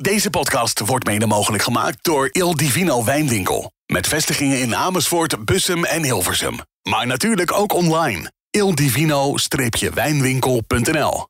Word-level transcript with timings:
Deze 0.00 0.30
podcast 0.30 0.80
wordt 0.80 1.06
mede 1.06 1.26
mogelijk 1.26 1.62
gemaakt 1.62 2.04
door 2.04 2.28
Il 2.32 2.56
Divino 2.56 3.04
Wijnwinkel. 3.04 3.72
Met 3.86 4.06
vestigingen 4.06 4.60
in 4.60 4.76
Amersfoort, 4.76 5.44
Bussum 5.44 5.84
en 5.84 6.04
Hilversum. 6.04 6.58
Maar 6.82 7.06
natuurlijk 7.06 7.52
ook 7.52 7.72
online. 7.72 8.32
ildivino-wijnwinkel.nl 8.50 11.26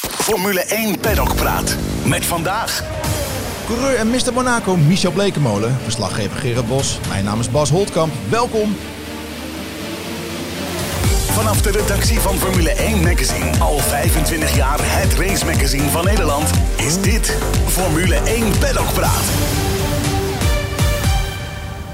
Formule 0.00 0.60
1 0.60 1.00
Paddock 1.00 1.34
Praat. 1.34 1.76
Met 2.04 2.24
vandaag... 2.24 2.84
Coureur 3.66 3.96
en 3.96 4.10
Mr. 4.10 4.32
Monaco, 4.32 4.76
Michel 4.76 5.12
Blekemolen. 5.12 5.76
Verslaggever 5.82 6.36
Gerard 6.36 6.68
Bos. 6.68 6.98
Mijn 7.08 7.24
naam 7.24 7.40
is 7.40 7.50
Bas 7.50 7.70
Holtkamp. 7.70 8.12
Welkom. 8.28 8.76
Vanaf 11.38 11.62
de 11.62 11.70
redactie 11.70 12.20
van 12.20 12.34
Formule 12.34 12.70
1 12.70 13.02
Magazine. 13.02 13.58
Al 13.58 13.78
25 13.78 14.56
jaar 14.56 14.78
het 14.80 15.14
race 15.14 15.44
magazine 15.44 15.90
van 15.90 16.04
Nederland. 16.04 16.50
Is 16.76 17.00
dit 17.02 17.38
Formule 17.66 18.14
1 18.14 18.58
Paddock 18.58 18.92
Praat. 18.92 19.24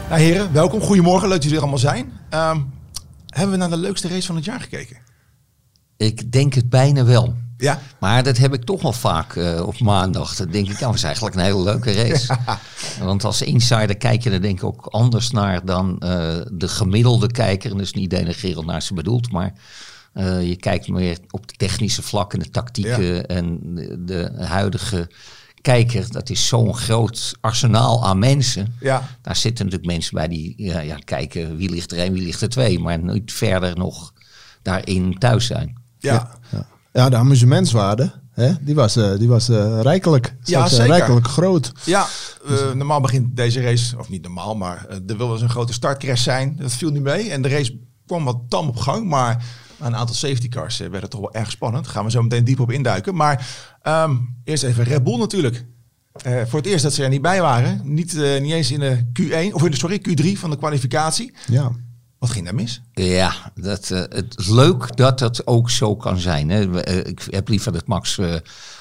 Ja, 0.09 0.17
heren, 0.17 0.53
welkom. 0.53 0.81
Goedemorgen. 0.81 1.29
Leuk 1.29 1.37
dat 1.37 1.43
jullie 1.43 1.57
er 1.57 1.63
allemaal 1.63 1.81
zijn. 1.81 2.13
Ehm, 2.31 2.61
hebben 3.27 3.51
we 3.51 3.57
naar 3.57 3.71
de 3.71 3.77
leukste 3.77 4.09
race 4.09 4.27
van 4.27 4.37
het 4.37 4.45
jaar 4.45 4.61
gekeken? 4.61 4.97
Ik 5.97 6.33
denk 6.33 6.55
het 6.55 6.71
bijna 6.71 7.05
wel. 7.05 7.35
Ja. 7.65 7.81
Maar 7.99 8.23
dat 8.23 8.37
heb 8.37 8.55
ik 8.55 8.65
toch 8.65 8.83
wel 8.83 8.93
vaak 8.93 9.37
eh, 9.37 9.67
op 9.67 9.81
maandag. 9.81 10.37
Dan 10.37 10.51
denk 10.51 10.65
ik, 10.69 10.73
nou, 10.73 10.87
dat 10.87 10.95
is 10.95 11.03
eigenlijk 11.03 11.35
een 11.35 11.43
hele 11.43 11.63
leuke 11.63 11.93
race. 11.93 12.37
Want 13.05 13.25
als 13.25 13.43
insider 13.43 13.97
kijk 13.97 14.23
je 14.23 14.31
er 14.31 14.43
denk 14.43 14.59
ik 14.59 14.65
ook 14.65 14.87
anders 14.87 15.31
naar 15.31 15.65
dan 15.65 15.99
eh, 15.99 16.37
de 16.53 16.69
gemiddelde 16.69 17.27
kijker. 17.31 17.71
En 17.71 17.77
dus 17.77 17.93
niet 17.93 18.11
denigrerend 18.11 18.67
naar 18.67 18.83
ze 18.83 18.95
bedoeld, 18.95 19.33
maar 19.33 19.53
eh, 20.13 20.49
je 20.49 20.57
kijkt 20.57 20.89
meer 20.89 21.19
op 21.31 21.49
de 21.49 21.55
technische 21.57 22.03
vlakken, 22.03 22.39
de 22.39 22.51
tactieken 22.51 23.27
en 23.27 23.61
de, 23.75 24.05
de 24.05 24.45
huidige 24.45 25.11
kijker. 25.61 26.13
Dat 26.13 26.31
is 26.31 26.47
zo'n 26.47 26.77
groot 26.77 27.35
arsenaal 27.41 28.07
aan 28.07 28.19
mensen. 28.19 28.75
Ja. 28.81 29.09
Daar 29.23 29.37
zitten 29.37 29.65
natuurlijk 29.65 29.93
mensen 29.93 30.15
bij 30.15 30.29
die 30.29 30.55
ja, 30.57 30.81
ja, 30.81 30.97
kijken 31.05 31.57
wie 31.57 31.71
ligt 31.71 31.93
er 31.93 31.99
één, 31.99 32.13
wie 32.13 32.23
ligt 32.23 32.41
er 32.41 32.49
twee. 32.49 32.79
Maar 32.79 32.99
niet 32.99 33.33
verder 33.33 33.77
nog 33.77 34.13
daarin 34.63 35.19
thuis 35.19 35.47
zijn. 35.47 35.83
Ja. 35.99 36.39
Ja, 36.51 36.67
de 36.95 37.17
amusementswaarde, 37.17 38.13
hè, 38.31 38.53
die 38.61 38.75
was, 38.75 38.97
eh, 38.97 39.19
die 39.19 39.29
was 39.29 39.49
eh, 39.49 39.81
rijkelijk. 39.81 40.37
Ja, 40.43 40.65
eh, 40.65 40.71
zeker. 40.71 40.87
rijkelijk 40.87 41.27
groot. 41.27 41.73
Ja, 41.85 42.07
normaal 42.75 43.01
begint 43.01 43.37
deze 43.37 43.61
race, 43.61 43.99
of 43.99 44.09
niet 44.09 44.23
normaal, 44.23 44.57
maar 44.57 44.87
er 44.89 45.03
wil 45.07 45.17
wel 45.17 45.33
eens 45.33 45.43
een 45.43 45.49
grote 45.49 45.73
startcrash 45.73 46.23
zijn. 46.23 46.57
Dat 46.57 46.73
viel 46.73 46.91
niet 46.91 47.03
mee. 47.03 47.31
En 47.31 47.43
de 47.43 47.49
race 47.49 47.79
kwam 48.07 48.25
wat 48.25 48.39
tam 48.49 48.69
op 48.69 48.77
gang, 48.77 49.09
maar 49.09 49.45
een 49.79 49.97
aantal 49.97 50.15
safety 50.15 50.49
cars 50.49 50.79
werden 50.79 51.11
toch 51.11 51.21
wel 51.21 51.35
erg 51.35 51.51
spannend. 51.51 51.85
Daar 51.85 51.95
gaan 51.95 52.05
we 52.05 52.11
zo 52.11 52.23
meteen 52.23 52.45
diep 52.45 52.61
op 52.61 52.71
induiken. 52.71 53.15
Maar 53.15 53.47
ehm, 53.83 54.17
eerst 54.45 54.63
even 54.63 54.85
Red 54.85 55.05
Bull 55.05 55.19
natuurlijk. 55.19 55.65
Voor 56.23 56.59
het 56.59 56.67
eerst 56.67 56.83
dat 56.83 56.93
ze 56.93 57.03
er 57.03 57.09
niet 57.09 57.23
bij 57.23 57.41
waren. 57.41 57.81
Niet, 57.85 58.15
niet 58.41 58.53
eens 58.53 58.71
in 58.71 58.81
de 58.81 59.05
Q1, 59.21 59.55
of 59.55 59.65
in 59.65 59.71
de, 59.71 59.77
sorry, 59.77 60.03
Q3 60.09 60.39
van 60.39 60.51
de 60.51 60.57
kwalificatie. 60.57 61.35
Ja. 61.47 61.71
Wat 62.25 62.33
ging 62.33 62.45
daar 62.45 62.55
mis? 62.55 62.83
Ja, 62.93 63.35
dat, 63.55 63.91
eh, 63.91 63.99
het 63.99 64.49
leuk 64.49 64.97
dat 64.97 65.19
dat 65.19 65.47
ook 65.47 65.71
zo 65.71 65.97
kan 65.97 66.19
zijn. 66.19 66.51
Hè. 66.51 66.83
Eh, 66.83 66.97
ik 67.07 67.27
heb 67.31 67.49
liever 67.49 67.73
dat 67.73 67.87
Max 67.87 68.19
eh 68.19 68.35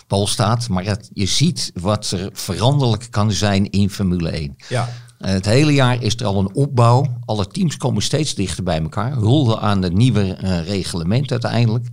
bal 0.07 0.27
staat, 0.27 0.69
maar 0.69 0.97
je 1.13 1.25
ziet 1.25 1.71
wat 1.73 2.11
er 2.11 2.29
veranderlijk 2.33 3.07
kan 3.09 3.31
zijn 3.31 3.69
in 3.69 3.89
Formule 3.89 4.37
1. 4.37 4.55
Ja, 4.69 4.89
het 5.17 5.45
hele 5.45 5.73
jaar 5.73 6.03
is 6.03 6.15
er 6.15 6.25
al 6.25 6.39
een 6.39 6.55
opbouw. 6.55 7.05
Alle 7.25 7.47
teams 7.47 7.77
komen 7.77 8.01
steeds 8.01 8.35
dichter 8.35 8.63
bij 8.63 8.81
elkaar. 8.81 9.11
Hulde 9.11 9.59
aan 9.59 9.81
de 9.81 9.91
nieuwe 9.91 10.33
eh, 10.33 10.67
reglement 10.67 11.31
uiteindelijk. 11.31 11.87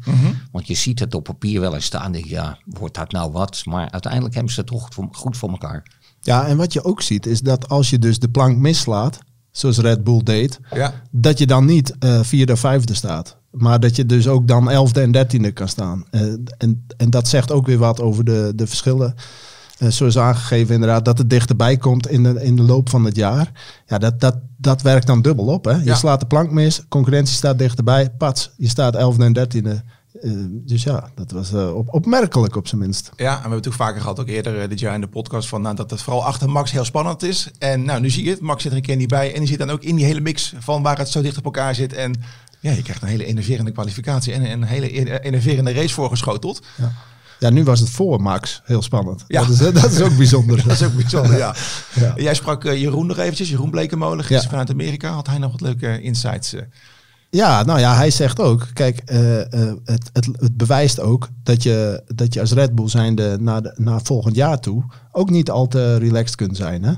Want 0.52 0.66
je 0.66 0.74
ziet 0.74 0.98
het 0.98 1.14
op 1.14 1.24
papier 1.24 1.60
wel 1.60 1.74
eens 1.74 1.84
staan. 1.84 2.12
Denk 2.12 2.24
ja, 2.26 2.58
wordt 2.64 2.94
dat 2.94 3.12
nou 3.12 3.32
wat? 3.32 3.62
Maar 3.64 3.90
uiteindelijk 3.90 4.34
hebben 4.34 4.52
ze 4.52 4.60
het 4.60 4.68
toch 4.68 4.82
goed 4.82 4.94
voor, 4.94 5.08
goed 5.12 5.36
voor 5.36 5.50
elkaar. 5.50 5.82
ja, 6.20 6.46
en 6.46 6.56
wat 6.56 6.72
je 6.72 6.84
ook 6.84 7.02
ziet 7.02 7.26
is 7.26 7.40
dat 7.40 7.68
als 7.68 7.90
je 7.90 7.98
dus 7.98 8.18
de 8.18 8.28
plank 8.28 8.56
mislaat, 8.56 9.18
zoals 9.50 9.78
Red 9.78 10.04
Bull 10.04 10.20
deed, 10.22 10.60
ja. 10.74 10.94
dat 11.10 11.38
je 11.38 11.46
dan 11.46 11.64
niet 11.64 11.94
eh, 11.98 12.20
vierde 12.22 12.52
of 12.52 12.60
vijfde 12.60 12.94
staat. 12.94 13.36
Maar 13.50 13.80
dat 13.80 13.96
je 13.96 14.06
dus 14.06 14.28
ook 14.28 14.48
dan 14.48 14.70
elfde 14.70 15.00
en 15.00 15.12
dertiende 15.12 15.50
kan 15.52 15.68
staan. 15.68 16.04
Eh, 16.10 16.22
en, 16.58 16.86
en 16.96 17.10
dat 17.10 17.28
zegt 17.28 17.52
ook 17.52 17.66
weer 17.66 17.78
wat 17.78 18.00
over 18.00 18.24
de, 18.24 18.52
de 18.54 18.66
verschillen. 18.66 19.14
Eh, 19.78 19.88
zoals 19.88 20.18
aangegeven 20.18 20.74
inderdaad, 20.74 21.04
dat 21.04 21.18
het 21.18 21.30
dichterbij 21.30 21.76
komt 21.76 22.08
in 22.08 22.22
de, 22.22 22.42
in 22.42 22.56
de 22.56 22.62
loop 22.62 22.88
van 22.88 23.04
het 23.04 23.16
jaar. 23.16 23.52
Ja, 23.86 23.98
dat, 23.98 24.20
dat, 24.20 24.36
dat 24.56 24.82
werkt 24.82 25.06
dan 25.06 25.22
dubbel 25.22 25.46
op. 25.46 25.64
Hè? 25.64 25.72
Je 25.72 25.84
Ja. 25.84 25.94
slaat 25.94 26.20
de 26.20 26.26
plank 26.26 26.50
mis, 26.50 26.84
concurrentie 26.88 27.34
staat 27.36 27.58
dichterbij. 27.58 28.10
Pats, 28.10 28.50
je 28.56 28.68
staat 28.68 28.94
elfde 28.96 29.24
en 29.24 29.32
dertiende. 29.32 29.82
Eh, 30.12 30.30
dus 30.50 30.82
ja, 30.82 31.10
dat 31.14 31.30
was 31.30 31.52
eh, 31.52 31.74
op, 31.76 31.94
opmerkelijk 31.94 32.56
op 32.56 32.68
zijn 32.68 32.80
minst. 32.80 33.10
Ja, 33.16 33.24
en 33.28 33.34
we 33.34 33.40
hebben 33.40 33.58
het 33.58 33.68
ook 33.68 33.72
vaker 33.74 34.00
gehad, 34.00 34.20
ook 34.20 34.28
eerder 34.28 34.60
eh, 34.60 34.68
dit 34.68 34.80
jaar 34.80 34.94
in 34.94 35.00
de 35.00 35.08
podcast, 35.08 35.48
van, 35.48 35.62
nou, 35.62 35.76
dat 35.76 35.90
het 35.90 36.02
vooral 36.02 36.24
achter 36.24 36.50
Max 36.50 36.70
heel 36.70 36.84
spannend 36.84 37.22
is. 37.22 37.50
En 37.58 37.84
nou, 37.84 38.00
nu 38.00 38.10
zie 38.10 38.24
je 38.24 38.30
het, 38.30 38.40
Max 38.40 38.62
zit 38.62 38.70
er 38.70 38.76
een 38.76 38.84
keer 38.84 38.96
niet 38.96 39.08
bij. 39.08 39.32
En 39.32 39.38
die 39.38 39.48
zit 39.48 39.58
dan 39.58 39.70
ook 39.70 39.82
in 39.82 39.96
die 39.96 40.04
hele 40.04 40.20
mix 40.20 40.54
van 40.58 40.82
waar 40.82 40.98
het 40.98 41.08
zo 41.08 41.22
dicht 41.22 41.38
op 41.38 41.44
elkaar 41.44 41.74
zit. 41.74 41.92
En 41.92 42.14
ja, 42.60 42.72
je 42.72 42.82
krijgt 42.82 43.02
een 43.02 43.08
hele 43.08 43.24
enerverende 43.24 43.70
kwalificatie 43.70 44.32
en 44.32 44.50
een 44.50 44.62
hele 44.62 45.00
e- 45.00 45.18
enerverende 45.18 45.72
race 45.72 45.94
voorgeschoteld. 45.94 46.62
Ja, 47.38 47.50
nu 47.50 47.64
was 47.64 47.80
het 47.80 47.90
voor 47.90 48.22
Max 48.22 48.62
heel 48.64 48.82
spannend. 48.82 49.24
Ja. 49.26 49.40
Dat, 49.40 49.50
is, 49.50 49.58
dat 49.58 49.92
is 49.92 50.00
ook 50.00 50.16
bijzonder. 50.16 50.56
Dat 50.66 50.72
is 50.72 50.82
ook 50.82 50.94
bijzonder, 50.94 51.36
ja. 51.36 51.54
Ja. 51.94 52.12
Jij 52.16 52.34
sprak 52.34 52.64
eh, 52.64 52.80
Jeroen 52.80 53.06
nog 53.06 53.18
eventjes, 53.18 53.48
Jeroen 53.48 53.70
Blekemolen, 53.70 54.18
gisteren 54.24 54.42
Ja. 54.42 54.48
vanuit 54.48 54.70
Amerika. 54.70 55.10
Had 55.10 55.26
hij 55.26 55.38
nog 55.38 55.50
wat 55.52 55.60
leuke 55.60 56.00
insights? 56.00 56.54
Ja, 57.30 57.62
nou 57.62 57.78
ja, 57.78 57.94
hij 57.94 58.10
zegt 58.10 58.40
ook, 58.40 58.66
kijk, 58.72 58.98
eh, 58.98 59.40
eh, 59.40 59.74
het, 59.84 60.10
het, 60.12 60.26
het 60.32 60.56
bewijst 60.56 61.00
ook 61.00 61.28
dat 61.42 61.62
je, 61.62 62.02
dat 62.14 62.34
je 62.34 62.40
als 62.40 62.52
Red 62.52 62.74
Bull 62.74 62.88
zijnde 62.88 63.36
naar, 63.40 63.62
de, 63.62 63.74
naar 63.76 64.00
volgend 64.02 64.34
jaar 64.34 64.60
toe 64.60 64.84
ook 65.12 65.30
niet 65.30 65.50
al 65.50 65.68
te 65.68 65.96
relaxed 65.96 66.36
kunt 66.36 66.56
zijn. 66.56 66.82
Hè? 66.82 66.92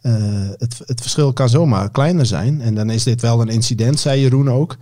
Eh, 0.00 0.48
het, 0.56 0.80
het 0.84 1.00
verschil 1.00 1.32
kan 1.32 1.48
zomaar 1.48 1.90
kleiner 1.90 2.26
zijn. 2.26 2.60
En 2.60 2.74
dan 2.74 2.90
is 2.90 3.02
dit 3.02 3.20
wel 3.20 3.40
een 3.40 3.48
incident, 3.48 4.00
zei 4.00 4.20
Jeroen 4.20 4.50
ook. 4.50 4.76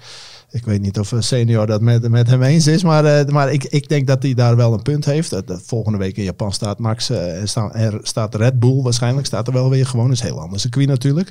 Ik 0.53 0.65
weet 0.65 0.81
niet 0.81 0.99
of 0.99 1.13
eh, 1.13 1.21
senior 1.21 1.67
dat 1.67 1.81
met, 1.81 2.09
met 2.09 2.27
hem 2.27 2.43
eens 2.43 2.67
is, 2.67 2.83
maar, 2.83 3.05
eh, 3.05 3.27
maar 3.27 3.53
ik, 3.53 3.65
ik 3.65 3.89
denk 3.89 4.07
dat 4.07 4.23
hij 4.23 4.35
daar 4.35 4.57
wel 4.57 4.73
een 4.73 4.83
punt 4.83 5.05
heeft. 5.05 5.31
Dat, 5.31 5.47
dat 5.47 5.63
volgende 5.65 5.99
week 5.99 6.17
in 6.17 6.25
Japan 6.25 6.53
staat 6.53 6.79
Max, 6.79 7.11
eh, 7.11 7.41
er, 7.41 7.49
staat, 7.49 7.75
er 7.75 7.99
staat 8.03 8.35
Red 8.35 8.59
Bull 8.59 8.83
waarschijnlijk, 8.83 9.27
staat 9.27 9.47
er 9.47 9.53
wel 9.53 9.71
weer 9.71 9.87
gewoon. 9.87 10.07
Dat 10.07 10.17
is 10.17 10.23
heel 10.23 10.41
ander 10.41 10.61
circuit 10.61 10.89
natuurlijk. 10.89 11.31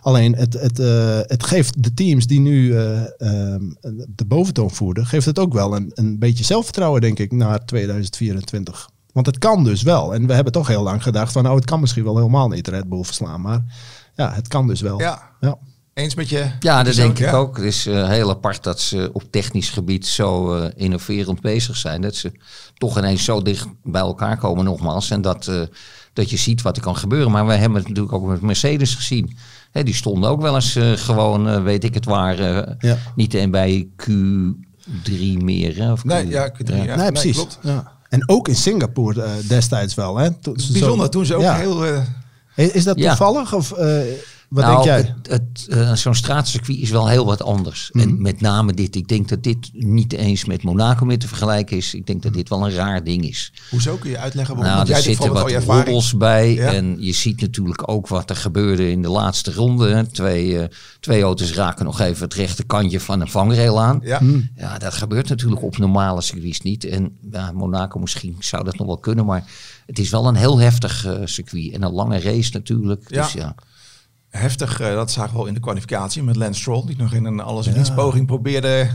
Alleen 0.00 0.34
het, 0.36 0.52
het, 0.52 0.78
eh, 0.78 1.18
het 1.22 1.44
geeft 1.44 1.82
de 1.82 1.94
teams 1.94 2.26
die 2.26 2.40
nu 2.40 2.76
eh, 2.76 3.00
ehm, 3.20 3.70
de 4.08 4.24
boventoon 4.26 4.70
voerden, 4.70 5.06
geeft 5.06 5.26
het 5.26 5.38
ook 5.38 5.52
wel 5.52 5.76
een, 5.76 5.90
een 5.94 6.18
beetje 6.18 6.44
zelfvertrouwen, 6.44 7.00
denk 7.00 7.18
ik, 7.18 7.32
naar 7.32 7.64
2024. 7.64 8.90
Want 9.12 9.26
het 9.26 9.38
kan 9.38 9.64
dus 9.64 9.82
wel. 9.82 10.14
En 10.14 10.26
we 10.26 10.32
hebben 10.32 10.52
toch 10.52 10.66
heel 10.66 10.82
lang 10.82 11.02
gedacht 11.02 11.32
van, 11.32 11.42
nou, 11.42 11.56
het 11.56 11.64
kan 11.64 11.80
misschien 11.80 12.04
wel 12.04 12.16
helemaal 12.16 12.48
niet 12.48 12.68
Red 12.68 12.88
Bull 12.88 13.04
verslaan. 13.04 13.40
Maar 13.40 13.64
ja, 14.14 14.32
het 14.32 14.48
kan 14.48 14.66
dus 14.66 14.80
wel. 14.80 15.00
Ja, 15.00 15.30
Ja. 15.40 15.58
Eens 15.94 16.14
met 16.14 16.28
je? 16.28 16.46
Ja, 16.60 16.82
dat 16.82 16.94
denk 16.94 17.10
ik 17.18 17.24
ja? 17.24 17.32
ook. 17.32 17.56
Het 17.56 17.64
is 17.66 17.86
eh, 17.86 18.08
heel 18.08 18.30
apart 18.30 18.62
dat 18.62 18.80
ze 18.80 19.10
op 19.12 19.22
technisch 19.30 19.70
gebied 19.70 20.06
zo 20.06 20.54
eh, 20.54 20.70
innoverend 20.76 21.40
bezig 21.40 21.76
zijn. 21.76 22.00
Dat 22.00 22.14
ze 22.14 22.32
toch 22.78 22.98
ineens 22.98 23.24
zo 23.24 23.42
dicht 23.42 23.66
bij 23.82 24.00
elkaar 24.00 24.36
komen 24.38 24.64
nogmaals. 24.64 25.10
En 25.10 25.22
dat, 25.22 25.46
eh, 25.48 25.60
dat 26.12 26.30
je 26.30 26.36
ziet 26.36 26.62
wat 26.62 26.76
er 26.76 26.82
kan 26.82 26.96
gebeuren. 26.96 27.30
Maar 27.30 27.46
we 27.46 27.52
hebben 27.54 27.78
het 27.78 27.88
natuurlijk 27.88 28.14
ook 28.14 28.26
met 28.26 28.40
Mercedes 28.40 28.94
gezien. 28.94 29.36
Hè, 29.70 29.82
die 29.82 29.94
stonden 29.94 30.30
ook 30.30 30.40
wel 30.40 30.54
eens 30.54 30.76
eh, 30.76 30.92
gewoon, 30.92 31.48
eh, 31.48 31.62
weet 31.62 31.84
ik 31.84 31.94
het 31.94 32.04
waar, 32.04 32.38
eh, 32.38 32.74
Ja. 32.78 32.96
niet 33.14 33.34
en 33.34 33.50
bij 33.50 33.88
Q3 33.96 35.36
meer. 35.42 35.76
Hè, 35.76 35.92
of 35.92 36.04
Nee, 36.04 36.26
Q- 36.26 36.30
ja, 36.30 36.52
Q3, 36.52 36.74
ja. 36.84 36.96
nee, 36.96 37.12
precies. 37.12 37.36
klopt. 37.36 37.58
Ja. 37.62 37.92
En 38.08 38.28
ook 38.28 38.48
in 38.48 38.56
Singapore 38.56 39.26
destijds 39.48 39.94
wel. 39.94 40.16
Hè? 40.16 40.30
Toen 40.30 40.58
ze 40.60 40.66
zo- 40.66 40.72
Bijzonder, 40.72 41.10
toen 41.10 41.26
ze 41.26 41.34
ook 41.34 41.42
Ja. 41.42 41.54
heel... 41.56 41.84
eh, 41.86 42.00
Is 42.74 42.84
dat 42.84 42.98
Ja. 42.98 43.08
toevallig? 43.08 43.54
Of 43.54 43.72
eh, 43.72 44.00
wat 44.52 44.64
nou, 44.64 44.74
denk 44.74 44.84
jij? 44.84 45.14
het- 45.22 45.30
het, 45.30 45.66
eh, 45.68 45.92
Zo'n 45.94 46.14
straatcircuit 46.14 46.78
is 46.78 46.90
wel 46.90 47.08
heel 47.08 47.24
wat 47.24 47.42
anders. 47.42 47.90
Mhm. 47.92 48.08
En 48.08 48.22
met 48.22 48.40
name 48.40 48.72
dit. 48.72 48.94
Ik 48.96 49.08
denk 49.08 49.28
dat 49.28 49.42
dit 49.42 49.70
niet 49.72 50.12
eens 50.12 50.44
met 50.44 50.62
Monaco 50.62 51.04
meer 51.04 51.18
te 51.18 51.28
vergelijken 51.28 51.76
is. 51.76 51.94
Ik 51.94 52.06
denk 52.06 52.22
dat 52.22 52.34
dit 52.34 52.48
wel 52.48 52.64
een 52.66 52.72
raar 52.74 53.04
ding 53.04 53.24
is. 53.28 53.52
hoezo 53.70 53.96
kun 53.96 54.10
je 54.10 54.18
uitleggen 54.18 54.54
waarom? 54.56 54.74
Nou, 54.74 54.86
er 54.86 54.92
jij 54.94 55.02
dit 55.02 55.10
zitten 55.12 55.32
wat 55.32 55.42
al 55.42 55.48
je 55.48 55.54
ervaring. 55.54 55.84
roddels 55.84 56.16
bij. 56.16 56.52
Ja. 56.54 56.72
En 56.72 56.96
je 57.02 57.12
ziet 57.12 57.40
natuurlijk 57.40 57.88
ook 57.90 58.08
wat 58.08 58.30
er 58.30 58.36
gebeurde 58.36 58.90
in 58.90 59.02
de 59.02 59.08
laatste 59.08 59.52
ronde. 59.52 59.88
hè. 59.88 60.06
Twee, 60.06 60.58
eh, 60.58 60.68
twee 61.00 61.22
auto's 61.22 61.52
raken 61.54 61.84
nog 61.84 62.00
even 62.00 62.22
het 62.24 62.34
rechterkantje 62.34 63.00
van 63.00 63.20
een 63.20 63.28
vangrail 63.30 63.80
aan. 63.80 64.00
Ja. 64.02 64.20
Ja, 64.56 64.78
dat 64.78 64.94
gebeurt 64.94 65.28
natuurlijk 65.28 65.62
op 65.62 65.78
normale 65.78 66.20
circuits 66.20 66.60
niet. 66.60 66.84
En 66.84 67.16
ja, 67.30 67.52
Monaco 67.52 67.98
misschien 67.98 68.36
zou 68.38 68.64
dat 68.64 68.76
nog 68.78 68.86
wel 68.86 68.98
kunnen. 68.98 69.24
Maar 69.26 69.44
het 69.86 69.98
is 69.98 70.10
wel 70.10 70.26
een 70.26 70.34
heel 70.34 70.58
heftig 70.58 71.06
eh, 71.06 71.14
circuit. 71.24 71.72
En 71.72 71.82
een 71.82 71.92
lange 71.92 72.20
race 72.20 72.50
natuurlijk. 72.52 73.04
Ja. 73.08 73.22
Dus 73.22 73.32
ja. 73.32 73.54
Heftig, 74.32 74.80
eh, 74.80 74.94
dat 74.94 75.10
zagen 75.10 75.32
we 75.32 75.38
al 75.38 75.46
in 75.46 75.54
de 75.54 75.60
kwalificatie 75.60 76.22
met 76.22 76.36
Lance 76.36 76.60
Stroll. 76.60 76.86
Die 76.86 76.96
nog 76.96 77.12
in 77.12 77.24
een 77.24 77.40
alles 77.40 77.66
niets 77.66 77.94
poging 77.94 78.26
probeerde 78.26 78.88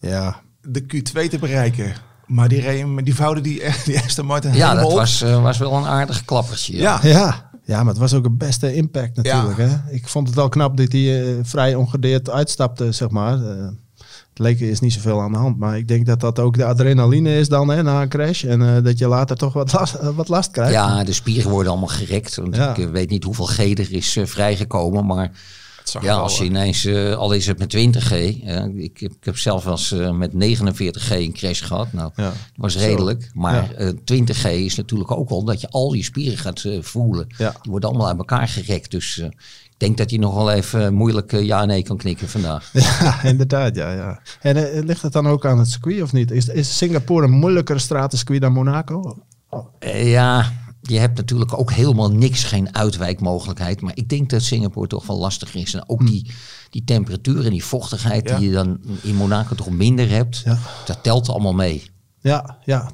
Ja. 0.00 0.40
de 0.60 0.80
Q2 0.80 1.28
te 1.28 1.38
bereiken. 1.40 1.92
Maar 2.26 2.48
die, 2.48 3.02
die 3.02 3.14
vouwde 3.14 3.40
die, 3.40 3.62
die 3.84 3.98
Aston 4.04 4.26
Martin 4.26 4.52
Ja, 4.52 4.56
helemaal 4.56 4.82
dat 4.82 4.92
op. 4.92 4.98
was, 4.98 5.22
eh, 5.22 5.42
was 5.42 5.58
wel 5.58 5.72
een 5.76 5.86
aardig 5.86 6.24
klappertje. 6.24 6.76
Ja, 6.76 7.00
Ja. 7.02 7.50
ja, 7.64 7.78
maar 7.78 7.86
het 7.92 7.98
was 7.98 8.14
ook 8.14 8.24
een 8.24 8.36
beste 8.38 8.74
impact 8.74 9.16
natuurlijk. 9.16 9.58
Ja. 9.58 9.64
Hè? 9.64 9.92
Ik 9.94 10.08
vond 10.08 10.26
het 10.26 10.36
wel 10.36 10.48
knap 10.48 10.76
dat 10.76 10.92
hij 10.92 11.22
eh, 11.22 11.38
vrij 11.42 11.74
ongedeerd 11.74 12.30
uitstapte, 12.30 12.92
zeg 12.92 13.10
maar. 13.10 13.38
Het 14.36 14.44
leek 14.46 14.60
is 14.60 14.80
niet 14.80 14.92
zoveel 14.92 15.20
aan 15.20 15.32
de 15.32 15.38
hand. 15.38 15.58
Maar 15.58 15.76
ik 15.78 15.88
denk 15.88 16.06
dat 16.06 16.20
dat 16.20 16.38
ook 16.38 16.56
de 16.56 16.64
adrenaline 16.64 17.38
is 17.38 17.48
dan 17.48 17.68
hè, 17.70 17.82
na 17.82 18.02
een 18.02 18.08
crash. 18.08 18.44
En 18.44 18.76
eh, 18.76 18.84
dat 18.84 18.98
je 18.98 19.08
later 19.08 19.36
toch 19.36 19.52
wat 19.52 19.72
last, 19.72 19.94
eh, 19.94 20.08
wat 20.08 20.28
last 20.28 20.50
krijgt. 20.50 20.72
Ja, 20.72 21.04
de 21.04 21.12
spieren 21.12 21.50
worden 21.50 21.70
allemaal 21.70 21.88
gerekt. 21.88 22.34
Want 22.36 22.56
Ja. 22.56 22.70
ik 22.70 22.78
eh, 22.78 22.90
weet 22.90 23.10
niet 23.10 23.24
hoeveel 23.24 23.44
G 23.46 23.58
er 23.58 23.92
is 23.92 24.18
vrijgekomen. 24.24 25.06
Maar 25.06 25.30
Het 25.86 25.94
zag 25.94 26.02
ja, 26.04 26.14
als 26.16 26.38
je 26.38 26.44
ineens, 26.44 26.84
eh, 26.84 27.14
al 27.16 27.32
is 27.32 27.46
het 27.46 27.58
met 27.58 27.68
20G. 27.68 28.10
eh, 28.10 28.64
ik, 28.76 28.98
heb, 28.98 29.10
ik 29.12 29.24
heb 29.24 29.36
zelf 29.38 29.64
wel 29.64 29.72
eens 29.72 29.92
eh, 29.92 30.10
met 30.10 30.32
49G 30.32 31.10
een 31.10 31.32
crash 31.32 31.62
gehad. 31.64 31.92
Nou, 31.92 32.10
Ja. 32.16 32.22
dat 32.24 32.34
was 32.56 32.76
redelijk. 32.76 33.30
Maar 33.34 33.54
Ja. 33.54 33.72
eh, 33.72 33.88
20G 34.04 34.44
is 34.44 34.74
natuurlijk 34.74 35.10
ook 35.10 35.30
al 35.30 35.44
dat 35.44 35.60
je 35.60 35.68
al 35.70 35.92
je 35.92 36.02
spieren 36.02 36.38
gaat 36.38 36.64
voelen. 36.80 37.26
Ja. 37.38 37.50
Die 37.62 37.70
worden 37.70 37.88
allemaal 37.88 38.08
uit 38.08 38.18
elkaar 38.18 38.48
gerekt. 38.48 38.90
Dus 38.90 39.18
ik 39.18 39.74
denk 39.76 39.96
dat 39.96 40.10
je 40.10 40.18
nog 40.18 40.34
wel 40.34 40.50
even 40.50 40.94
moeilijk 40.94 41.32
ja 41.32 41.60
en 41.62 41.68
nee 41.68 41.82
kan 41.82 41.96
knikken 41.96 42.28
vandaag. 42.28 42.70
Ja, 43.00 43.22
inderdaad, 43.22 43.76
ja. 43.76 43.92
ja. 43.92 44.20
En 44.40 44.84
ligt 44.86 45.02
het 45.02 45.12
dan 45.12 45.26
ook 45.28 45.46
aan 45.46 45.58
het 45.58 45.70
circuit 45.70 46.02
of 46.02 46.12
niet? 46.12 46.30
Is, 46.30 46.48
is 46.48 46.76
Singapore 46.76 47.24
een 47.26 47.32
moeilijkere 47.32 47.78
stratencircuit 47.78 48.40
dan 48.40 48.52
Monaco? 48.52 49.16
Ja, 49.94 50.52
je 50.86 50.98
hebt 50.98 51.16
natuurlijk 51.16 51.58
ook 51.58 51.72
helemaal 51.72 52.10
niks, 52.10 52.44
geen 52.44 52.74
uitwijkmogelijkheid. 52.76 53.80
Maar 53.80 53.92
ik 53.96 54.08
denk 54.08 54.30
dat 54.30 54.42
Singapore 54.42 54.86
toch 54.86 55.06
wel 55.06 55.18
lastig 55.18 55.54
is. 55.54 55.74
En 55.74 55.88
ook 55.88 56.06
die, 56.06 56.30
die 56.70 56.84
temperatuur 56.84 57.44
en 57.44 57.50
die 57.50 57.64
vochtigheid 57.64 58.28
Ja. 58.28 58.36
die 58.38 58.48
je 58.48 58.54
dan 58.54 58.78
in 59.02 59.14
Monaco 59.14 59.54
toch 59.54 59.70
minder 59.70 60.08
hebt. 60.08 60.42
Ja. 60.44 60.58
Dat 60.84 60.98
telt 61.02 61.28
allemaal 61.28 61.52
mee. 61.54 61.90
Ja, 62.20 62.56
ja 62.64 62.90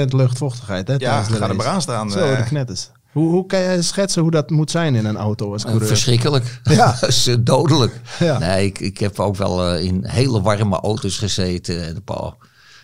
80% 0.00 0.04
luchtvochtigheid. 0.08 0.88
Hè, 0.88 0.94
Ja, 0.98 1.22
ga 1.22 1.48
er 1.48 1.56
maar 1.56 1.66
aan 1.66 1.82
staan. 1.82 2.10
Zo, 2.10 2.18
eh. 2.18 2.36
de 2.36 2.44
knetters. 2.44 2.90
Hoe, 3.12 3.30
hoe 3.30 3.46
kan 3.46 3.60
je 3.60 3.82
schetsen 3.82 4.22
hoe 4.22 4.30
dat 4.30 4.50
moet 4.50 4.70
zijn 4.70 4.94
in 4.94 5.04
een 5.04 5.16
auto 5.16 5.52
als 5.52 5.62
Eh, 5.62 5.68
coureur? 5.68 5.88
verschrikkelijk. 5.88 6.60
Ja. 6.62 7.00
eh, 7.00 7.34
dodelijk. 7.40 8.00
Ja. 8.18 8.38
Nee, 8.38 8.66
ik, 8.66 8.78
ik 8.80 8.98
heb 8.98 9.20
ook 9.20 9.36
wel 9.36 9.76
in 9.76 10.04
hele 10.06 10.40
warme 10.42 10.80
auto's 10.80 11.18
gezeten. 11.18 11.86
En, 11.86 12.02
pa, 12.04 12.34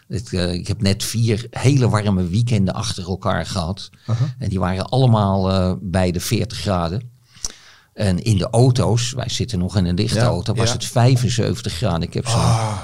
het, 0.08 0.32
eh, 0.32 0.52
ik 0.52 0.68
heb 0.68 0.82
net 0.82 1.04
vier 1.04 1.46
hele 1.50 1.88
warme 1.88 2.28
weekenden 2.28 2.74
achter 2.74 3.08
elkaar 3.08 3.46
gehad. 3.46 3.90
En 4.38 4.48
die 4.48 4.58
waren 4.58 4.88
allemaal 4.88 5.50
eh, 5.50 5.72
bij 5.80 6.10
de 6.10 6.20
40 6.20 6.58
graden. 6.58 7.16
En 7.94 8.22
in 8.22 8.38
de 8.38 8.50
auto's, 8.50 9.12
wij 9.12 9.28
zitten 9.28 9.58
nog 9.58 9.76
in 9.76 9.84
een 9.84 9.94
lichte 9.94 10.18
Ja, 10.18 10.24
auto, 10.24 10.54
was 10.54 10.68
ja. 10.68 10.72
het 10.72 10.84
75 10.84 11.72
graden. 11.72 12.02
Ik 12.02 12.14
heb 12.14 12.28
zo'n 12.28 12.40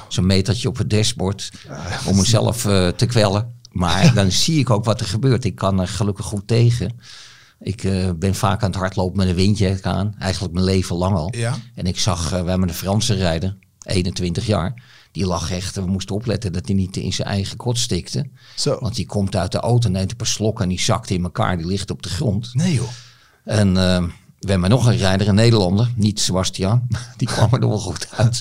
zo'n 0.08 0.26
metertje 0.26 0.68
op 0.68 0.76
het 0.76 0.90
dashboard 0.90 1.50
om 2.06 2.16
mezelf 2.16 2.64
eh, 2.64 2.88
te 2.88 3.06
kwellen. 3.06 3.52
Maar 3.70 4.14
dan 4.14 4.30
zie 4.30 4.58
ik 4.58 4.70
ook 4.70 4.84
wat 4.84 5.00
er 5.00 5.06
gebeurt. 5.06 5.44
Ik 5.44 5.54
kan 5.54 5.80
er 5.80 5.88
gelukkig 5.88 6.26
goed 6.26 6.46
tegen. 6.46 6.98
Ik 7.60 7.82
ben 8.18 8.34
vaak 8.34 8.62
aan 8.62 8.70
het 8.70 8.78
hardlopen 8.78 9.16
met 9.16 9.28
een 9.28 9.34
windjack 9.34 9.82
aan. 9.82 10.14
Eigenlijk 10.18 10.54
mijn 10.54 10.64
leven 10.64 10.96
lang 10.96 11.16
al. 11.16 11.32
Ja. 11.36 11.54
En 11.74 11.86
ik 11.86 11.98
zag, 11.98 12.30
we 12.30 12.36
hebben 12.36 12.68
een 12.68 12.74
Franse 12.74 13.14
rijder, 13.14 13.56
21 13.82 14.46
jaar. 14.46 14.82
Die 15.14 15.26
lag 15.26 15.50
echt, 15.50 15.74
we 15.74 15.86
moesten 15.86 16.14
opletten 16.14 16.52
dat 16.52 16.66
hij 16.66 16.74
niet 16.74 16.96
in 16.96 17.12
zijn 17.12 17.28
eigen 17.28 17.56
kot 17.56 17.78
stikte. 17.78 18.28
Zo. 18.56 18.78
Want 18.80 18.94
die 18.94 19.06
komt 19.06 19.36
uit 19.36 19.52
de 19.52 19.58
auto, 19.58 19.88
neemt 19.88 20.10
een 20.10 20.16
paar 20.16 20.26
slokken 20.26 20.62
en 20.62 20.68
die 20.68 20.80
zakt 20.80 21.10
in 21.10 21.22
elkaar. 21.22 21.56
Die 21.56 21.66
ligt 21.66 21.90
op 21.90 22.02
de 22.02 22.08
grond. 22.08 22.54
Nee 22.54 22.74
joh. 22.74 22.88
En 23.44 23.76
eh, 23.76 24.04
we 24.38 24.50
hebben 24.50 24.70
nog 24.70 24.86
een 24.86 24.96
rijder, 24.96 25.28
een 25.28 25.34
Nederlander, 25.34 25.92
niet 25.96 26.20
Sebastian. 26.20 26.86
Die 27.16 27.28
kwam 27.28 27.48
er 27.52 27.58
nog 27.58 27.70
wel 27.70 27.78
goed 27.78 28.08
uit. 28.16 28.40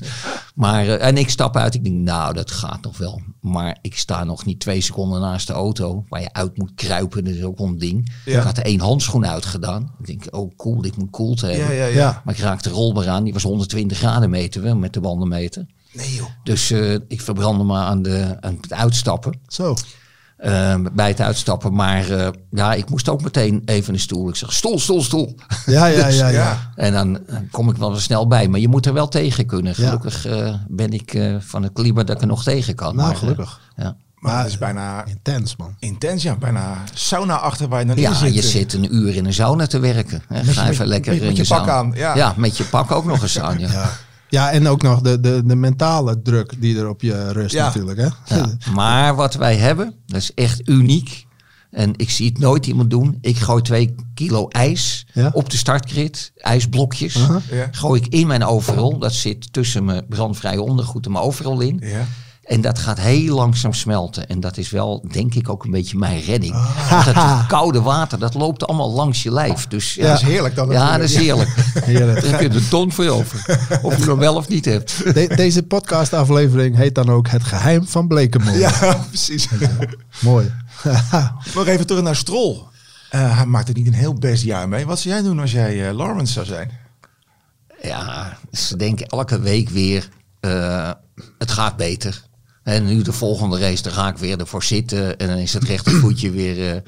Maar, 0.56 0.88
eh, 0.88 1.08
en 1.08 1.18
ik 1.18 1.30
stap 1.30 1.56
uit, 1.56 1.76
ik 1.76 1.84
denk, 1.84 1.96
nou, 1.96 2.34
dat 2.34 2.52
gaat 2.52 2.82
nog 2.82 2.98
wel. 2.98 3.22
Maar 3.42 3.78
ik 3.82 3.98
sta 3.98 4.24
nog 4.24 4.46
niet 4.46 4.60
twee 4.60 4.82
seconden 4.82 5.22
naast 5.22 5.48
de 5.48 5.54
auto, 5.54 6.06
waar 6.10 6.22
je 6.22 6.34
uit 6.34 6.58
moet 6.58 6.72
kruipen. 6.76 7.24
Dat 7.24 7.34
is 7.34 7.44
ook 7.44 7.60
een 7.60 7.78
ding. 7.78 8.12
Ja. 8.26 8.38
Ik 8.38 8.44
had 8.44 8.58
er 8.58 8.66
één 8.66 8.80
handschoen 8.80 9.28
uitgedaan. 9.28 9.92
Ik 10.00 10.06
denk, 10.06 10.36
oh 10.36 10.52
cool, 10.58 10.82
dit 10.82 10.98
moet 10.98 11.10
koelte 11.10 11.46
hebben. 11.46 11.76
Ja, 11.76 11.86
ja. 11.86 12.22
Maar 12.26 12.34
ik 12.34 12.40
raakte 12.40 12.70
de 12.70 12.76
rolbaar 12.76 13.10
aan, 13.10 13.24
die 13.24 13.34
was 13.34 13.44
120 13.44 13.98
graden 13.98 14.30
meten 14.30 14.62
we 14.62 14.74
met 14.74 14.94
de 14.94 15.00
bandenmeter. 15.00 15.66
Nee 15.94 16.14
joh. 16.16 16.28
Dus 16.44 16.72
eh, 16.72 16.94
ik 16.94 17.22
verbrandde 17.22 17.64
me 17.64 17.76
aan, 17.78 18.02
de, 18.02 18.38
aan 18.40 18.58
het 18.62 18.74
uitstappen. 18.74 19.40
Zo. 19.48 19.76
eh, 20.38 20.76
bij 20.94 21.08
het 21.08 21.22
uitstappen. 21.22 21.74
Maar 21.74 22.10
eh, 22.10 22.28
ja, 22.50 22.74
ik 22.74 22.90
moest 22.90 23.10
ook 23.10 23.22
meteen 23.22 23.62
even 23.66 23.94
een 23.94 24.00
stoel. 24.00 24.30
Ik 24.30 24.36
zeg, 24.36 24.54
stoel, 24.54 24.80
stoel, 24.80 25.02
stoel. 25.04 25.36
Ja, 25.66 25.86
ja, 25.86 26.06
Dus, 26.08 26.18
ja, 26.18 26.28
ja. 26.28 26.40
ja. 26.42 26.72
En 26.76 26.94
dan 26.94 27.20
kom 27.52 27.70
ik 27.70 27.76
wel 27.78 27.92
weer 27.92 28.02
snel 28.02 28.28
bij. 28.28 28.48
Maar 28.48 28.60
je 28.60 28.68
moet 28.68 28.86
er 28.86 28.94
wel 28.94 29.08
tegen 29.08 29.46
kunnen. 29.46 29.74
Ja. 29.78 29.86
Gelukkig 29.86 30.26
eh, 30.26 30.54
ben 30.68 30.92
ik 30.92 31.14
eh, 31.14 31.36
van 31.40 31.64
het 31.64 31.74
kaliber 31.74 32.06
dat 32.06 32.16
ik 32.16 32.22
er 32.22 32.28
nog 32.28 32.44
tegen 32.44 32.76
kan. 32.76 32.96
Nou, 32.96 33.08
Maar, 33.08 33.18
gelukkig. 33.18 33.60
ja. 33.76 33.96
Maar 34.16 34.38
het 34.38 34.48
is 34.48 34.58
bijna 34.58 35.06
Intens, 35.06 35.56
man. 35.56 35.76
intens, 35.80 36.24
ja. 36.24 36.36
Bijna 36.36 36.78
sauna 36.94 37.38
achter 37.38 37.68
waar 37.68 37.80
je 37.80 37.86
dan 37.86 37.96
in 37.96 38.02
ja, 38.02 38.14
zit. 38.14 38.34
je 38.34 38.42
zit 38.42 38.74
een 38.74 38.96
uur 38.96 39.16
in 39.16 39.26
een 39.26 39.34
sauna 39.34 39.68
te 39.68 39.80
werken. 39.80 40.24
Hè. 40.28 40.44
Ga 40.44 40.62
even 40.70 40.78
met- 40.78 40.88
lekker 40.88 41.12
met- 41.14 41.22
in 41.22 41.28
met 41.28 41.36
de 41.36 41.42
je 41.42 41.48
pak 41.48 41.58
sauna. 41.66 41.74
aan, 41.74 42.16
ja. 42.18 42.34
met 42.38 42.58
je 42.58 42.64
pak 42.64 42.92
ook 42.92 43.06
nog 43.06 43.22
eens 43.22 43.40
aan. 43.40 43.60
Ja. 43.60 43.72
Ja. 43.72 43.90
Ja, 44.34 44.52
en 44.52 44.68
ook 44.68 44.82
nog 44.82 45.02
de, 45.02 45.20
de, 45.20 45.42
de 45.46 45.56
mentale 45.56 46.22
druk 46.22 46.54
die 46.62 46.78
er 46.78 46.90
op 46.90 47.02
je 47.02 47.32
rust 47.32 47.54
Ja. 47.54 47.66
natuurlijk. 47.66 47.98
Hè? 48.00 48.36
Ja. 48.36 48.50
Maar 48.76 49.16
wat 49.16 49.34
wij 49.34 49.56
hebben, 49.56 49.96
dat 50.06 50.22
is 50.22 50.34
echt 50.34 50.70
uniek. 50.70 51.26
En 51.72 51.94
ik 51.96 52.10
zie 52.10 52.28
het 52.30 52.40
nooit 52.40 52.66
iemand 52.68 52.90
doen. 52.90 53.18
Ik 53.22 53.38
gooi 53.38 53.62
twee 53.62 53.96
kilo 54.14 54.48
ijs 54.48 55.08
Ja. 55.14 55.30
op 55.34 55.50
de 55.50 55.58
startkrit. 55.58 56.32
Ijsblokjes. 56.36 57.18
Gooi 57.72 58.02
ik 58.02 58.08
in 58.14 58.28
mijn 58.28 58.44
overal. 58.44 58.98
Dat 59.00 59.14
zit 59.14 59.54
tussen 59.54 59.86
mijn 59.86 60.06
brandvrije 60.10 60.62
ondergoed 60.62 61.06
en 61.06 61.12
mijn 61.12 61.24
overal 61.24 61.60
in. 61.62 61.84
Ja. 62.54 62.60
En 62.60 62.62
dat 62.62 62.80
gaat 62.80 63.00
heel 63.00 63.36
langzaam 63.36 63.74
smelten. 63.74 64.28
En 64.28 64.40
dat 64.40 64.58
is 64.58 64.70
wel, 64.70 65.06
denk 65.12 65.34
ik, 65.34 65.50
ook 65.50 65.64
een 65.64 65.72
beetje 65.72 65.98
mijn 65.98 66.22
redding. 66.22 66.54
Ah. 66.54 67.06
Dat 67.06 67.46
koude 67.48 67.82
water, 67.82 68.20
dat 68.20 68.34
loopt 68.34 68.68
allemaal 68.68 68.92
langs 68.92 69.24
je 69.24 69.32
lijf. 69.32 69.68
Dus 69.68 69.94
ja, 69.94 70.08
Dat 70.08 70.22
is 70.22 70.28
heerlijk 70.28 70.56
dan. 70.56 70.70
Ja, 70.70 70.98
dat 70.98 71.10
is 71.10 71.16
heerlijk. 71.16 71.50
Heerlijk. 71.86 72.22
Daar 72.22 72.32
heb 72.42 72.52
je 72.52 72.58
een 72.58 72.68
ton 72.68 72.92
voor 72.92 73.04
je 73.04 73.12
over. 73.12 73.68
Of 73.82 73.98
je 73.98 74.04
hem 74.04 74.18
wel 74.18 74.36
of 74.36 74.48
niet 74.48 74.66
hebt. 74.66 75.14
De- 75.14 75.34
deze 75.36 75.64
podcastaflevering 75.64 76.76
heet 76.76 76.96
dan 76.96 77.10
ook 77.10 77.28
Het 77.28 77.44
Geheim 77.44 77.88
van 77.88 78.08
Blekemolen. 78.08 78.60
Ja, 78.60 78.96
precies. 79.10 79.48
Mooi. 80.22 80.52
Nog 81.56 81.68
even 81.68 81.88
terug 81.88 82.04
naar 82.04 82.16
Strol. 82.16 82.68
Eh, 83.10 83.38
hij 83.38 83.46
maakt 83.46 83.68
er 83.68 83.74
niet 83.76 83.88
een 83.88 83.94
heel 83.94 84.14
best 84.14 84.44
jaar 84.44 84.70
mee. 84.70 84.86
Wat 84.86 85.00
zou 85.00 85.14
jij 85.16 85.24
doen 85.24 85.40
als 85.40 85.52
jij 85.52 85.88
eh, 85.88 85.96
Lawrence 85.96 86.34
zou 86.34 86.46
zijn? 86.46 86.72
Ja, 87.82 88.38
ze 88.52 88.78
denken 88.78 89.08
elke 89.08 89.40
week 89.40 89.70
weer, 89.70 90.10
eh, 90.40 90.92
het 91.38 91.52
gaat 91.52 91.76
beter. 91.78 92.24
En 92.64 92.86
nu 92.86 93.02
de 93.02 93.12
volgende 93.12 93.60
race, 93.60 93.84
daar 93.84 93.94
ga 93.94 94.08
ik 94.08 94.18
weer 94.18 94.40
ervoor 94.40 94.64
zitten. 94.64 95.18
En 95.18 95.28
dan 95.28 95.38
is 95.38 95.54
het 95.54 95.64
rechtervoetje 95.64 96.32
weer 96.42 96.84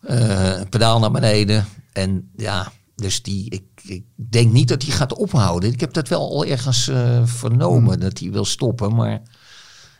eh, 0.00 0.60
pedaal 0.70 0.98
naar 0.98 1.10
beneden. 1.10 1.66
En 1.92 2.30
ja, 2.36 2.72
dus 2.94 3.22
die, 3.22 3.50
ik, 3.50 3.62
ik 3.82 4.04
denk 4.14 4.52
niet 4.52 4.68
dat 4.68 4.82
hij 4.82 4.92
gaat 4.92 5.14
ophouden. 5.14 5.72
Ik 5.72 5.80
heb 5.80 5.92
dat 5.92 6.08
wel 6.08 6.30
al 6.30 6.44
ergens 6.44 6.88
eh, 6.88 7.22
vernomen, 7.24 8.00
dat 8.00 8.18
hij 8.18 8.30
wil 8.30 8.44
stoppen. 8.44 8.94
Maar 8.94 9.20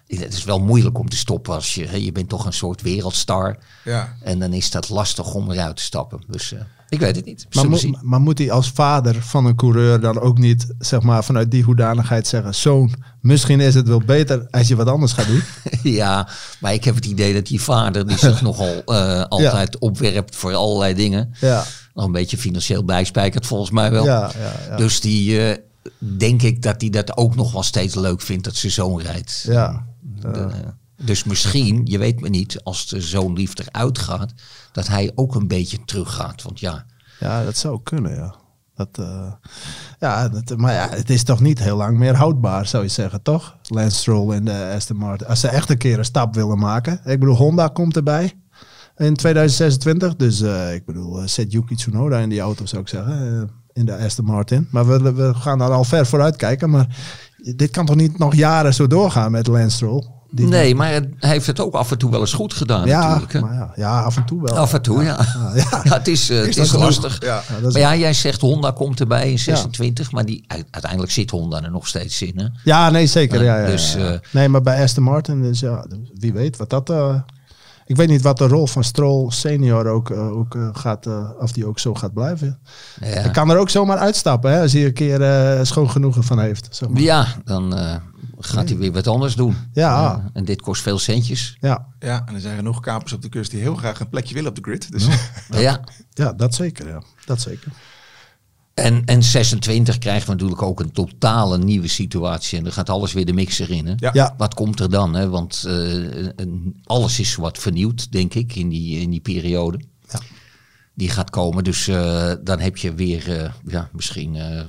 het 0.06 0.34
is 0.34 0.44
wel 0.44 0.60
moeilijk 0.60 0.98
om 0.98 1.08
te 1.08 1.16
stoppen 1.16 1.54
als 1.54 1.74
je, 1.74 2.04
je 2.04 2.12
bent 2.12 2.28
toch 2.28 2.46
een 2.46 2.52
soort 2.52 2.82
wereldstar. 2.82 3.58
Ja. 3.84 4.16
En 4.22 4.38
dan 4.38 4.52
is 4.52 4.70
dat 4.70 4.88
lastig 4.88 5.34
om 5.34 5.50
eruit 5.50 5.76
te 5.76 5.82
stappen. 5.82 6.22
Dus 6.26 6.52
eh, 6.52 6.60
ik 6.88 7.00
weet 7.00 7.16
het 7.16 7.24
niet. 7.24 7.46
Maar, 7.54 7.64
mo- 8.02 8.18
moet 8.18 8.38
hij 8.38 8.50
als 8.50 8.70
vader 8.70 9.22
van 9.22 9.46
een 9.46 9.56
coureur 9.56 10.00
dan 10.00 10.20
ook 10.20 10.38
niet, 10.38 10.74
zeg 10.78 11.02
maar, 11.02 11.24
vanuit 11.24 11.50
die 11.50 11.62
hoedanigheid 11.62 12.26
zeggen: 12.26 12.54
Zoon, 12.54 12.94
misschien 13.20 13.60
is 13.60 13.74
het 13.74 13.88
wel 13.88 14.02
beter 14.06 14.46
als 14.50 14.68
je 14.68 14.76
wat 14.76 14.88
anders 14.88 15.12
gaat 15.12 15.26
doen? 15.26 15.42
Ja, 15.92 16.28
maar 16.60 16.72
ik 16.72 16.84
heb 16.84 16.94
het 16.94 17.06
idee 17.06 17.34
dat 17.34 17.46
die 17.46 17.60
vader 17.60 18.06
die 18.06 18.18
zich 18.18 18.42
nogal 18.48 18.82
eh, 18.84 19.22
altijd 19.24 19.78
opwerpt 19.78 20.36
voor 20.36 20.54
allerlei 20.54 20.94
dingen. 20.94 21.34
Ja, 21.40 21.64
Nog 21.94 22.04
een 22.04 22.12
beetje 22.12 22.38
financieel 22.38 22.84
bijspijkert 22.84 23.46
volgens 23.46 23.70
mij 23.70 23.90
wel. 23.90 24.04
ja, 24.04 24.30
ja. 24.40 24.52
ja. 24.70 24.76
Dus 24.76 25.00
die 25.00 25.48
eh, 25.48 25.56
denk 25.98 26.42
ik 26.42 26.62
dat 26.62 26.80
hij 26.80 26.90
dat 26.90 27.16
ook 27.16 27.36
nog 27.36 27.52
wel 27.52 27.62
steeds 27.62 27.94
leuk 27.94 28.20
vindt 28.20 28.44
dat 28.44 28.56
zijn 28.56 28.72
zoon 28.72 29.00
rijdt. 29.00 29.44
ja. 29.48 29.86
De- 30.20 30.28
eh, 30.28 30.46
dus 31.04 31.24
misschien, 31.24 31.80
je 31.84 31.98
weet 31.98 32.20
me 32.20 32.28
niet, 32.28 32.62
als 32.62 32.86
de 32.86 33.00
zoon 33.00 33.32
lief 33.32 33.58
eruit 33.58 33.98
gaat, 33.98 34.32
dat 34.72 34.86
hij 34.86 35.12
ook 35.14 35.34
een 35.34 35.48
beetje 35.48 35.84
teruggaat. 35.84 36.42
Want 36.42 36.60
ja, 36.60 36.86
ja, 37.20 37.44
dat 37.44 37.56
zou 37.56 37.80
kunnen, 37.82 38.14
ja. 38.14 38.34
Dat, 38.74 38.98
eh, 38.98 39.32
ja, 39.98 40.28
dat, 40.28 40.56
maar 40.56 40.72
ja, 40.72 40.88
het 40.90 41.10
is 41.10 41.22
toch 41.22 41.40
niet 41.40 41.58
heel 41.58 41.76
lang 41.76 41.98
meer 41.98 42.14
houdbaar, 42.14 42.66
zou 42.66 42.82
je 42.82 42.88
zeggen, 42.88 43.22
toch? 43.22 43.56
Lance 43.62 43.96
Stroll 43.96 44.32
en 44.32 44.44
de 44.44 44.72
Aston 44.74 44.96
Martin. 44.96 45.26
Als 45.26 45.40
ze 45.40 45.48
echt 45.48 45.70
een 45.70 45.78
keer 45.78 45.98
een 45.98 46.04
stap 46.04 46.34
willen 46.34 46.58
maken. 46.58 47.00
Ik 47.04 47.20
bedoel, 47.20 47.36
Honda 47.36 47.68
komt 47.68 47.96
erbij 47.96 48.32
in 48.96 49.14
2026. 49.14 50.16
Dus 50.16 50.40
eh, 50.40 50.74
ik 50.74 50.84
bedoel, 50.84 51.20
eh, 51.20 51.26
zet 51.26 51.52
Yuki 51.52 51.74
Tsunoda 51.74 52.18
in 52.18 52.28
die 52.28 52.40
auto, 52.40 52.66
zou 52.66 52.82
ik 52.82 52.88
zeggen. 52.88 53.50
in 53.72 53.86
de 53.86 53.96
Aston 53.96 54.24
Martin. 54.24 54.68
Maar 54.70 54.86
we, 54.86 55.12
we 55.12 55.34
gaan 55.34 55.58
daar 55.58 55.70
al 55.70 55.84
ver 55.84 56.06
vooruit 56.06 56.36
kijken. 56.36 56.70
Maar 56.70 56.96
dit 57.56 57.70
kan 57.70 57.86
toch 57.86 57.96
niet 57.96 58.18
nog 58.18 58.34
jaren 58.34 58.74
zo 58.74 58.86
doorgaan 58.86 59.30
met 59.30 59.46
Lance 59.46 59.76
Stroll? 59.76 60.17
Nee, 60.30 60.74
maar 60.74 60.88
hij 60.90 61.08
heeft 61.18 61.46
het 61.46 61.60
ook 61.60 61.74
af 61.74 61.90
en 61.90 61.98
toe 61.98 62.10
wel 62.10 62.20
eens 62.20 62.32
goed 62.32 62.52
gedaan 62.54 62.86
ja, 62.86 63.08
natuurlijk. 63.08 63.40
maar 63.40 63.54
ja, 63.54 63.72
ja, 63.76 64.02
af 64.02 64.16
en 64.16 64.24
toe 64.24 64.42
wel. 64.42 64.56
Af 64.58 64.72
en 64.74 64.82
toe, 64.82 65.02
ja. 65.02 65.18
ja. 65.54 65.64
Ja, 65.84 65.94
het 65.98 66.08
is, 66.08 66.30
eh, 66.30 66.40
het 66.40 66.56
is 66.56 66.72
lastig. 66.72 67.22
Ja. 67.24 67.42
Is- 67.66 67.72
Maar 67.72 67.80
ja, 67.82 67.96
jij 67.96 68.12
zegt 68.12 68.40
Honda 68.40 68.70
komt 68.70 69.00
erbij 69.00 69.30
in 69.30 69.38
26, 69.38 70.12
maar 70.12 70.24
die, 70.24 70.44
uiteindelijk 70.70 71.12
zit 71.12 71.30
Honda 71.30 71.62
er 71.62 71.70
nog 71.70 71.86
steeds 71.86 72.22
in. 72.22 72.38
Hè? 72.38 72.46
Ja, 72.64 72.90
nee, 72.90 73.06
zeker. 73.06 73.42
Ja, 73.44 73.58
ja, 73.60 73.66
Dus, 73.66 73.92
ja, 73.92 73.98
ja. 73.98 74.12
eh, 74.12 74.18
nee, 74.32 74.48
maar 74.48 74.62
bij 74.62 74.82
Aston 74.82 75.02
Martin, 75.04 75.42
dus 75.42 75.60
ja, 75.60 75.86
wie 76.18 76.32
weet 76.32 76.56
wat 76.56 76.70
dat. 76.70 76.90
eh, 76.90 77.14
ik 77.86 77.96
weet 77.96 78.08
niet 78.08 78.22
wat 78.22 78.38
de 78.38 78.46
rol 78.48 78.66
van 78.66 78.84
Stroll 78.84 79.30
senior 79.30 79.86
ook, 79.86 80.10
eh, 80.10 80.30
ook 80.36 80.54
eh, 80.54 80.68
gaat, 80.72 81.06
eh, 81.06 81.30
of 81.40 81.52
die 81.52 81.66
ook 81.66 81.78
zo 81.78 81.94
gaat 81.94 82.12
blijven. 82.12 82.58
Ja. 83.00 83.06
Hij 83.06 83.30
kan 83.30 83.50
er 83.50 83.56
ook 83.56 83.70
zomaar 83.70 83.98
uitstappen, 83.98 84.52
hè, 84.52 84.60
als 84.62 84.72
hij 84.72 84.84
een 84.84 84.92
keer 84.92 85.22
eh, 85.22 85.64
schoon 85.64 85.90
genoegen 85.90 86.24
van 86.24 86.38
heeft. 86.38 86.68
Zeg 86.70 86.88
maar. 86.88 87.00
Ja, 87.00 87.26
dan 87.44 87.74
gaat 88.38 88.68
hij 88.68 88.78
weer 88.78 88.92
wat 88.92 89.06
anders 89.06 89.34
doen. 89.34 89.56
Ja. 89.72 90.14
Eh, 90.14 90.24
en 90.32 90.44
dit 90.44 90.62
kost 90.62 90.82
veel 90.82 90.98
centjes. 90.98 91.56
Ja, 91.60 91.86
Ja, 92.00 92.26
en 92.26 92.34
er 92.34 92.40
zijn 92.40 92.56
genoeg 92.56 92.80
kapers 92.80 93.12
op 93.12 93.22
de 93.22 93.28
kust 93.28 93.50
die 93.50 93.60
heel 93.60 93.74
graag 93.74 94.00
een 94.00 94.08
plekje 94.08 94.34
willen 94.34 94.48
op 94.50 94.56
de 94.56 94.62
grid. 94.62 94.92
Dus 94.92 95.06
Ja. 95.50 95.80
ja, 96.14 96.32
dat 96.32 96.54
zeker. 96.54 96.88
Ja. 96.88 97.02
Dat 97.24 97.40
zeker. 97.40 97.72
En, 98.74 99.04
en 99.04 99.22
26 99.22 99.98
krijgen 99.98 100.26
we 100.26 100.32
natuurlijk 100.32 100.62
ook 100.62 100.80
een 100.80 100.92
totale 100.92 101.58
nieuwe 101.58 101.88
situatie. 101.88 102.58
En 102.58 102.64
dan 102.64 102.72
gaat 102.72 102.90
alles 102.90 103.12
weer 103.12 103.26
de 103.26 103.32
mixer 103.32 103.70
in. 103.70 103.86
Hè? 103.86 103.92
Ja. 103.96 104.10
Ja. 104.12 104.34
Wat 104.36 104.54
komt 104.54 104.80
er 104.80 104.90
dan? 104.90 105.14
Hè? 105.14 105.28
Want 105.28 105.64
eh, 105.66 105.72
een- 106.36 106.80
alles 106.84 107.20
is 107.20 107.34
wat 107.34 107.58
vernieuwd, 107.58 108.12
denk 108.12 108.34
ik, 108.34 108.54
in 108.54 108.68
die, 108.68 109.00
in 109.00 109.10
die 109.10 109.20
periode. 109.20 109.80
Ja. 110.10 110.18
Die 110.94 111.10
gaat 111.10 111.30
komen. 111.30 111.64
Dus 111.64 111.88
eh, 111.88 112.32
dan 112.44 112.60
heb 112.60 112.76
je 112.76 112.94
weer, 112.94 113.40
eh, 113.42 113.50
ja, 113.66 113.88
misschien 113.92 114.36
eh, 114.36 114.60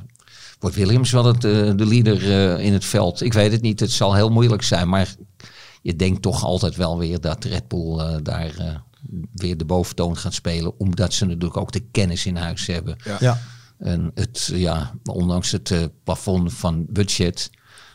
wordt 0.59 0.75
Williams 0.75 1.11
wel 1.11 1.25
het, 1.25 1.43
eh, 1.43 1.71
de 1.75 1.85
leader 1.85 2.31
eh, 2.31 2.65
in 2.65 2.73
het 2.73 2.85
veld. 2.85 3.21
Ik 3.21 3.33
weet 3.33 3.51
het 3.51 3.61
niet. 3.61 3.79
Het 3.79 3.91
zal 3.91 4.15
heel 4.15 4.29
moeilijk 4.29 4.63
zijn. 4.63 4.89
Maar 4.89 5.15
je 5.81 5.95
denkt 5.95 6.21
toch 6.21 6.43
altijd 6.43 6.75
wel 6.75 6.97
weer 6.97 7.21
dat 7.21 7.43
Red 7.43 7.67
Bull 7.67 7.99
eh, 7.99 8.15
daar 8.23 8.57
eh, 8.57 8.75
weer 9.33 9.57
de 9.57 9.65
boventoon 9.65 10.17
gaat 10.17 10.33
spelen. 10.33 10.79
Omdat 10.79 11.13
ze 11.13 11.25
natuurlijk 11.25 11.57
ook 11.57 11.71
de 11.71 11.85
kennis 11.91 12.25
in 12.25 12.35
huis 12.35 12.67
hebben. 12.67 12.95
Ja. 13.03 13.17
Ja. 13.19 13.37
En 13.77 14.11
het, 14.13 14.49
ja, 14.53 14.93
ondanks 15.03 15.51
het 15.51 15.71
eh, 15.71 15.79
plafond 16.03 16.53
van 16.53 16.85
budget, 16.89 17.49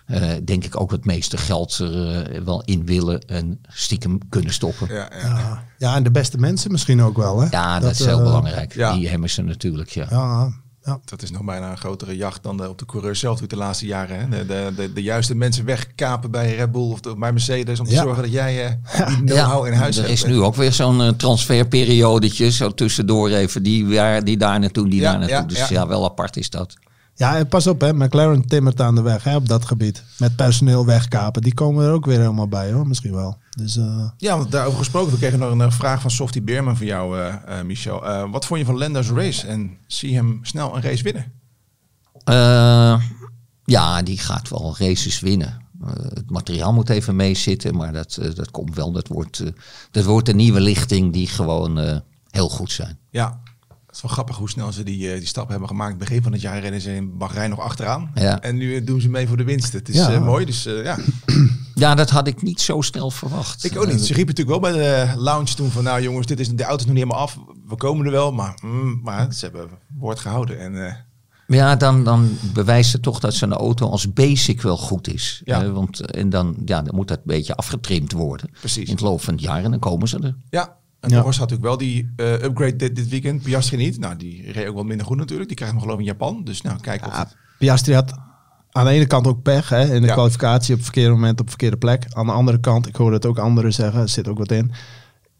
eh, 0.06 0.30
denk 0.44 0.64
ik 0.64 0.80
ook 0.80 0.90
het 0.90 1.04
meeste 1.04 1.36
geld 1.36 1.78
er 1.78 2.44
wel 2.44 2.62
in 2.62 2.86
willen 2.86 3.20
en 3.20 3.60
stiekem 3.68 4.28
kunnen 4.28 4.52
stoppen. 4.52 4.94
Ja, 4.94 5.10
ja, 5.12 5.18
ja. 5.18 5.38
Ja. 5.38 5.64
ja, 5.78 5.96
en 5.96 6.02
de 6.02 6.10
beste 6.10 6.38
mensen 6.38 6.72
misschien 6.72 7.02
ook 7.02 7.16
wel. 7.16 7.40
Hè? 7.40 7.48
dat, 7.80 7.90
is 7.90 8.04
heel 8.04 8.22
belangrijk. 8.22 8.74
ja. 8.74 8.94
Die 8.94 9.08
hebben 9.08 9.30
ze 9.30 9.42
natuurlijk, 9.42 9.88
ja. 9.90 10.62
Ja. 10.84 10.98
Dat 11.04 11.22
is 11.22 11.30
nog 11.30 11.44
bijna 11.44 11.70
een 11.70 11.76
grotere 11.78 12.16
jacht 12.16 12.42
dan 12.42 12.56
de, 12.56 12.68
op 12.68 12.78
de 12.78 12.86
coureur 12.86 13.16
zelf 13.16 13.38
doet 13.38 13.50
de 13.50 13.56
laatste 13.56 13.86
jaren. 13.86 14.18
Hè? 14.18 14.28
De, 14.28 14.46
de, 14.46 14.72
de, 14.76 14.92
de 14.92 15.02
juiste 15.02 15.34
mensen 15.34 15.64
wegkapen 15.64 16.30
bij 16.30 16.54
Red 16.56 16.72
Bull 16.72 16.90
of 16.90 17.00
de- 17.00 17.16
bij 17.16 17.32
Mercedes 17.32 17.80
om 17.80 17.86
te 17.86 17.92
Ja. 17.92 18.02
zorgen 18.02 18.22
dat 18.22 18.32
jij 18.32 18.64
eh, 18.66 19.06
die 19.08 19.24
know-how 19.24 19.66
in 19.66 19.72
huis 19.72 19.96
er 19.96 20.02
hebt. 20.02 20.14
is 20.14 20.24
nu 20.24 20.40
ook 20.40 20.54
weer 20.54 20.72
zo'n 20.72 21.00
eh, 21.02 21.08
transferperiodetje, 21.08 22.50
zo 22.50 22.70
tussendoor 22.74 23.28
even, 23.30 23.62
die, 23.62 23.86
waar, 23.86 24.24
die 24.24 24.36
daar 24.36 24.60
naartoe, 24.60 24.88
die 24.88 25.00
Ja, 25.00 25.10
daar 25.10 25.18
naartoe. 25.28 25.46
dus 25.58 25.68
ja. 25.68 25.86
wel 25.86 26.04
apart 26.04 26.36
is 26.36 26.50
dat. 26.50 26.74
Ja, 27.16 27.36
en 27.36 27.48
pas 27.48 27.66
op, 27.66 27.80
hè. 27.80 27.92
McLaren 27.92 28.46
timmert 28.46 28.80
aan 28.80 28.94
de 28.94 29.02
weg 29.02 29.24
hè, 29.24 29.36
op 29.36 29.48
dat 29.48 29.64
gebied. 29.64 30.04
Met 30.18 30.36
personeel 30.36 30.86
wegkapen. 30.86 31.42
Die 31.42 31.54
komen 31.54 31.84
er 31.84 31.92
ook 31.92 32.04
weer 32.06 32.18
helemaal 32.18 32.48
bij, 32.48 32.72
hoor. 32.72 32.86
Misschien 32.88 33.14
wel. 33.14 33.36
Dus 33.56 33.76
eh, 33.76 34.08
Ja, 34.16 34.36
want 34.38 34.50
daarover 34.50 34.78
gesproken, 34.78 35.12
we 35.12 35.18
kregen 35.18 35.38
nog 35.38 35.50
een 35.50 35.60
eh, 35.60 35.70
vraag 35.70 36.00
van 36.00 36.10
Softie 36.10 36.42
Beerman 36.42 36.76
voor 36.76 36.86
jou, 36.86 37.18
eh, 37.18 37.58
eh, 37.58 37.64
Michel. 37.64 38.06
Eh, 38.06 38.30
wat 38.30 38.46
vond 38.46 38.60
je 38.60 38.66
van 38.66 38.78
Lendo's 38.78 39.10
race 39.10 39.46
en 39.46 39.76
zie 39.86 40.10
je 40.10 40.16
hem 40.16 40.38
snel 40.42 40.76
een 40.76 40.82
race 40.82 41.02
winnen? 41.02 41.32
Eh, 42.24 43.02
ja, 43.64 44.02
die 44.02 44.18
gaat 44.18 44.48
wel 44.48 44.74
races 44.78 45.20
winnen. 45.20 45.62
Eh, 45.84 45.90
het 45.94 46.30
materiaal 46.30 46.72
moet 46.72 46.88
even 46.88 47.16
meezitten, 47.16 47.76
maar 47.76 47.92
dat, 47.92 48.16
eh, 48.16 48.34
dat 48.34 48.50
komt 48.50 48.74
wel. 48.74 48.92
Dat 48.92 49.08
wordt, 49.08 49.40
eh, 49.40 49.48
dat 49.90 50.04
wordt 50.04 50.28
een 50.28 50.36
nieuwe 50.36 50.60
lichting 50.60 51.12
die 51.12 51.26
gewoon 51.26 51.78
eh, 51.78 51.96
heel 52.30 52.48
goed 52.48 52.72
zijn. 52.72 52.98
Ja, 53.10 53.40
is 53.94 54.02
wel 54.02 54.10
grappig 54.10 54.36
hoe 54.36 54.48
snel 54.50 54.72
ze 54.72 54.82
die, 54.82 55.10
eh, 55.12 55.18
die 55.18 55.26
stap 55.26 55.48
hebben 55.48 55.68
gemaakt. 55.68 55.98
Begin 55.98 56.22
van 56.22 56.32
het 56.32 56.40
jaar 56.40 56.60
rennen 56.60 56.80
ze 56.80 56.94
in 56.94 57.16
Bahrein 57.18 57.50
nog 57.50 57.60
achteraan. 57.60 58.10
Ja. 58.14 58.40
En 58.40 58.56
nu 58.56 58.76
eh, 58.76 58.86
doen 58.86 59.00
ze 59.00 59.08
mee 59.08 59.28
voor 59.28 59.36
de 59.36 59.44
winst. 59.44 59.72
Het 59.72 59.88
is 59.88 59.94
Ja. 59.94 60.12
eh, 60.12 60.24
mooi, 60.24 60.44
dus 60.44 60.62
ja. 60.62 60.98
Ja, 61.74 61.94
dat 61.94 62.10
had 62.10 62.26
ik 62.26 62.42
niet 62.42 62.60
zo 62.60 62.80
snel 62.80 63.10
verwacht. 63.10 63.64
Ik 63.64 63.76
ook 63.78 63.86
niet. 63.86 64.00
Ze 64.00 64.14
riepen 64.14 64.34
natuurlijk 64.34 64.62
wel 64.62 64.72
bij 64.72 64.82
de 64.82 65.20
lounge 65.20 65.54
toen 65.54 65.70
van... 65.70 65.84
nou 65.84 66.02
jongens, 66.02 66.26
dit 66.26 66.40
is, 66.40 66.48
de 66.48 66.62
auto 66.62 66.76
is 66.78 66.84
nog 66.84 66.94
niet 66.94 67.02
helemaal 67.02 67.22
af. 67.22 67.38
We 67.68 67.76
komen 67.76 68.06
er 68.06 68.12
wel, 68.12 68.32
maar, 68.32 68.58
mm, 68.62 69.00
maar 69.02 69.32
ze 69.32 69.44
hebben 69.44 69.68
woord 69.98 70.18
gehouden. 70.20 70.58
En 70.60 70.96
Ja, 71.46 71.76
dan, 71.76 72.04
dan 72.04 72.38
bewijst 72.52 72.92
het 72.92 73.02
toch 73.02 73.20
dat 73.20 73.34
zo'n 73.34 73.52
auto 73.52 73.88
als 73.88 74.12
basic 74.12 74.62
wel 74.62 74.76
goed 74.76 75.12
is. 75.14 75.42
Ja. 75.44 75.62
Eh, 75.62 75.70
want, 75.72 76.00
en 76.10 76.30
dan, 76.30 76.56
ja, 76.64 76.82
dan 76.82 76.94
moet 76.94 77.08
dat 77.08 77.16
een 77.18 77.22
beetje 77.26 77.54
afgetrimd 77.56 78.12
worden. 78.12 78.50
Precies. 78.60 78.86
In 78.88 78.92
het 78.94 79.00
loop 79.02 79.20
van 79.22 79.34
het 79.34 79.42
jaar 79.42 79.64
en 79.64 79.70
dan 79.70 79.80
komen 79.80 80.08
ze 80.08 80.18
er. 80.18 80.36
ja, 80.50 80.76
en 81.04 81.10
Ja. 81.10 81.16
Norris 81.16 81.38
had 81.38 81.50
natuurlijk 81.50 81.78
wel 81.78 81.88
die 81.88 82.12
eh, 82.16 82.32
upgrade 82.32 82.76
dit, 82.76 82.96
dit 82.96 83.08
weekend. 83.08 83.42
Piastri 83.42 83.76
niet. 83.76 83.98
Nou, 83.98 84.16
die 84.16 84.52
reed 84.52 84.66
ook 84.68 84.74
wel 84.74 84.84
minder 84.84 85.06
goed 85.06 85.16
natuurlijk. 85.16 85.48
Die 85.48 85.56
krijgt 85.56 85.74
hem 85.74 85.82
geloof 85.84 85.98
ik 86.00 86.04
in 86.06 86.10
Japan. 86.12 86.44
Dus 86.44 86.62
nou, 86.62 86.80
kijk 86.80 87.06
of 87.06 87.18
het- 87.18 87.36
Piastri 87.58 87.94
had 87.94 88.12
aan 88.72 88.84
de 88.84 88.90
ene 88.90 89.06
kant 89.06 89.26
ook 89.26 89.42
pech. 89.42 89.68
Hè, 89.68 89.94
in 89.94 90.00
de 90.00 90.06
Ja. 90.06 90.12
kwalificatie 90.12 90.70
op 90.72 90.76
het 90.76 90.84
verkeerde 90.84 91.10
moment 91.10 91.32
op 91.40 91.44
de 91.44 91.50
verkeerde 91.50 91.76
plek. 91.76 92.06
Aan 92.12 92.26
de 92.26 92.32
andere 92.32 92.60
kant, 92.60 92.86
ik 92.88 92.96
hoorde 92.96 93.16
het 93.16 93.26
ook 93.26 93.38
anderen 93.38 93.72
zeggen, 93.72 94.00
er 94.00 94.08
zit 94.08 94.28
ook 94.28 94.38
wat 94.38 94.50
in. 94.52 94.72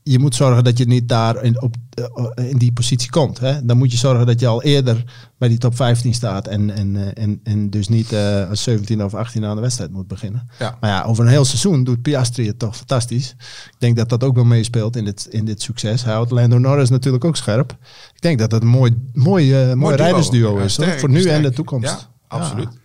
Je 0.07 0.19
moet 0.19 0.35
zorgen 0.35 0.65
dat 0.65 0.79
je 0.79 0.85
niet 0.85 1.09
daar 1.09 1.43
in, 1.43 1.63
op, 1.63 1.75
eh, 1.95 2.51
in 2.51 2.59
die 2.59 2.73
positie 2.73 3.11
komt. 3.11 3.39
Hè. 3.39 3.65
Dan 3.65 3.77
moet 3.77 3.93
je 3.93 3.97
zorgen 3.97 4.27
dat 4.27 4.41
je 4.41 4.47
al 4.47 4.63
eerder 4.63 5.05
bij 5.39 5.49
die 5.49 5.59
top 5.59 5.77
15 5.77 6.15
staat. 6.15 6.47
En, 6.47 6.71
en, 6.71 6.97
eh, 6.97 7.23
en, 7.25 7.41
en 7.43 7.71
dus 7.71 7.89
niet 7.89 8.13
eh, 8.13 8.49
als 8.49 8.63
17 8.63 9.05
of 9.05 9.15
18 9.15 9.45
aan 9.45 9.55
de 9.55 9.63
wedstrijd 9.63 9.91
moet 9.91 10.07
beginnen. 10.07 10.49
Ja. 10.59 10.77
Maar 10.81 10.91
ja, 10.91 11.03
over 11.03 11.25
een 11.25 11.31
heel 11.31 11.45
seizoen 11.45 11.85
doet 11.85 12.03
Piastri 12.03 12.47
het 12.47 12.59
toch 12.59 12.77
fantastisch. 12.77 13.35
Ik 13.67 13.77
denk 13.79 13.97
dat 13.97 14.09
dat 14.09 14.25
ook 14.25 14.35
wel 14.35 14.45
meespeelt 14.45 14.97
in 14.97 15.05
dit, 15.05 15.27
in 15.31 15.45
dit 15.45 15.63
succes. 15.63 16.05
Hij 16.05 16.13
houdt 16.13 16.31
Lando 16.31 16.59
Norris 16.59 16.91
natuurlijk 16.91 17.25
ook 17.25 17.37
scherp. 17.37 17.77
Ik 18.15 18.21
denk 18.21 18.39
dat 18.39 18.51
dat 18.51 18.63
een 18.63 18.69
mooi, 18.69 18.97
mooi, 19.13 19.75
mooi, 19.75 19.97
duo. 19.97 20.05
rijdersduo 20.05 20.59
Ja, 20.59 20.65
is. 20.65 20.77
hoor, 20.77 20.99
voor 20.99 21.11
nu 21.11 21.25
en 21.25 21.43
de 21.43 21.51
toekomst. 21.51 21.89
Ja, 21.89 21.99
absoluut. 22.29 22.83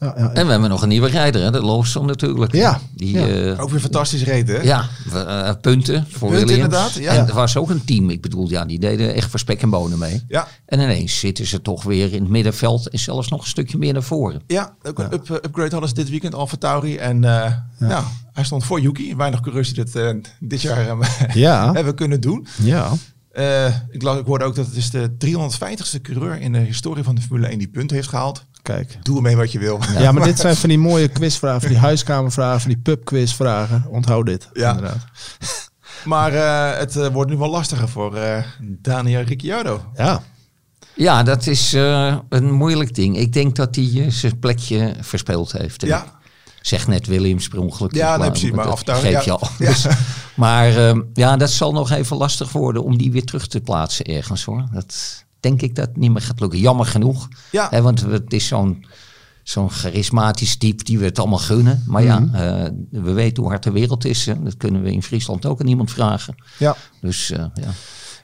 Ja, 0.00 0.14
ja, 0.16 0.30
En 0.32 0.44
we 0.44 0.50
hebben 0.50 0.68
nog 0.70 0.82
een 0.82 0.88
nieuwe 0.88 1.08
rijder, 1.08 1.42
hè? 1.42 1.50
de 1.50 1.62
Lawson 1.62 2.06
natuurlijk. 2.06 2.52
Ja, 2.52 2.80
Die, 2.94 3.18
ja. 3.18 3.26
eh, 3.28 3.60
Ook 3.60 3.70
weer 3.70 3.80
fantastisch 3.80 4.22
reden, 4.24 4.56
hè? 4.56 4.62
ja, 4.62 4.84
we- 5.10 5.18
eh, 5.18 5.52
punten 5.60 6.06
voor 6.10 6.28
Punten 6.30 6.46
Williams. 6.46 6.50
inderdaad, 6.74 6.94
ja. 6.94 7.12
En 7.12 7.28
er 7.28 7.34
was 7.34 7.56
ook 7.56 7.70
een 7.70 7.84
team, 7.84 8.10
ik 8.10 8.20
bedoel, 8.20 8.48
ja, 8.50 8.64
die 8.64 8.78
deden 8.78 9.14
echt 9.14 9.30
voor 9.30 9.38
spek 9.38 9.62
en 9.62 9.70
bonen 9.70 9.98
mee. 9.98 10.22
Ja, 10.28 10.48
En 10.66 10.80
ineens 10.80 11.18
zitten 11.18 11.46
ze 11.46 11.62
toch 11.62 11.82
weer 11.82 12.12
in 12.12 12.20
het 12.22 12.30
middenveld 12.30 12.88
en 12.88 12.98
zelfs 12.98 13.28
nog 13.28 13.40
een 13.40 13.46
stukje 13.48 13.78
meer 13.78 13.92
naar 13.92 14.02
voren. 14.02 14.42
ja 14.46 14.74
ook 14.82 14.98
een 14.98 15.12
up- 15.12 15.30
upgrade 15.30 15.70
hadden 15.70 15.88
ze 15.88 15.94
dit 15.94 16.10
weekend, 16.10 16.34
Alfa 16.34 16.56
Tauri. 16.56 16.96
En 16.96 17.24
eh, 17.24 17.52
nou, 17.78 18.04
hij 18.32 18.44
stond 18.44 18.64
voor 18.64 18.80
Yuki. 18.80 19.16
Weinig 19.16 19.40
coureurs 19.40 19.74
die 19.74 19.84
dit 19.84 19.94
eh, 19.96 20.10
dit 20.40 20.62
jaar 20.62 20.88
eh, 20.88 20.98
Ja. 21.44 21.72
hebben 21.72 21.94
kunnen 21.94 22.20
doen. 22.20 22.46
ja. 22.62 22.90
Eh, 23.32 23.66
ik, 23.90 24.02
las, 24.02 24.18
ik 24.18 24.26
hoorde 24.26 24.44
ook 24.44 24.54
dat 24.54 24.66
het 24.66 24.76
is 24.76 24.90
de 24.90 25.10
350ste 25.24 26.00
coureur 26.02 26.40
in 26.40 26.52
de 26.52 26.58
historie 26.58 27.04
van 27.04 27.14
de 27.14 27.20
Formule 27.20 27.46
1 27.46 27.58
die 27.58 27.68
punten 27.68 27.96
heeft 27.96 28.08
gehaald. 28.08 28.44
Kijk. 28.74 28.98
Doe 29.02 29.16
ermee 29.16 29.36
wat 29.36 29.52
je 29.52 29.58
wil. 29.58 29.80
Ja, 29.98 30.12
maar 30.12 30.24
dit 30.24 30.38
zijn 30.38 30.56
van 30.56 30.68
die 30.68 30.78
mooie 30.78 31.08
quizvragen, 31.08 31.60
van 31.60 31.70
die 31.70 31.78
huiskamervragen, 31.78 32.60
van 32.60 32.70
die 32.70 32.80
pubquizvragen. 32.80 33.84
Onthoud 33.88 34.26
dit. 34.26 34.48
Ja. 34.52 34.70
Inderdaad. 34.70 35.04
Maar 36.04 36.32
eh, 36.34 36.78
het 36.78 36.96
eh, 36.96 37.06
wordt 37.06 37.30
nu 37.30 37.36
wel 37.36 37.50
lastiger 37.50 37.88
voor 37.88 38.16
eh, 38.16 38.42
Daniel 38.60 39.22
Ricciardo. 39.22 39.84
Ja. 39.96 40.22
Ja, 40.94 41.22
dat 41.22 41.46
is 41.46 41.72
eh, 41.72 42.16
een 42.28 42.52
moeilijk 42.52 42.94
ding. 42.94 43.16
Ik 43.16 43.32
denk 43.32 43.56
dat 43.56 43.74
hij 43.74 44.10
zijn 44.10 44.38
plekje 44.38 44.94
verspeeld 45.00 45.52
heeft. 45.52 45.82
Ja. 45.82 46.04
Zeg 46.60 46.86
net 46.86 47.06
Williams 47.06 47.48
per 47.48 47.58
ongeluk. 47.58 47.94
Ja, 47.94 48.08
nee, 48.10 48.18
maar 48.18 48.30
precies, 48.30 48.50
maar 48.50 48.64
dat 48.64 48.72
aftuigen, 48.72 49.08
geef 49.08 49.24
ja. 49.24 49.24
je 49.24 49.30
al. 49.30 49.48
Ja. 49.58 49.66
Dus, 49.66 49.86
maar 50.34 50.76
ehm, 50.76 51.00
ja, 51.14 51.36
dat 51.36 51.50
zal 51.50 51.72
nog 51.72 51.90
even 51.90 52.16
lastig 52.16 52.52
worden 52.52 52.84
om 52.84 52.98
die 52.98 53.12
weer 53.12 53.24
terug 53.24 53.46
te 53.46 53.60
plaatsen 53.60 54.04
ergens 54.04 54.44
hoor. 54.44 54.64
Dat 54.72 55.24
denk 55.40 55.62
ik 55.62 55.74
dat 55.74 55.86
het 55.88 55.96
niet 55.96 56.10
meer 56.12 56.22
gaat 56.22 56.40
lukken. 56.40 56.58
Jammer 56.58 56.86
genoeg. 56.86 57.28
Ja. 57.50 57.66
Hè, 57.70 57.82
want 57.82 58.00
het 58.00 58.32
is 58.32 58.46
zo'n 58.46 58.86
zo'n 59.42 59.70
charismatisch 59.70 60.56
type 60.56 60.84
die 60.84 60.98
we 60.98 61.04
het 61.04 61.18
allemaal 61.18 61.38
gunnen. 61.38 61.82
Maar 61.86 62.02
ja, 62.02 62.18
Mhm. 62.18 62.34
eh, 62.34 62.70
we 62.90 63.12
weten 63.12 63.42
hoe 63.42 63.50
hard 63.52 63.62
de 63.62 63.70
wereld 63.70 64.04
is. 64.04 64.26
Hè. 64.26 64.42
Dat 64.42 64.56
kunnen 64.56 64.82
we 64.82 64.92
in 64.92 65.02
Friesland 65.02 65.46
ook 65.46 65.60
aan 65.60 65.66
iemand 65.66 65.90
vragen. 65.90 66.34
Ja. 66.58 66.76
Dus 67.00 67.30
eh, 67.30 67.44
ja. 67.54 67.70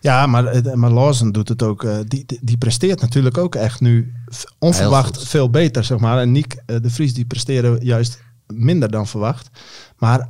Ja, 0.01 0.27
maar, 0.27 0.47
eh, 0.47 0.73
maar 0.75 0.91
Lawson 0.91 1.33
doet 1.33 1.49
het 1.49 1.63
ook. 1.63 1.87
die, 2.09 2.25
die, 2.41 2.57
presteert 2.59 3.01
natuurlijk 3.01 3.39
ook 3.39 3.55
echt 3.55 3.81
nu 3.81 4.13
onverwacht 4.59 5.29
veel 5.29 5.51
beter, 5.51 5.85
zeg 5.85 5.99
maar. 5.99 6.19
En 6.21 6.33
Nick 6.33 6.63
de 6.67 6.91
Vries, 6.91 7.15
die 7.15 7.25
presteren 7.27 7.85
juist 7.85 8.23
minder 8.47 8.91
dan 8.91 9.07
verwacht. 9.07 9.51
Maar 9.99 10.29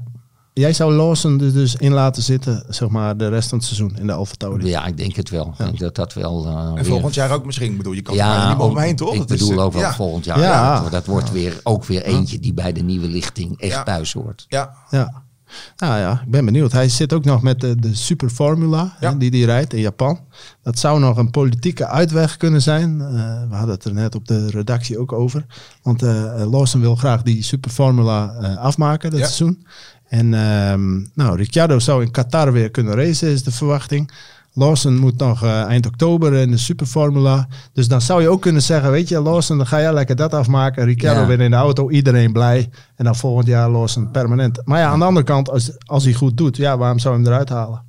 jij 0.54 0.72
zou 0.72 0.92
Lawson 0.92 1.40
er 1.40 1.52
dus 1.52 1.74
in 1.76 1.92
laten 1.92 2.22
zitten, 2.22 2.64
zeg 2.68 2.88
maar, 2.88 3.16
de 3.16 3.28
rest 3.28 3.48
van 3.48 3.58
het 3.58 3.66
seizoen 3.66 3.96
in 3.98 4.06
de 4.06 4.12
Alfa 4.12 4.32
ja, 4.58 4.86
ik 4.86 4.96
denk 4.96 5.16
het 5.16 5.30
wel. 5.30 5.46
Ik 5.58 5.64
denk 5.64 5.78
dat 5.78 5.94
dat 5.94 6.12
wel... 6.14 6.46
eh, 6.46 6.64
En 6.66 6.74
weer- 6.74 6.84
volgend 6.84 7.14
jaar 7.14 7.30
ook 7.30 7.44
misschien. 7.44 7.70
Ik 7.70 7.76
bedoel, 7.76 7.92
je 7.92 8.02
kan 8.02 8.14
er 8.14 8.20
bijna 8.24 8.48
niet 8.48 8.58
meer 8.58 8.66
omheen, 8.66 8.96
toch? 8.96 9.12
Ik 9.12 9.18
Dat 9.18 9.30
is, 9.30 9.40
bedoel 9.40 9.58
eh, 9.58 9.64
ook 9.64 9.72
wel 9.72 9.82
ja. 9.82 9.94
volgend 9.94 10.24
jaar. 10.24 10.38
Ja. 10.38 10.44
Ja. 10.82 10.88
dat, 10.88 11.06
wordt 11.06 11.32
weer, 11.32 11.60
ook 11.62 11.84
weer 11.84 12.02
eentje 12.02 12.38
die 12.38 12.54
bij 12.54 12.72
de 12.72 12.82
nieuwe 12.82 13.08
lichting 13.08 13.60
echt 13.60 13.72
Ja. 13.72 13.82
thuis 13.82 14.12
hoort. 14.12 14.44
Ja, 14.48 14.74
Ja. 14.90 15.22
Nou 15.76 15.98
ja, 15.98 16.12
ik 16.24 16.30
ben 16.30 16.44
benieuwd. 16.44 16.72
Hij 16.72 16.88
zit 16.88 17.12
ook 17.12 17.24
nog 17.24 17.42
met 17.42 17.60
de, 17.60 17.76
de 17.76 17.94
Super 17.94 18.28
Formula 18.30 18.96
Ja. 19.00 19.10
hè, 19.10 19.18
die 19.18 19.30
hij 19.30 19.40
rijdt 19.40 19.72
in 19.72 19.80
Japan. 19.80 20.20
Dat 20.62 20.78
zou 20.78 21.00
nog 21.00 21.16
een 21.16 21.30
politieke 21.30 21.86
uitweg 21.86 22.36
kunnen 22.36 22.62
zijn. 22.62 23.00
Eh, 23.00 23.06
we 23.48 23.54
hadden 23.54 23.74
het 23.74 23.84
er 23.84 23.92
net 23.94 24.14
op 24.14 24.26
de 24.26 24.50
redactie 24.50 24.98
ook 24.98 25.12
over. 25.12 25.46
Want 25.82 26.02
eh 26.02 26.42
Lawson 26.50 26.80
wil 26.80 26.96
graag 26.96 27.22
die 27.22 27.42
Super 27.42 27.70
Formula 27.70 28.34
eh, 28.40 28.56
afmaken 28.56 29.10
dat 29.10 29.18
Ja. 29.18 29.24
seizoen. 29.26 29.66
En 30.08 30.34
ehm, 30.34 30.94
nou, 31.14 31.36
Ricciardo 31.36 31.78
zou 31.78 32.02
in 32.02 32.10
Qatar 32.10 32.52
weer 32.52 32.70
kunnen 32.70 32.94
racen, 32.94 33.28
is 33.28 33.42
de 33.42 33.50
verwachting. 33.52 34.10
Lawson 34.56 34.96
moet 34.98 35.18
nog 35.18 35.42
eh, 35.42 35.62
eind 35.62 35.86
oktober 35.86 36.32
in 36.34 36.50
de 36.50 36.56
Super 36.56 36.86
Formula. 36.86 37.48
Dus 37.72 37.88
dan 37.88 38.00
zou 38.00 38.22
je 38.22 38.28
ook 38.28 38.40
kunnen 38.42 38.62
zeggen, 38.62 38.90
weet 38.90 39.08
je, 39.08 39.20
Lawson, 39.20 39.56
dan 39.56 39.66
ga 39.66 39.80
jij 39.80 39.92
lekker 39.92 40.16
dat 40.16 40.34
afmaken. 40.34 40.84
Ricciardo 40.84 41.20
Ja. 41.20 41.26
weer 41.26 41.40
in 41.40 41.50
de 41.50 41.56
auto, 41.56 41.90
iedereen 41.90 42.32
blij. 42.32 42.70
En 42.96 43.04
dan 43.04 43.16
volgend 43.16 43.46
jaar 43.46 43.70
Lawson 43.70 44.10
permanent. 44.10 44.60
Maar 44.64 44.78
ja, 44.80 44.88
aan 44.88 44.98
de 44.98 45.04
andere 45.04 45.26
kant, 45.26 45.50
als, 45.50 45.70
als 45.86 46.04
hij 46.04 46.12
goed 46.12 46.36
doet, 46.36 46.56
ja, 46.56 46.78
waarom 46.78 46.98
zou 46.98 47.14
je 47.16 47.20
hem 47.22 47.30
eruit 47.32 47.48
halen? 47.48 47.82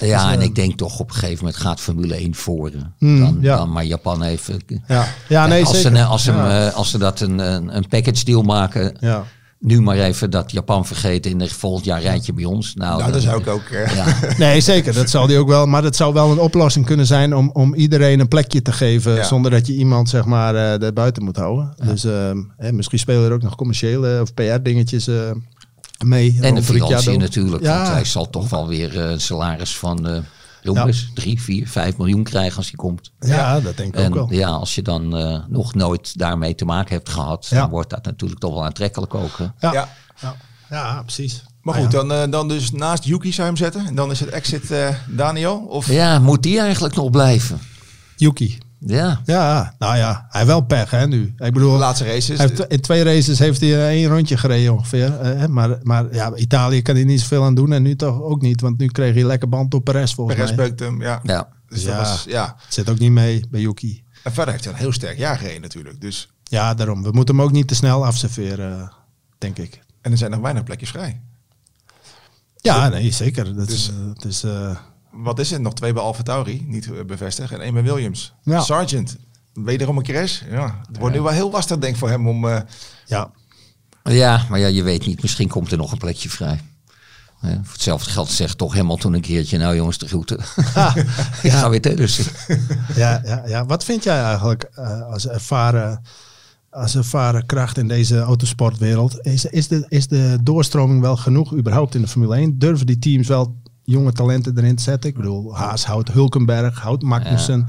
Ja, 0.00 0.32
en 0.32 0.40
ik 0.40 0.54
denk 0.54 0.76
toch 0.76 0.98
op 1.00 1.08
een 1.08 1.14
gegeven 1.14 1.44
moment 1.44 1.56
gaat 1.62 1.80
Formule 1.80 2.14
1 2.14 2.34
voor. 2.34 2.68
eh, 2.68 2.74
Hmm, 2.98 3.18
dan, 3.20 3.38
ja. 3.40 3.56
dan 3.56 3.72
maar 3.72 3.84
Japan 3.84 4.22
even. 4.22 4.60
Ja, 4.88 5.06
ja 5.28 5.46
nee, 5.46 5.64
als, 5.64 5.80
zeker. 5.80 5.96
Ze, 5.96 6.04
als, 6.04 6.24
ze, 6.24 6.32
ja. 6.32 6.46
hem, 6.48 6.68
eh, 6.68 6.74
als 6.74 6.90
ze 6.90 6.98
dat 6.98 7.20
een, 7.20 7.38
een, 7.38 7.76
een 7.76 7.88
package 7.88 8.24
deal 8.24 8.42
maken, 8.42 8.96
ja. 9.00 9.24
Nu 9.60 9.80
maar 9.80 9.96
even 9.98 10.30
dat 10.30 10.52
Japan 10.52 10.86
vergeten. 10.86 11.30
In 11.30 11.38
de 11.38 11.48
volgend 11.48 11.84
jaar 11.84 12.00
rijd 12.00 12.26
je 12.26 12.32
bij 12.32 12.44
ons. 12.44 12.74
Nou, 12.74 12.98
Nou, 13.00 13.12
dat 13.12 13.22
zou 13.22 13.40
ik 13.40 13.46
ook... 13.46 13.62
eh, 13.62 13.94
Ja, 13.94 14.16
Nee, 14.38 14.60
zeker. 14.60 14.94
Dat 14.94 15.10
zal 15.10 15.26
die 15.26 15.38
ook 15.38 15.48
wel. 15.48 15.66
Maar 15.66 15.82
dat 15.82 15.96
zou 15.96 16.12
wel 16.14 16.30
een 16.30 16.38
oplossing 16.38 16.86
kunnen 16.86 17.06
zijn 17.06 17.34
om, 17.36 17.50
om 17.52 17.74
iedereen 17.74 18.20
een 18.20 18.28
plekje 18.28 18.62
te 18.62 18.72
geven. 18.72 19.14
Ja. 19.14 19.22
Zonder 19.24 19.50
dat 19.50 19.66
je 19.66 19.74
iemand 19.74 20.08
zeg 20.08 20.24
maar 20.24 20.54
uh, 20.54 20.82
er 20.82 20.92
buiten 20.92 21.24
moet 21.24 21.36
houden. 21.36 21.74
Dus 21.84 22.04
ehm, 22.04 22.38
hè, 22.56 22.72
misschien 22.72 22.98
spelen 22.98 23.24
er 23.24 23.32
ook 23.32 23.42
nog 23.42 23.54
commerciële 23.56 24.18
of 24.22 24.34
PR-dingetjes 24.34 25.06
eh, 25.08 25.30
mee. 26.04 26.38
en 26.40 26.54
de 26.54 26.62
financiën 26.62 27.18
natuurlijk. 27.18 27.62
Ja. 27.62 27.76
Want 27.76 27.88
hij 27.88 28.04
zal 28.04 28.30
toch 28.30 28.48
wel 28.48 28.68
weer 28.68 28.98
een 28.98 29.20
salaris 29.20 29.76
van 29.76 30.08
eh 30.08 30.18
jongens, 30.62 31.10
drie, 31.14 31.40
vier, 31.42 31.68
vijf 31.68 31.96
miljoen 31.96 32.22
krijgen 32.22 32.56
als 32.56 32.66
hij 32.66 32.76
komt. 32.76 33.12
Ja, 33.20 33.60
dat 33.60 33.76
denk 33.76 33.94
ik 33.94 34.00
ook 34.00 34.04
En 34.06 34.14
wel. 34.14 34.32
ja, 34.32 34.48
als 34.48 34.74
je 34.74 34.82
dan 34.82 35.16
eh, 35.16 35.38
nog 35.48 35.74
nooit 35.74 36.18
daarmee 36.18 36.54
te 36.54 36.64
maken 36.64 36.94
hebt 36.94 37.08
gehad, 37.08 37.46
Ja. 37.50 37.60
dan 37.60 37.70
wordt 37.70 37.90
dat 37.90 38.04
natuurlijk 38.04 38.40
toch 38.40 38.54
wel 38.54 38.64
aantrekkelijk 38.64 39.14
ook. 39.14 39.38
hè. 39.38 39.44
Ja, 39.44 39.72
ja. 39.72 39.88
ja. 40.20 40.34
ja 40.70 41.02
precies. 41.02 41.44
Maar 41.62 41.74
goed, 41.74 41.90
dan, 41.90 42.12
eh, 42.12 42.30
dan 42.30 42.48
dus 42.48 42.70
naast 42.70 43.04
Yuki 43.04 43.32
zou 43.32 43.48
je 43.48 43.54
hem 43.54 43.56
zetten. 43.56 43.86
En 43.86 43.94
dan 43.94 44.10
is 44.10 44.20
het 44.20 44.28
exit 44.28 44.70
eh, 44.70 44.88
Daniel. 45.08 45.56
Of 45.58 45.86
Ja, 45.92 46.18
moet 46.18 46.42
die 46.42 46.60
eigenlijk 46.60 46.94
nog 46.94 47.10
blijven? 47.10 47.58
Yuki. 48.16 48.58
Ja, 48.86 49.20
Ja, 49.24 49.74
nou 49.78 49.96
ja, 49.96 50.12
hij 50.28 50.40
heeft 50.40 50.46
wel 50.46 50.60
pech 50.60 50.90
hè 50.90 51.06
nu. 51.06 51.22
Ik 51.36 51.52
bedoel, 51.52 51.72
de 51.72 51.78
laatste 51.78 52.04
races. 52.04 52.38
hij 52.38 52.46
heeft, 52.46 52.66
in 52.66 52.80
twee 52.80 53.02
races 53.02 53.38
heeft 53.38 53.60
hij 53.60 53.70
eh, 53.74 53.86
één 53.88 54.08
rondje 54.10 54.36
gereden 54.36 54.72
ongeveer. 54.72 55.20
eh, 55.20 55.46
maar, 55.46 55.78
maar 55.82 56.14
ja, 56.14 56.34
Italië 56.34 56.82
kan 56.82 56.94
hij 56.94 57.04
niet 57.04 57.20
zoveel 57.20 57.44
aan 57.44 57.54
doen 57.54 57.72
en 57.72 57.82
nu 57.82 57.96
toch 57.96 58.20
ook 58.22 58.42
niet. 58.42 58.60
Want 58.60 58.78
nu 58.78 58.86
kreeg 58.86 59.14
hij 59.14 59.24
lekker 59.24 59.48
band 59.48 59.74
op 59.74 59.84
Perez 59.84 60.14
volgens 60.14 60.36
Perez 60.36 60.54
mij. 60.56 60.66
beukt 60.66 60.80
hem, 60.80 61.02
ja. 61.02 61.20
ja. 61.22 61.48
Dus 61.68 61.82
Ja. 61.82 61.88
dat 61.88 62.08
was, 62.08 62.24
ja. 62.28 62.54
Het 62.64 62.74
zit 62.74 62.90
ook 62.90 62.98
niet 62.98 63.10
mee 63.10 63.44
bij 63.50 63.60
Yuki. 63.60 64.02
En 64.24 64.32
verder 64.32 64.52
heeft 64.52 64.64
hij 64.64 64.72
een 64.72 64.78
heel 64.78 64.92
sterk 64.92 65.18
jaar 65.18 65.38
gereden 65.38 65.60
natuurlijk. 65.60 66.00
Dus, 66.00 66.30
Ja, 66.44 66.74
daarom. 66.74 67.02
We 67.02 67.10
moeten 67.10 67.34
hem 67.36 67.44
ook 67.44 67.52
niet 67.52 67.68
te 67.68 67.74
snel 67.74 68.06
afserveren, 68.06 68.80
eh, 68.80 68.88
denk 69.38 69.58
ik. 69.58 69.80
en 70.00 70.12
er 70.12 70.18
zijn 70.18 70.30
nog 70.30 70.40
weinig 70.40 70.64
plekjes 70.64 70.90
vrij. 70.90 71.20
Ja, 72.56 72.88
nee, 72.88 73.10
zeker. 73.12 73.56
Dat 73.56 73.66
Dus- 73.68 73.74
is, 73.76 73.88
eh, 73.88 73.94
het 74.14 74.24
is, 74.24 74.42
eh, 74.44 74.76
Wat 75.12 75.38
is 75.38 75.50
het? 75.50 75.60
Nog 75.60 75.74
twee 75.74 75.92
bij 75.92 76.02
Alfa 76.02 76.22
Tauri, 76.22 76.64
niet 76.66 76.90
eh, 76.92 77.04
bevestigd. 77.04 77.52
En 77.52 77.60
één 77.60 77.74
bij 77.74 77.82
Williams. 77.82 78.34
Ja. 78.42 78.60
Sargent, 78.60 79.16
wederom 79.52 79.96
een 79.96 80.02
crash. 80.02 80.40
Ja, 80.50 80.80
het 80.86 80.98
wordt 80.98 81.14
nu 81.14 81.20
wel 81.20 81.32
heel 81.32 81.50
lastig 81.50 81.78
denk 81.78 81.92
ik 81.92 81.98
voor 81.98 82.08
hem 82.10 82.28
om... 82.28 82.48
eh, 82.48 82.60
ja. 83.06 83.30
ja, 84.02 84.46
maar 84.48 84.58
ja, 84.58 84.66
je 84.66 84.82
weet 84.82 85.06
niet. 85.06 85.22
Misschien 85.22 85.48
komt 85.48 85.72
er 85.72 85.78
nog 85.78 85.92
een 85.92 85.98
plekje 85.98 86.28
vrij. 86.28 86.60
Voor 87.40 87.72
hetzelfde 87.72 88.10
geld 88.10 88.30
zegt 88.30 88.58
toch 88.58 88.74
Hamilton 88.74 89.12
een 89.12 89.20
keertje, 89.20 89.58
nou 89.58 89.76
jongens, 89.76 89.98
de 89.98 90.08
groeten. 90.08 90.38
Ik 91.42 91.50
ga 91.52 91.70
weer 91.70 91.80
tennissen. 91.80 92.24
Ja, 92.94 93.20
ja, 93.24 93.42
ja. 93.46 93.66
Wat 93.66 93.84
vind 93.84 94.04
jij 94.04 94.22
eigenlijk 94.22 94.62
eh, 94.74 95.02
als, 95.02 95.28
ervaren, 95.28 96.02
als 96.70 96.96
ervaren 96.96 97.46
kracht 97.46 97.78
in 97.78 97.88
deze 97.88 98.18
autosportwereld? 98.20 99.18
Is, 99.26 99.44
is, 99.44 99.68
de, 99.68 99.84
is 99.88 100.08
de 100.08 100.38
doorstroming 100.42 101.00
wel 101.00 101.16
genoeg 101.16 101.54
überhaupt 101.54 101.94
in 101.94 102.00
de 102.00 102.08
Formule 102.08 102.36
1? 102.36 102.58
Durven 102.58 102.86
die 102.86 102.98
teams 102.98 103.28
wel 103.28 103.56
jonge 103.90 104.12
talenten 104.12 104.58
erin 104.58 104.76
te 104.76 104.82
zetten? 104.82 105.10
Ik 105.10 105.16
bedoel, 105.16 105.56
Haas 105.56 105.84
houdt 105.84 106.12
Hulkenberg, 106.12 106.80
houdt 106.80 107.02
Magnussen. 107.02 107.66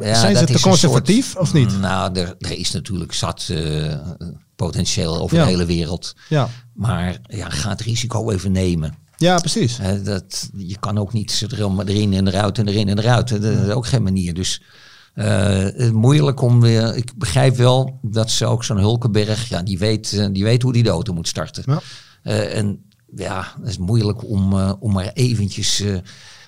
Ja, 0.00 0.14
Zijn 0.14 0.36
ze 0.36 0.44
te 0.44 0.60
conservatief 0.60 1.26
soort- 1.30 1.38
of 1.42 1.52
niet? 1.52 1.78
Nou, 1.80 2.18
er, 2.18 2.34
er 2.38 2.58
is 2.58 2.70
natuurlijk 2.70 3.12
zat 3.12 3.48
eh, 3.50 3.94
potentieel 4.56 5.20
over 5.20 5.36
Ja. 5.36 5.42
de 5.44 5.50
hele 5.50 5.64
wereld. 5.66 6.14
Ja, 6.28 6.48
Maar 6.74 7.18
ja, 7.22 7.48
ga 7.48 7.68
het 7.68 7.80
risico 7.80 8.30
even 8.30 8.52
nemen. 8.52 8.94
ja 9.16 9.38
precies. 9.38 9.78
Dat, 10.04 10.50
je 10.56 10.76
kan 10.78 10.98
ook 10.98 11.12
niet 11.12 11.46
erin 11.86 12.12
en 12.12 12.28
eruit 12.28 12.58
en 12.58 12.68
erin 12.68 12.88
en 12.88 12.98
eruit. 12.98 13.28
Dat 13.28 13.42
is 13.44 13.68
ook 13.68 13.86
geen 13.86 14.02
manier. 14.02 14.34
Dus 14.34 14.62
eh, 15.14 15.90
moeilijk 15.90 16.40
om 16.40 16.60
weer. 16.60 16.96
Ik 16.96 17.12
begrijp 17.16 17.56
wel 17.56 17.98
dat 18.02 18.30
ze 18.30 18.46
ook 18.46 18.64
zo'n 18.64 18.78
Hulkenberg, 18.78 19.48
ja, 19.48 19.62
die 19.62 19.78
weet, 19.78 20.12
eh, 20.12 20.26
die 20.32 20.44
weet 20.44 20.62
hoe 20.62 20.72
die 20.72 20.82
de 20.82 20.90
auto 20.90 21.12
moet 21.12 21.28
starten. 21.28 21.62
Ja. 21.66 21.80
En 22.48 22.84
ja, 23.16 23.46
het 23.60 23.68
is 23.68 23.78
moeilijk 23.78 24.24
om, 24.28 24.52
eh, 24.58 24.72
om 24.80 24.92
maar 24.92 25.10
eventjes 25.12 25.80
eh, 25.80 25.96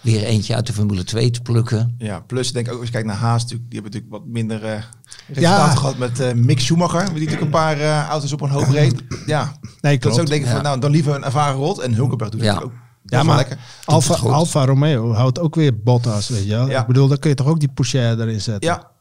weer 0.00 0.25
eentje 0.25 0.54
uit 0.54 0.66
de 0.66 0.73
Formule 0.73 1.04
2 1.04 1.30
te 1.30 1.40
plukken. 1.40 1.94
ja, 1.99 2.21
plus 2.21 2.52
denk 2.52 2.66
ik 2.66 2.73
ook 2.73 2.78
als 2.78 2.87
je 2.87 2.92
kijkt 2.92 3.06
naar 3.09 3.16
Haas, 3.16 3.42
natuurlijk, 3.42 3.71
die 3.71 3.80
hebben 3.80 4.00
natuurlijk 4.00 4.23
wat 4.25 4.33
minder 4.33 4.64
eh 4.64 4.83
resultaten 5.28 5.78
gehad 5.78 5.98
met 5.98 6.20
eh, 6.20 6.33
Mick 6.33 6.61
Schumacher. 6.61 7.00
Die 7.05 7.12
natuurlijk 7.12 7.40
een 7.40 7.48
paar 7.50 7.81
eh, 7.81 8.09
auto's 8.09 8.33
op 8.33 8.40
een 8.40 8.50
hoop 8.50 8.68
reed. 8.68 9.03
Ja, 9.27 9.53
Nee, 9.81 9.92
dat 9.92 10.00
klopt. 10.00 10.16
is 10.16 10.22
ook 10.22 10.29
denk 10.29 10.40
ik 10.42 10.46
van, 10.48 10.57
Ja. 10.57 10.62
nou, 10.62 10.81
dan 10.81 10.90
liever 10.90 11.14
een 11.14 11.24
ervaren 11.24 11.57
rot. 11.57 11.79
En 11.79 11.94
Hulkenberg 11.94 12.31
doet 12.31 12.40
Ja. 12.40 12.55
het 12.55 12.62
ook. 12.64 12.72
Ja, 13.03 13.18
Ja, 13.18 13.24
maar 13.24 13.37
lekker. 13.37 13.59
Alfa. 13.85 14.14
Alfa 14.14 14.64
Romeo 14.64 15.12
houdt 15.12 15.38
ook 15.40 15.55
weer 15.55 15.83
Bottas, 15.83 16.29
weet 16.29 16.44
je 16.44 16.50
wel. 16.50 16.68
Ja. 16.68 16.81
Ik 16.81 16.87
bedoel, 16.87 17.09
dan 17.09 17.18
kun 17.18 17.31
je 17.31 17.37
toch 17.37 17.46
ook 17.46 17.61
die 17.61 17.68
Porsche 17.74 17.98
erin 18.18 18.40
zetten? 18.40 18.68
Ja, 18.70 18.92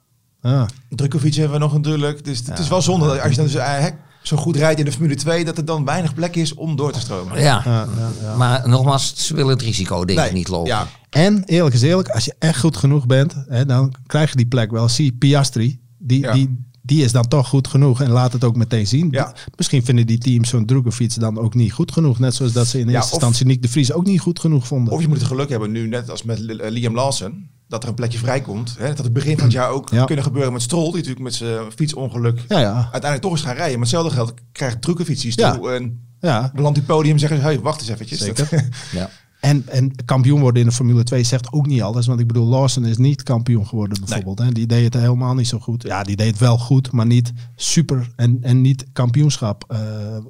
Ah. 0.41 0.65
Drukovic 0.89 1.33
hebben 1.33 1.53
we 1.53 1.63
nog 1.63 1.73
natuurlijk. 1.73 2.25
Dus 2.25 2.41
het 2.45 2.59
is 2.59 2.67
wel 2.67 2.81
zonde 2.81 3.05
dat 3.05 3.19
als 3.21 3.29
je 3.29 3.35
dan 3.35 3.45
dus, 3.45 3.53
hè, 3.53 3.89
zo 4.23 4.37
goed 4.37 4.55
rijdt 4.55 4.79
in 4.79 4.85
de 4.85 4.91
Formule 4.91 5.15
2, 5.15 5.45
dat 5.45 5.57
er 5.57 5.65
dan 5.65 5.85
weinig 5.85 6.13
plek 6.13 6.35
is 6.35 6.53
om 6.53 6.75
door 6.75 6.91
te 6.91 6.99
stromen. 6.99 7.39
Ja, 7.41 7.61
Ja, 7.65 7.87
ja, 7.97 8.09
ja. 8.21 8.35
maar 8.35 8.69
nogmaals, 8.69 9.13
ze 9.15 9.35
willen 9.35 9.51
het 9.53 9.61
risico 9.61 10.05
denk 10.05 10.19
ik 10.19 10.33
niet 10.33 10.47
lopen. 10.47 10.67
Ja, 10.69 10.87
En 11.09 11.43
eerlijk 11.45 11.75
is 11.75 11.81
eerlijk, 11.81 12.09
als 12.09 12.25
je 12.25 12.35
echt 12.39 12.59
goed 12.59 12.77
genoeg 12.77 13.05
bent, 13.05 13.35
hè, 13.47 13.65
dan 13.65 13.93
krijg 14.07 14.29
je 14.29 14.35
die 14.35 14.45
plek 14.47 14.71
wel. 14.71 14.89
Zie 14.89 15.11
Piastri, 15.13 15.79
die, 15.97 16.19
Ja. 16.19 16.33
die, 16.33 16.57
die 16.81 17.03
is 17.03 17.11
dan 17.11 17.27
toch 17.27 17.47
goed 17.47 17.67
genoeg 17.67 18.01
en 18.01 18.09
laat 18.09 18.33
het 18.33 18.43
ook 18.43 18.55
meteen 18.55 18.87
zien. 18.87 19.07
Ja. 19.11 19.33
Misschien 19.55 19.85
vinden 19.85 20.07
die 20.07 20.17
teams 20.17 20.49
zo'n 20.49 20.65
Drukovic 20.65 21.19
dan 21.19 21.37
ook 21.37 21.53
niet 21.53 21.71
goed 21.73 21.91
genoeg. 21.91 22.19
Net 22.19 22.35
zoals 22.35 22.51
dat 22.51 22.67
ze 22.67 22.79
in 22.79 22.87
Ja, 22.87 22.91
eerste 22.93 23.07
of- 23.07 23.13
instantie 23.13 23.45
Nick 23.45 23.61
de 23.61 23.67
Vries 23.69 23.91
ook 23.93 24.05
niet 24.05 24.19
goed 24.19 24.39
genoeg 24.39 24.67
vonden. 24.67 24.93
Of 24.93 25.01
je 25.01 25.07
moet 25.07 25.17
het 25.17 25.27
geluk 25.27 25.49
hebben 25.49 25.71
nu, 25.71 25.87
net 25.87 26.09
als 26.09 26.23
met 26.23 26.45
eh, 26.59 26.69
Liam 26.71 26.95
Lawson, 26.95 27.49
dat 27.73 27.83
er 27.83 27.89
een 27.89 27.95
plekje 27.95 28.17
vrijkomt. 28.17 28.75
Hè, 28.79 28.87
dat 28.93 29.03
het 29.03 29.13
begin 29.13 29.33
van 29.35 29.43
het 29.43 29.53
jaar 29.53 29.69
ook 29.69 29.89
Ja. 29.89 30.05
kunnen 30.05 30.23
gebeuren 30.23 30.53
met 30.53 30.61
Stroll, 30.61 30.83
die 30.85 30.93
natuurlijk 30.93 31.19
met 31.19 31.33
zijn 31.33 31.71
fietsongeluk 31.71 32.39
ja, 32.47 32.59
ja, 32.59 32.73
uiteindelijk 32.75 33.21
toch 33.21 33.31
eens 33.31 33.41
gaan 33.41 33.55
rijden. 33.55 33.73
Maar 33.73 33.81
hetzelfde 33.87 34.11
geld 34.11 34.33
krijgt 34.51 34.81
die 34.97 35.33
Ja. 35.35 35.55
toe 35.55 35.71
en 35.71 36.07
ja. 36.19 36.51
belandt 36.55 36.77
die 36.77 36.87
podium 36.87 37.13
en 37.13 37.19
zeggen 37.19 37.37
ze, 37.37 37.43
hey, 37.43 37.59
wacht 37.59 37.79
eens 37.81 37.89
eventjes. 37.89 38.19
Zeker. 38.19 38.47
Dat- 38.49 38.63
Ja. 38.91 39.09
En, 39.39 39.63
en 39.67 39.91
kampioen 40.05 40.39
worden 40.39 40.61
in 40.61 40.67
de 40.67 40.73
Formule 40.73 41.03
2 41.03 41.23
zegt 41.23 41.51
ook 41.51 41.65
niet 41.65 41.81
alles. 41.81 42.05
Want 42.07 42.19
ik 42.19 42.27
bedoel, 42.27 42.45
Lawson 42.47 42.85
is 42.85 42.97
niet 42.97 43.23
kampioen 43.23 43.67
geworden 43.67 43.99
bijvoorbeeld. 43.99 44.39
Hè? 44.39 44.51
Die 44.51 44.65
deed 44.67 44.83
het 44.93 45.01
helemaal 45.01 45.33
niet 45.33 45.47
zo 45.47 45.59
goed. 45.59 45.83
Ja, 45.83 46.03
die 46.03 46.15
deed 46.15 46.27
het 46.27 46.37
wel 46.39 46.57
goed, 46.57 46.91
maar 46.91 47.05
niet 47.05 47.31
super. 47.55 48.11
En, 48.15 48.37
en 48.41 48.61
niet 48.61 48.85
kampioenschap. 48.93 49.63
eh, 49.67 49.79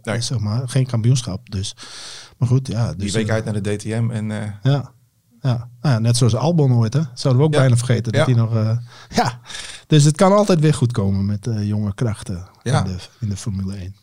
Nee. 0.02 0.22
Zeg 0.22 0.40
maar, 0.40 0.70
geen 0.70 0.86
kampioenschap. 0.86 1.50
Dus, 1.52 1.76
maar 2.38 2.48
goed, 2.48 2.68
ja. 2.68 2.88
die 2.90 2.98
Dus, 2.98 3.14
week 3.14 3.28
eh, 3.28 3.34
uit 3.34 3.46
naar 3.46 3.62
de 3.62 3.76
DTM 3.76 4.10
en 4.12 4.32
eh, 4.32 4.48
Ja. 4.64 4.93
Ja. 5.44 5.70
Nou 5.82 5.94
ja, 5.96 6.00
net 6.00 6.18
zoals 6.18 6.36
Albon 6.36 6.74
ooit, 6.74 6.94
hè? 6.94 7.02
Zouden 7.14 7.42
we 7.42 7.48
ook 7.48 7.54
Ja. 7.54 7.60
bijna 7.60 7.76
vergeten 7.78 8.12
dat 8.12 8.28
Ja. 8.28 8.34
hij 8.34 8.44
nog... 8.44 8.56
eh, 8.56 8.78
ja, 9.20 9.40
dus 9.88 10.04
het 10.04 10.16
kan 10.16 10.32
altijd 10.36 10.60
weer 10.60 10.74
goed 10.74 10.92
komen 10.92 11.26
met 11.26 11.48
eh, 11.48 11.68
jonge 11.68 11.94
krachten 11.94 12.48
Ja. 12.64 12.80
in, 12.86 12.92
de, 12.92 12.98
in 13.20 13.30
de 13.30 13.38
Formule 13.38 13.76
1. 13.76 13.96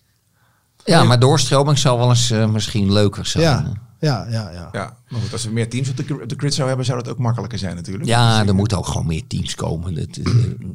ja, 0.84 1.04
maar 1.04 1.18
doorstroming 1.18 1.78
zou 1.78 1.98
wel 1.98 2.08
eens 2.08 2.30
eh, 2.30 2.50
misschien 2.50 2.92
leuker 2.92 3.26
zijn. 3.26 3.44
Ja, 3.44 3.72
ja, 4.00 4.26
ja, 4.30 4.50
ja. 4.50 4.68
ja. 4.72 4.96
Maar 5.08 5.20
goed, 5.20 5.32
als 5.32 5.44
we 5.44 5.50
meer 5.52 5.68
teams 5.70 5.88
op 5.90 5.96
de, 5.96 6.02
op 6.22 6.28
de 6.28 6.34
grid 6.36 6.54
zouden 6.54 6.66
hebben, 6.66 6.84
zou 6.84 6.98
dat 7.02 7.08
ook 7.08 7.18
makkelijker 7.18 7.58
zijn 7.58 7.74
natuurlijk. 7.76 8.08
Ja, 8.08 8.46
er 8.46 8.54
moeten 8.54 8.78
ook 8.78 8.86
gewoon 8.86 9.06
meer 9.06 9.26
teams 9.26 9.54
komen. 9.54 9.94
Dat, 9.94 10.18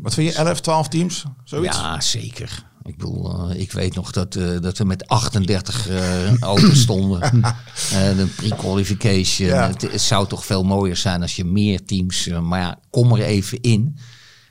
Wat 0.02 0.14
vind 0.14 0.34
je, 0.34 0.38
11, 0.38 0.60
12 0.62 0.88
teams? 0.88 1.26
Zoiets? 1.44 1.78
ja, 1.78 2.02
zeker. 2.02 2.64
Ik 2.86 2.98
bedoel, 2.98 3.50
eh, 3.50 3.60
ik 3.60 3.72
weet 3.72 3.96
nog 3.96 4.12
dat, 4.12 4.36
eh, 4.36 4.60
dat 4.62 4.78
we 4.78 4.84
met 4.84 5.08
38 5.08 5.90
eh 5.90 6.40
auto's 6.40 6.82
stonden. 6.82 7.20
De 7.90 8.28
pre-qualification. 8.36 9.48
Ja. 9.48 9.68
Het, 9.68 9.82
het 9.82 10.02
zou 10.02 10.28
toch 10.28 10.46
veel 10.46 10.64
mooier 10.64 10.98
zijn 10.98 11.22
als 11.22 11.36
je 11.36 11.46
meer 11.46 11.86
teams... 11.86 12.28
maar 12.28 12.60
ja, 12.60 12.80
kom 12.90 13.12
er 13.12 13.22
even 13.22 13.62
in. 13.62 13.98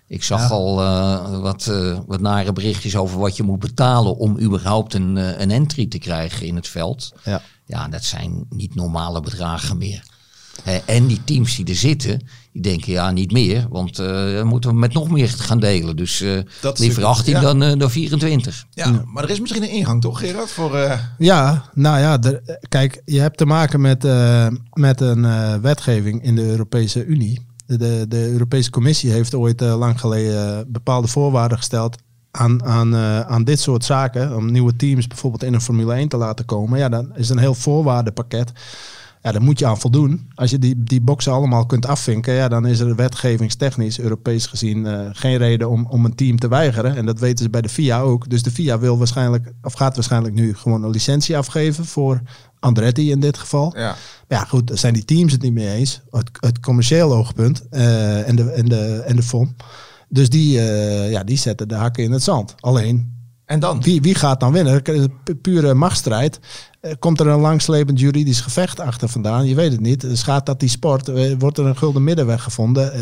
Ik 0.07 0.23
zag 0.23 0.51
al 0.51 0.75
wat, 1.41 1.65
wat 2.07 2.21
nare 2.21 2.53
berichtjes 2.53 2.97
over 2.97 3.19
wat 3.19 3.37
je 3.37 3.43
moet 3.43 3.59
betalen... 3.59 4.17
om 4.17 4.41
überhaupt 4.41 4.95
een, 4.95 5.17
een 5.17 5.51
entry 5.51 5.87
te 5.87 5.99
krijgen 5.99 6.47
in 6.47 6.57
het 6.57 6.69
veld. 6.69 7.13
ja. 7.25 7.43
Ja, 7.67 7.89
dat 7.89 8.05
zijn 8.05 8.45
niet 8.49 8.75
normale 8.75 9.21
bedragen 9.21 9.79
meer. 9.79 10.05
En 10.87 11.07
die 11.07 11.25
teams 11.25 11.57
die 11.57 11.67
er 11.67 11.75
zitten, 11.75 12.27
die 12.55 12.63
denken 12.63 12.93
ja, 12.93 13.11
niet 13.11 13.33
meer. 13.33 13.67
Want 13.71 13.99
eh, 13.99 14.35
dan 14.35 14.47
moeten 14.47 14.71
we 14.71 14.77
met 14.77 14.93
nog 14.93 15.11
meer 15.11 15.29
gaan 15.29 15.59
delen. 15.61 15.97
Dus 15.97 16.21
eh, 16.21 16.33
Dat 16.61 16.75
is 16.75 16.81
liever 16.81 17.03
natuurlijk- 17.03 17.07
18 17.07 17.33
ja. 17.35 17.41
dan, 17.41 17.63
eh, 17.63 17.79
dan 17.79 17.91
24. 17.91 18.65
Ja, 18.71 19.03
maar 19.07 19.25
er 19.25 19.31
is 19.31 19.41
misschien 19.41 19.63
een 19.63 19.71
ingang 19.71 20.01
toch, 20.01 20.19
Gerard? 20.19 20.51
Voor, 20.51 20.77
eh, 20.77 20.99
Ja, 21.19 21.65
nou 21.75 21.99
ja, 21.99 22.23
er- 22.23 22.59
kijk, 22.69 23.03
je 23.05 23.21
hebt 23.21 23.37
te 23.39 23.47
maken 23.47 23.81
met, 23.81 24.05
eh, 24.05 24.47
met 24.73 25.01
een 25.01 25.25
eh, 25.25 25.55
wetgeving 25.55 26.23
in 26.23 26.35
de 26.35 26.45
Europese 26.47 27.05
Unie. 27.05 27.47
De, 27.67 27.77
de, 27.77 28.05
de 28.09 28.31
Europese 28.31 28.71
Commissie 28.71 29.11
heeft 29.11 29.35
ooit 29.35 29.61
lang 29.61 30.01
geleden 30.01 30.73
bepaalde 30.73 31.09
voorwaarden 31.09 31.59
gesteld 31.59 31.97
aan, 32.31 32.65
aan, 32.65 32.95
eh, 32.95 33.21
aan 33.21 33.45
dit 33.45 33.61
soort 33.61 33.85
zaken. 33.85 34.37
Om 34.37 34.53
nieuwe 34.53 34.77
teams 34.77 35.07
bijvoorbeeld 35.07 35.43
in 35.43 35.55
een 35.55 35.61
Formule 35.61 35.95
1 35.95 36.09
te 36.09 36.17
laten 36.17 36.45
komen. 36.45 36.79
Ja, 36.79 36.89
dan 36.89 37.17
is 37.17 37.29
een 37.29 37.39
heel 37.39 37.55
voorwaardenpakket. 37.55 38.53
Ja, 39.25 39.33
daar 39.33 39.43
moet 39.43 39.59
je 39.59 39.67
aan 39.67 39.79
voldoen. 39.81 40.29
Als 40.35 40.51
je 40.51 40.59
die, 40.59 40.83
die 40.83 41.01
boxen 41.01 41.33
allemaal 41.33 41.67
kunt 41.67 41.87
afvinken, 41.87 42.35
ja, 42.35 42.49
dan 42.49 42.67
is 42.67 42.81
er 42.81 42.97
wetgevingstechnisch, 42.97 43.99
Europees 44.01 44.47
gezien, 44.47 44.87
eh, 44.87 45.01
geen 45.13 45.37
reden 45.37 45.71
om, 45.71 45.87
om 45.87 46.05
een 46.05 46.15
team 46.15 46.39
te 46.39 46.49
weigeren. 46.49 46.97
En 46.97 47.07
dat 47.07 47.19
weten 47.19 47.45
ze 47.45 47.51
bij 47.51 47.61
de 47.63 47.69
FIA 47.69 48.01
ook. 48.01 48.29
Dus 48.31 48.43
de 48.43 48.51
FIA 48.51 48.79
wil 48.79 48.99
waarschijnlijk, 48.99 49.53
of 49.63 49.73
gaat 49.73 49.95
waarschijnlijk 49.95 50.35
nu 50.35 50.55
gewoon 50.55 50.85
een 50.85 50.91
licentie 50.91 51.37
afgeven 51.37 51.85
voor 51.85 52.21
Andretti 52.61 53.11
in 53.11 53.21
dit 53.21 53.39
geval. 53.39 53.73
ja. 53.77 53.95
Ja, 54.29 54.45
goed, 54.45 54.67
daar 54.67 54.79
zijn 54.79 54.95
die 54.95 55.05
teams 55.05 55.33
het 55.33 55.43
niet 55.43 55.53
mee 55.53 55.69
eens. 55.71 56.01
Het, 56.11 56.31
het 56.41 56.61
commercieel 56.61 57.13
oogpunt 57.15 57.69
eh, 57.71 58.29
en, 58.29 58.37
de, 58.37 58.51
en, 58.51 58.65
de, 58.69 59.03
en 59.07 59.17
de 59.17 59.23
FOM. 59.23 59.57
Dus 60.09 60.29
die, 60.29 60.59
eh, 60.61 61.11
ja, 61.11 61.25
die 61.25 61.37
zetten 61.39 61.69
de 61.69 61.75
hakken 61.75 62.05
in 62.05 62.13
het 62.13 62.23
zand. 62.23 62.55
Alleen, 62.61 63.13
En 63.45 63.61
dan? 63.61 63.83
Wie, 63.83 64.01
wie 64.01 64.15
gaat 64.15 64.41
dan 64.41 64.53
winnen? 64.53 64.83
Pu- 64.83 65.35
Pure 65.35 65.75
machtsstrijd. 65.75 66.41
Eh, 66.85 66.93
Komt 66.99 67.21
er 67.21 67.27
een 67.27 67.41
langslepend 67.41 68.01
juridisch 68.01 68.41
gevecht 68.41 68.81
achter 68.81 69.09
vandaan? 69.09 69.47
Je 69.47 69.55
weet 69.55 69.73
het 69.73 69.81
niet. 69.81 70.01
Dus 70.01 70.23
gaat 70.23 70.47
dat 70.47 70.61
die 70.61 70.69
sport? 70.69 71.09
Eh, 71.09 71.33
Wordt 71.39 71.59
er 71.59 71.67
een 71.67 71.77
gulden 71.77 72.05
middenweg 72.05 72.43
gevonden? 72.43 72.93
Eh, 72.93 73.01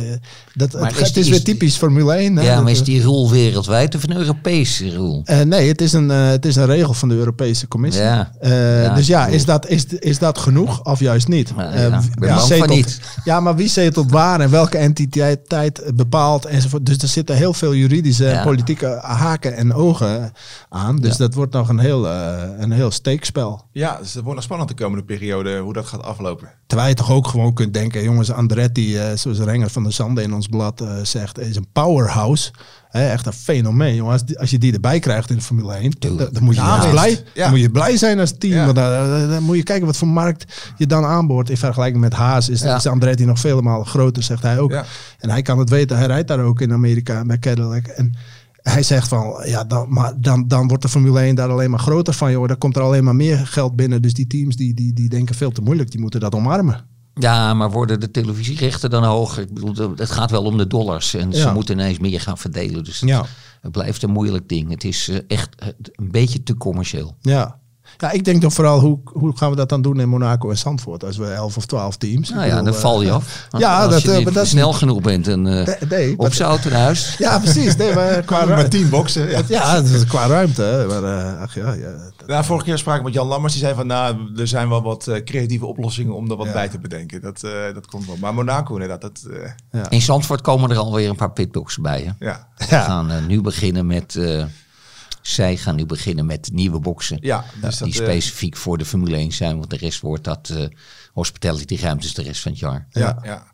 Dat, 0.55 0.73
Maar 0.73 0.83
het, 0.91 0.93
is 0.99 1.05
het 1.07 1.15
die- 1.15 1.23
is 1.23 1.29
weer 1.29 1.43
typisch 1.43 1.77
Formule 1.77 2.13
1. 2.15 2.37
hè? 2.37 2.43
Ja, 2.45 2.61
maar 2.61 2.71
is 2.71 2.83
die 2.85 3.01
rule 3.01 3.31
wereldwijd 3.31 3.95
of 3.95 4.03
een 4.03 4.17
Europese 4.17 5.23
eh, 5.25 5.41
nee, 5.41 5.69
het 5.69 5.81
is, 5.81 5.93
een, 5.93 6.09
het 6.09 6.45
is 6.47 6.57
een 6.57 6.67
regel 6.67 6.95
van 6.95 7.09
de 7.09 7.15
Europese 7.15 7.69
Commissie. 7.69 8.03
Ja. 8.03 8.33
Ja, 8.43 8.95
dus 8.95 9.07
ja, 9.07 9.27
is 9.27 9.45
dat, 9.45 9.69
is, 9.69 9.85
is 9.87 10.19
dat 10.19 10.39
genoeg 10.39 10.85
of 10.85 11.01
juist 11.01 11.29
niet? 11.29 11.53
Ja, 11.57 12.01
ja, 12.21 12.39
zetelt- 12.39 12.69
niet. 12.71 13.01
Ja, 13.25 13.41
maar 13.41 13.57
wie 13.57 13.69
zetelt 13.69 14.11
waar 14.11 14.41
en 14.41 14.51
welke 14.51 14.79
entiteit 14.79 15.83
bepaalt 15.95 16.45
enzovoort. 16.45 16.87
Dus 16.87 16.97
er 16.99 17.09
zitten 17.09 17.37
heel 17.37 17.55
veel 17.55 17.75
juridische 17.75 18.29
en 18.29 18.45
politieke 18.45 18.99
haken 19.03 19.57
en 19.57 19.75
ogen 19.75 20.33
aan. 20.69 20.97
Dus 20.97 21.17
dat 21.17 21.35
wordt 21.35 21.53
nog 21.53 21.69
een 21.69 21.79
heel, 21.79 22.07
een 22.09 22.71
heel 22.73 22.91
steekspel. 22.91 23.61
Ja, 23.73 23.97
dus 24.01 24.13
het 24.15 24.23
wordt 24.23 24.35
nog 24.35 24.45
spannend 24.45 24.69
de 24.69 24.75
komende 24.75 25.05
periode 25.05 25.59
hoe 25.59 25.73
dat 25.73 25.87
gaat 25.87 26.03
aflopen. 26.03 26.49
Terwijl 26.67 26.89
je 26.89 26.95
toch 26.95 27.11
ook 27.11 27.27
gewoon 27.27 27.53
kunt 27.55 27.75
denken, 27.75 28.03
jongens, 28.03 28.31
Andretti, 28.33 28.97
eh, 28.97 29.17
zoals 29.17 29.39
Renger 29.39 29.71
van 29.71 29.83
der 29.83 29.93
Zande 29.93 30.23
in 30.23 30.35
ons 30.35 30.47
blad 30.47 30.81
eh, 30.81 30.89
zegt, 31.03 31.39
is 31.39 31.57
een 31.57 31.67
powerhouse. 31.73 32.51
Hè, 32.89 33.09
echt 33.11 33.27
een 33.27 33.33
fenomeen, 33.33 33.95
jongen. 33.95 34.13
Als, 34.13 34.25
die- 34.25 34.39
als 34.39 34.51
je 34.51 34.59
die 34.59 34.73
erbij 34.73 34.99
krijgt 34.99 35.31
in 35.31 35.37
de 35.37 35.43
Formule 35.43 35.75
1, 35.75 35.93
dan, 35.99 36.29
moet 36.41 36.55
je 36.55 36.61
Ja, 36.61 36.91
blij, 36.91 37.11
Ja. 37.11 37.43
dan 37.43 37.51
moet 37.51 37.61
je 37.61 37.71
blij 37.71 37.97
zijn 37.97 38.21
als 38.21 38.35
team. 38.39 38.53
Ja. 38.55 38.65
Want 38.65 38.77
dan, 38.77 38.91
dan- 39.09 39.29
dan 39.31 39.43
moet 39.43 39.57
je 39.57 39.63
kijken 39.63 39.87
wat 39.87 39.97
voor 39.97 40.09
markt 40.09 40.73
je 40.77 40.87
dan 40.87 41.05
aanboort. 41.05 41.51
In 41.51 41.57
vergelijking 41.57 42.01
met 42.03 42.13
Haas 42.13 42.49
is, 42.49 42.61
Ja. 42.61 42.77
is 42.77 42.87
Andretti 42.87 43.25
nog 43.25 43.39
vele 43.39 43.63
malen 43.63 43.87
groter, 43.87 44.23
zegt 44.23 44.43
hij 44.43 44.59
ook. 44.59 44.71
Ja. 44.71 44.85
En 45.19 45.31
hij 45.31 45.43
kan 45.43 45.59
het 45.59 45.69
weten, 45.71 45.97
hij 45.97 46.07
rijdt 46.07 46.29
daar 46.29 46.41
ook 46.41 46.61
in 46.61 46.73
Amerika 46.73 47.25
bij 47.25 47.39
Cadillac. 47.39 47.87
En 47.87 48.15
hij 48.63 48.83
zegt 48.83 49.09
van, 49.09 49.43
ja, 49.45 49.65
dan, 49.65 49.93
maar 49.93 50.13
dan, 50.17 50.49
dan 50.49 50.69
wordt 50.69 50.83
de 50.83 50.89
Formule 50.89 51.21
1 51.21 51.35
daar 51.35 51.51
alleen 51.51 51.71
maar 51.71 51.79
groter 51.79 52.15
van. 52.15 52.31
Joh. 52.31 52.49
Dan 52.49 52.59
komt 52.59 52.77
er 52.77 52.83
alleen 52.83 53.05
maar 53.05 53.17
meer 53.17 53.47
geld 53.47 53.77
binnen. 53.77 54.03
Dus 54.03 54.15
die 54.15 54.27
teams 54.27 54.57
die, 54.57 54.75
die, 54.75 54.93
die 54.93 55.09
denken 55.09 55.35
veel 55.35 55.51
te 55.51 55.61
moeilijk, 55.63 55.91
die 55.91 56.01
moeten 56.01 56.21
dat 56.21 56.35
omarmen. 56.35 56.85
Ja, 57.15 57.55
maar 57.55 57.71
worden 57.71 58.01
de 58.01 58.11
televisierechten 58.11 58.91
dan 58.91 59.05
hoger? 59.05 59.43
Ik 59.43 59.55
bedoel, 59.55 59.93
het 59.97 60.11
gaat 60.11 60.31
wel 60.31 60.45
om 60.45 60.59
de 60.59 60.67
dollars. 60.67 61.15
En 61.15 61.33
ze 61.33 61.51
moeten 61.53 61.75
ineens 61.79 61.99
meer 61.99 62.21
gaan 62.21 62.39
verdelen. 62.39 62.85
Dus 62.85 63.01
het, 63.01 63.09
Ja. 63.09 63.25
het 63.61 63.73
blijft 63.73 64.03
een 64.03 64.11
moeilijk 64.11 64.49
ding. 64.49 64.71
Het 64.71 64.85
is 64.85 65.09
eh, 65.09 65.19
echt 65.27 65.55
eh, 65.55 65.69
een 65.93 66.11
beetje 66.11 66.43
te 66.43 66.57
commercieel. 66.57 67.17
Ja. 67.21 67.61
Ja, 68.03 68.11
ik 68.11 68.25
denk 68.25 68.41
dan 68.43 68.53
vooral, 68.53 68.81
hoe, 68.81 68.99
hoe 69.05 69.37
gaan 69.37 69.51
we 69.51 69.57
dat 69.57 69.69
dan 69.69 69.83
doen 69.83 70.01
in 70.01 70.09
Monaco 70.09 70.51
en 70.51 70.59
Zandvoort? 70.59 71.05
Als 71.05 71.17
we 71.17 71.27
11 71.27 71.57
of 71.57 71.67
12 71.67 71.97
teams. 71.97 72.31
Nou 72.31 72.43
ja, 72.43 72.49
bedoel, 72.49 72.65
dan 72.65 72.75
val 72.75 73.03
je 73.03 73.09
eh, 73.09 73.15
af. 73.15 73.47
Ja, 73.59 73.81
Als 73.83 73.93
dat, 73.93 74.03
je 74.03 74.09
eh, 74.11 74.15
niet 74.17 74.25
maar 74.25 74.33
dat- 74.33 74.47
snel 74.47 74.73
genoeg 74.73 75.01
bent 75.01 75.29
en 75.29 75.47
eh 75.47 75.67
Nee, 75.67 75.77
nee, 75.89 76.13
op 76.13 76.19
maar- 76.21 76.33
zijn 76.33 76.49
auto 76.49 76.71
naar 76.71 76.81
huis. 76.81 77.15
Ja, 77.19 77.39
precies. 77.39 77.77
Nee, 77.77 77.95
maar 77.95 78.23
qua, 78.23 78.39
Met 78.41 78.49
ruimte. 78.49 78.69
tien 78.77 78.89
boksen. 78.89 79.29
Ja. 79.31 79.41
Ja, 79.49 79.75
dat 79.75 79.85
is 79.85 80.07
qua 80.07 80.27
ruimte. 80.27 80.63
hè. 80.63 80.87
Maar, 80.87 81.03
eh, 81.19 81.41
ach 81.41 81.55
ja, 81.55 81.73
ja. 81.73 81.91
dat- 81.93 82.27
Nou, 82.29 82.45
vorige 82.45 82.65
keer 82.65 82.79
sprak 82.79 82.97
ik 82.97 83.03
met 83.05 83.13
Jan 83.15 83.27
Lammers. 83.27 83.53
Die 83.53 83.63
zei 83.63 83.75
van, 83.75 83.87
nou, 83.87 84.17
er 84.37 84.49
zijn 84.49 84.69
wel 84.69 84.83
wat 84.83 85.07
eh, 85.07 85.23
creatieve 85.25 85.67
oplossingen 85.67 86.15
om 86.15 86.31
er 86.31 86.37
wat 86.37 86.47
Ja. 86.47 86.53
bij 86.53 86.69
te 86.69 86.79
bedenken. 86.79 87.21
Dat, 87.21 87.43
eh, 87.43 87.51
dat 87.75 87.87
komt 87.87 88.07
wel. 88.07 88.17
Maar 88.21 88.35
Monaco 88.35 88.73
inderdaad, 88.75 89.01
dat, 89.01 89.23
eh, 89.71 89.81
In 89.89 90.03
Zandvoort 90.03 90.41
komen 90.41 90.71
er 90.71 90.77
alweer 90.79 91.09
een 91.09 91.17
paar 91.17 91.33
pitboxen 91.33 91.83
bij. 91.83 92.01
Hè? 92.19 92.27
ja. 92.27 92.47
We 92.57 92.67
Ja. 92.71 92.83
gaan 92.83 93.11
eh, 93.11 93.27
nu 93.27 93.41
beginnen 93.41 93.87
met... 93.87 94.19
eh, 95.23 95.29
zij 95.31 95.57
gaan 95.57 95.77
nu 95.77 95.87
beginnen 95.87 96.27
met 96.27 96.49
nieuwe 96.53 96.79
boxen. 96.81 97.19
Ja, 97.21 97.45
dus 97.61 97.77
die 97.79 97.93
dat, 97.93 98.01
eh, 98.01 98.07
specifiek 98.09 98.57
voor 98.57 98.79
de 98.79 98.85
Formule 98.85 99.17
1 99.17 99.33
zijn. 99.33 99.59
Want 99.59 99.71
de 99.71 99.77
rest 99.77 100.01
wordt 100.01 100.25
dat 100.25 100.49
eh 100.57 100.65
hospitality 101.13 101.77
ruimtes 101.77 102.15
de 102.15 102.23
rest 102.23 102.41
van 102.43 102.51
het 102.53 102.61
jaar. 102.61 102.87
ja, 102.91 103.19
ja. 103.23 103.47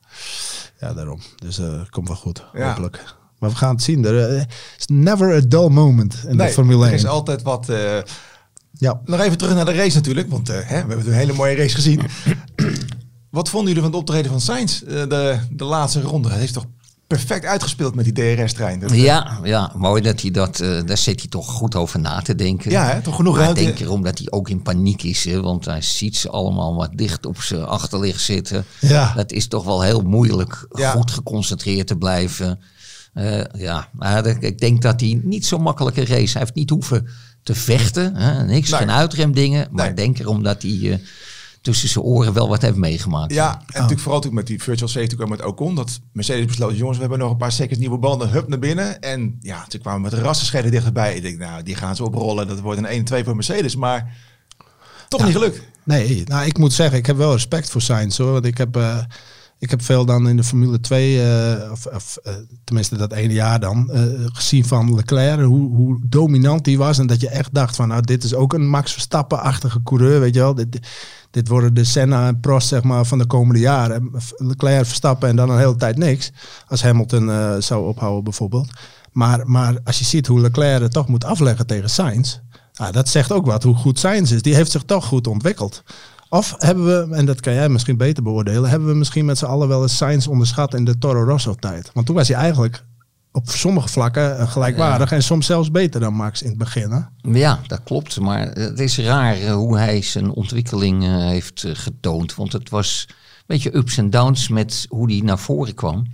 ja, 0.80 0.94
daarom. 0.94 1.20
Dus 1.36 1.58
eh 1.58 1.80
komt 1.90 2.08
wel 2.08 2.16
goed, 2.16 2.44
Ja. 2.52 2.68
hopelijk. 2.68 3.16
Maar 3.38 3.50
we 3.50 3.56
gaan 3.56 3.74
het 3.74 3.82
zien. 3.82 4.04
Er 4.04 4.36
eh, 4.36 4.42
is 4.78 4.86
never 4.86 5.34
a 5.36 5.40
dull 5.40 5.68
moment 5.68 6.24
in 6.28 6.36
de 6.36 6.48
Formule 6.48 6.82
er 6.84 6.88
1. 6.90 6.94
is 6.98 7.06
altijd 7.06 7.42
wat... 7.42 7.68
eh, 7.68 7.98
Ja. 8.72 9.00
nog 9.04 9.20
even 9.20 9.38
terug 9.38 9.54
naar 9.54 9.64
de 9.64 9.72
race 9.74 9.96
natuurlijk. 9.96 10.30
Want 10.30 10.48
eh, 10.48 10.56
hè, 10.56 10.82
we 10.86 10.88
hebben 10.94 11.06
een 11.06 11.12
hele 11.12 11.32
mooie 11.32 11.56
race 11.56 11.74
gezien. 11.74 12.00
wat 13.30 13.48
vonden 13.48 13.68
jullie 13.68 13.82
van 13.82 13.90
het 13.92 14.00
optreden 14.00 14.30
van 14.30 14.40
Sainz? 14.40 14.82
Eh, 14.82 14.88
de, 15.08 15.38
de 15.50 15.64
laatste 15.64 16.00
ronde. 16.00 16.28
Hij 16.28 16.38
heeft 16.38 16.52
toch 16.52 16.66
perfect 17.08 17.44
uitgespeeld 17.44 17.94
met 17.94 18.04
die 18.14 18.36
DRS-trein. 18.36 18.82
Ja, 18.92 19.38
ja, 19.42 19.72
mooi 19.76 20.02
dat 20.02 20.20
hij 20.20 20.30
dat, 20.30 20.60
eh, 20.60 20.80
daar 20.86 20.98
zit 20.98 21.20
hij 21.20 21.28
toch 21.28 21.46
goed 21.50 21.74
over 21.74 22.00
na 22.00 22.20
te 22.20 22.34
denken. 22.34 22.70
Ja, 22.70 22.86
hè, 22.86 23.00
toch 23.00 23.16
genoeg 23.16 23.36
Maar 23.36 23.48
ik 23.48 23.54
ruimte. 23.54 23.64
denk 23.72 23.78
erom 23.88 24.02
dat 24.02 24.18
hij 24.18 24.26
ook 24.30 24.48
in 24.48 24.62
paniek 24.62 25.02
is, 25.02 25.24
hè, 25.24 25.40
want 25.40 25.64
hij 25.64 25.82
ziet 25.82 26.16
ze 26.16 26.28
allemaal 26.30 26.74
wat 26.74 26.90
dicht 26.94 27.26
op 27.26 27.40
zijn 27.42 27.64
achterlicht 27.64 28.20
zitten. 28.20 28.64
Ja. 28.80 29.12
Dat 29.14 29.32
is 29.32 29.48
toch 29.48 29.64
wel 29.64 29.82
heel 29.82 30.00
moeilijk 30.00 30.66
Ja. 30.72 30.90
goed 30.90 31.10
geconcentreerd 31.10 31.86
te 31.86 31.96
blijven. 31.96 32.60
Eh, 33.14 33.40
ja, 33.56 33.88
maar 33.92 34.26
ik 34.26 34.58
denk 34.58 34.82
dat 34.82 35.00
hij 35.00 35.20
niet 35.24 35.46
zo 35.46 35.58
makkelijke 35.58 36.04
race, 36.04 36.32
hij 36.32 36.40
heeft 36.40 36.54
niet 36.54 36.70
hoeven 36.70 37.08
te 37.42 37.54
vechten, 37.54 38.16
hè, 38.16 38.44
niks, 38.44 38.70
Nee. 38.70 38.78
geen 38.80 38.90
uitremdingen, 38.90 39.68
maar 39.70 39.82
Nee. 39.82 39.90
ik 39.90 39.96
denk 39.96 40.18
erom 40.18 40.42
dat 40.42 40.62
hij 40.62 40.78
eh, 40.92 40.98
tussen 41.68 41.88
zijn 41.88 42.04
oren 42.04 42.32
wel 42.32 42.48
wat 42.48 42.62
heeft 42.62 42.76
meegemaakt. 42.76 43.32
Ja, 43.32 43.52
en 43.52 43.58
natuurlijk 43.66 44.00
vooral 44.00 44.20
natuurlijk 44.20 44.34
met 44.34 44.46
die 44.46 44.62
virtual 44.62 44.88
safety 44.88 45.14
kwam 45.14 45.28
met 45.28 45.44
Ocon. 45.44 45.74
Dat 45.74 46.00
Mercedes 46.12 46.46
besloot, 46.46 46.76
jongens, 46.76 46.96
we 46.96 47.02
hebben 47.02 47.18
nog 47.20 47.30
een 47.30 47.36
paar 47.36 47.52
seconds 47.52 47.78
nieuwe 47.78 47.98
banden. 47.98 48.30
Hup 48.30 48.48
naar 48.48 48.58
binnen. 48.58 49.00
En 49.00 49.38
ja, 49.40 49.64
toen 49.68 49.80
kwamen 49.80 50.10
we 50.10 50.16
met 50.16 50.24
rassenscheden 50.24 50.70
dichterbij. 50.70 51.14
Ik 51.14 51.22
denk, 51.22 51.38
nou, 51.38 51.62
die 51.62 51.74
gaan 51.74 51.96
ze 51.96 52.04
oprollen. 52.04 52.48
Dat 52.48 52.60
wordt 52.60 52.80
een 52.84 53.06
1-2 53.12 53.24
voor 53.24 53.34
Mercedes. 53.34 53.76
Maar 53.76 54.16
toch 55.08 55.24
niet 55.24 55.32
gelukt. 55.32 55.60
Nee, 55.84 56.24
nou 56.24 56.46
ik 56.46 56.58
moet 56.58 56.72
zeggen, 56.72 56.98
ik 56.98 57.06
heb 57.06 57.16
wel 57.16 57.32
respect 57.32 57.70
voor 57.70 57.82
Sainz 57.82 58.18
hoor. 58.18 58.32
Want 58.32 58.44
ik 58.44 58.58
heb, 58.58 58.76
eh, 58.76 58.98
ik 59.58 59.70
heb 59.70 59.82
veel 59.82 60.04
dan 60.04 60.28
in 60.28 60.36
de 60.36 60.44
Formule 60.44 60.80
2, 60.80 61.22
eh, 61.22 61.70
of, 61.70 61.86
of 61.86 62.16
eh, 62.22 62.32
tenminste 62.64 62.96
dat 62.96 63.12
ene 63.12 63.32
jaar 63.32 63.60
dan, 63.60 63.90
eh, 63.90 64.02
gezien 64.24 64.64
van 64.64 64.94
Leclerc. 64.94 65.40
Hoe, 65.40 65.76
hoe 65.76 66.00
dominant 66.02 66.64
die 66.64 66.78
was. 66.78 66.98
En 66.98 67.06
dat 67.06 67.20
je 67.20 67.28
echt 67.28 67.54
dacht 67.54 67.76
van, 67.76 67.88
nou 67.88 68.02
dit 68.02 68.24
is 68.24 68.34
ook 68.34 68.52
een 68.52 68.68
Max 68.68 68.92
Verstappen-achtige 68.92 69.82
coureur, 69.82 70.20
weet 70.20 70.34
je 70.34 70.40
wel. 70.40 70.54
Dit, 70.54 70.78
dit 71.30 71.48
worden 71.48 71.74
de 71.74 71.84
Senna 71.84 72.26
en 72.26 72.40
Prost 72.40 72.68
zeg 72.68 72.82
maar, 72.82 73.04
van 73.04 73.18
de 73.18 73.26
komende 73.26 73.60
jaren. 73.60 74.10
Leclerc, 74.36 74.86
Verstappen 74.86 75.28
en 75.28 75.36
dan 75.36 75.50
een 75.50 75.58
hele 75.58 75.76
tijd 75.76 75.96
niks. 75.96 76.32
Als 76.66 76.82
Hamilton 76.82 77.30
zou 77.62 77.86
ophouden 77.86 78.24
bijvoorbeeld. 78.24 78.70
Maar, 79.12 79.50
maar 79.50 79.76
als 79.84 79.98
je 79.98 80.04
ziet 80.04 80.26
hoe 80.26 80.40
Leclerc 80.40 80.82
het 80.82 80.92
toch 80.92 81.08
moet 81.08 81.24
afleggen 81.24 81.66
tegen 81.66 81.90
Sainz. 81.90 82.38
Nou, 82.74 82.92
dat 82.92 83.08
zegt 83.08 83.32
ook 83.32 83.46
wat 83.46 83.62
hoe 83.62 83.74
goed 83.74 83.98
Sainz 83.98 84.30
is. 84.30 84.42
Die 84.42 84.54
heeft 84.54 84.70
zich 84.70 84.82
toch 84.82 85.04
goed 85.04 85.26
ontwikkeld. 85.26 85.82
Of 86.28 86.54
hebben 86.58 86.84
we, 86.84 87.14
en 87.14 87.26
dat 87.26 87.40
kan 87.40 87.54
jij 87.54 87.68
misschien 87.68 87.96
beter 87.96 88.22
beoordelen, 88.22 88.70
hebben 88.70 88.88
we 88.88 88.94
misschien 88.94 89.24
met 89.24 89.38
z'n 89.38 89.44
allen 89.44 89.68
wel 89.68 89.82
eens 89.82 89.96
Sainz 89.96 90.26
onderschat 90.26 90.74
in 90.74 90.84
de 90.84 90.98
Toro 90.98 91.24
Rosso 91.24 91.54
tijd. 91.54 91.90
Want 91.94 92.06
toen 92.06 92.14
was 92.14 92.28
hij 92.28 92.36
eigenlijk 92.36 92.84
op 93.32 93.48
sommige 93.48 93.88
vlakken 93.88 94.38
eh, 94.38 94.50
gelijkwaardig 94.50 95.12
en 95.12 95.22
soms 95.22 95.46
zelfs 95.46 95.70
beter 95.70 96.00
dan 96.00 96.14
Max 96.14 96.42
in 96.42 96.48
het 96.48 96.58
begin. 96.58 96.90
Hè? 96.90 97.30
Ja, 97.38 97.60
dat 97.66 97.82
klopt. 97.84 98.20
Maar 98.20 98.46
het 98.46 98.80
is 98.80 98.98
raar 98.98 99.36
eh, 99.36 99.52
hoe 99.52 99.78
hij 99.78 100.02
zijn 100.02 100.30
ontwikkeling 100.30 101.04
eh, 101.04 101.16
heeft 101.16 101.64
getoond. 101.72 102.34
Want 102.34 102.52
het 102.52 102.70
was 102.70 103.04
een 103.08 103.14
beetje 103.46 103.76
ups 103.76 103.96
en 103.96 104.10
downs 104.10 104.48
met 104.48 104.86
hoe 104.88 105.12
hij 105.12 105.20
naar 105.20 105.38
voren 105.38 105.74
kwam. 105.74 106.06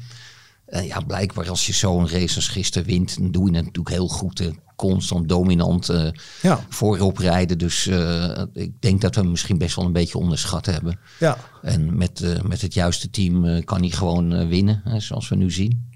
Ja, 0.83 1.01
blijkbaar 1.01 1.49
als 1.49 1.67
je 1.67 1.73
zo'n 1.73 2.09
race 2.09 2.37
als 2.37 2.49
gisteren 2.49 2.87
wint, 2.87 3.19
dan 3.19 3.31
doe 3.31 3.51
je 3.51 3.57
het 3.57 3.65
natuurlijk 3.65 3.95
heel 3.95 4.09
goed. 4.09 4.53
Constant 4.77 5.29
dominant 5.29 5.91
Ja. 6.43 6.61
voorop 6.69 7.19
rijden. 7.19 7.59
Dus 7.59 7.87
eh, 7.87 8.43
ik 8.53 8.81
denk 8.81 9.01
dat 9.01 9.15
we 9.15 9.21
hem 9.21 9.31
misschien 9.31 9.59
best 9.59 9.77
wel 9.77 9.85
een 9.85 9.93
beetje 9.93 10.19
onderschat 10.19 10.67
hebben. 10.67 10.99
Ja. 11.19 11.37
En 11.63 11.97
met, 11.97 12.21
eh, 12.21 12.41
met 12.43 12.61
het 12.61 12.75
juiste 12.75 13.11
team 13.11 13.65
kan 13.65 13.81
hij 13.81 13.91
gewoon 13.91 14.49
winnen, 14.49 14.81
hè, 14.85 15.01
zoals 15.01 15.29
we 15.29 15.37
nu 15.37 15.51
zien. 15.51 15.89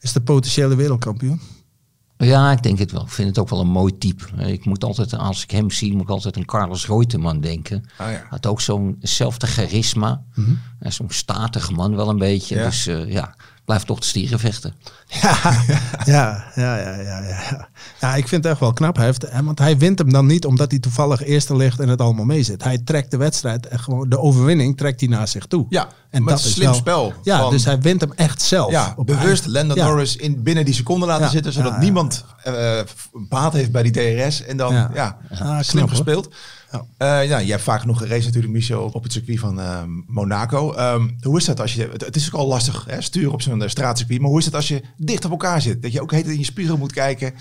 Is 0.00 0.12
de 0.12 0.20
potentiële 0.20 0.74
wereldkampioen? 0.76 1.40
Ja, 2.18 2.52
ik 2.52 2.62
denk 2.62 2.78
het 2.78 2.92
wel. 2.92 3.02
Ik 3.02 3.08
vind 3.08 3.28
het 3.28 3.38
ook 3.38 3.48
wel 3.48 3.60
een 3.60 3.66
mooi 3.68 3.98
type. 3.98 4.24
Ik 4.46 4.64
moet 4.64 4.84
altijd, 4.84 5.14
als 5.14 5.42
ik 5.42 5.50
hem 5.50 5.70
zie, 5.70 5.92
moet 5.92 6.02
ik 6.02 6.08
altijd 6.08 6.36
aan 6.36 6.44
Carlos 6.44 6.86
Reutemann 6.86 7.40
denken. 7.40 7.84
Ah, 7.98 8.10
ja. 8.10 8.26
Had 8.30 8.46
ook 8.46 8.60
zo'nzelfde 8.60 9.46
charisma. 9.46 10.22
En 10.80 10.92
Zo'n 10.92 11.10
statige 11.10 11.72
man 11.72 11.96
wel 11.96 12.08
een 12.08 12.18
beetje. 12.18 12.54
Ja. 12.56 12.64
Dus 12.64 12.86
eh, 12.86 13.10
ja, 13.12 13.34
blijft 13.64 13.86
toch 13.86 13.98
de 13.98 14.06
stieren 14.06 14.38
vechten. 14.38 14.74
Ja, 15.06 15.38
ja, 16.04 16.44
ja, 16.54 16.76
ja, 16.78 16.94
ja, 17.00 17.20
ja. 17.20 17.68
Ja, 18.00 18.14
ik 18.14 18.28
vind 18.28 18.42
het 18.42 18.52
echt 18.52 18.60
wel 18.60 18.72
knap. 18.72 18.96
Hij 18.96 19.04
heeft, 19.04 19.22
hè, 19.30 19.42
want 19.44 19.58
hij 19.58 19.78
wint 19.78 19.98
hem 19.98 20.12
dan 20.12 20.26
niet 20.26 20.44
omdat 20.46 20.70
hij 20.70 20.80
toevallig 20.80 21.22
eerste 21.24 21.56
ligt 21.56 21.80
en 21.80 21.88
het 21.88 22.00
allemaal 22.00 22.24
mee 22.24 22.42
zit. 22.42 22.64
Hij 22.64 22.78
trekt 22.78 23.10
de 23.10 23.16
wedstrijd 23.16 23.66
en 23.66 23.78
gewoon 23.78 24.08
de 24.08 24.18
overwinning 24.18 24.76
trekt 24.76 25.00
hij 25.00 25.08
naar 25.08 25.28
zich 25.28 25.46
toe. 25.46 25.66
Ja, 25.68 25.88
en 26.10 26.24
met 26.24 26.36
dat 26.36 26.44
is 26.44 26.52
slim 26.52 26.64
wel- 26.66 26.74
spel 26.74 27.12
Ja, 27.22 27.38
van- 27.40 27.50
dus 27.50 27.64
hij 27.64 27.80
wint 27.80 28.00
hem 28.00 28.12
echt 28.12 28.42
zelf. 28.42 28.70
Ja, 28.70 28.92
Op 28.96 29.06
bewust 29.06 29.46
Landon 29.46 29.76
Ja. 29.76 29.86
Norris 29.86 30.16
in 30.16 30.42
binnen 30.42 30.64
die 30.64 30.74
seconde 30.74 31.06
laten 31.06 31.24
Ja. 31.24 31.30
zitten, 31.30 31.52
zodat 31.52 31.78
niemand 31.78 32.24
eh, 32.42 32.78
baat 33.28 33.52
heeft 33.52 33.72
bij 33.72 33.82
die 33.82 33.92
DRS. 33.92 34.42
En 34.44 34.56
dan, 34.56 34.74
ja, 34.74 34.90
Ja. 34.94 35.18
Ah, 35.30 35.38
slim 35.38 35.64
knap, 35.64 35.80
hoor. 35.80 35.88
gespeeld. 35.88 36.34
Ja. 36.98 37.20
Eh, 37.20 37.28
ja, 37.28 37.38
je 37.38 37.50
hebt 37.50 37.62
vaak 37.62 37.80
genoeg 37.80 37.98
geraced 37.98 38.24
natuurlijk, 38.24 38.52
Michel, 38.52 38.90
op 38.92 39.02
het 39.02 39.12
circuit 39.12 39.38
van 39.38 39.60
ehm, 39.60 39.88
Monaco. 40.06 40.72
Ehm, 40.72 41.08
hoe 41.20 41.38
is 41.38 41.44
dat 41.44 41.60
als 41.60 41.74
je, 41.74 41.88
het, 41.92 42.04
het 42.04 42.16
is 42.16 42.26
ook 42.26 42.40
al 42.40 42.46
lastig, 42.46 42.84
hè, 42.88 43.00
sturen 43.02 43.32
op 43.32 43.42
zo'n 43.42 43.62
eh, 43.62 43.68
straatcircuit, 43.68 44.20
maar 44.20 44.30
hoe 44.30 44.38
is 44.38 44.44
het 44.44 44.54
als 44.54 44.68
je 44.68 44.82
dicht 44.96 45.24
op 45.24 45.30
elkaar 45.30 45.62
zit? 45.62 45.82
Dat 45.82 45.92
je 45.92 46.00
ook 46.02 46.12
heet 46.12 46.26
in 46.26 46.38
je 46.38 46.44
spiegel 46.44 46.76
moet 46.76 46.92
kijken. 46.92 47.34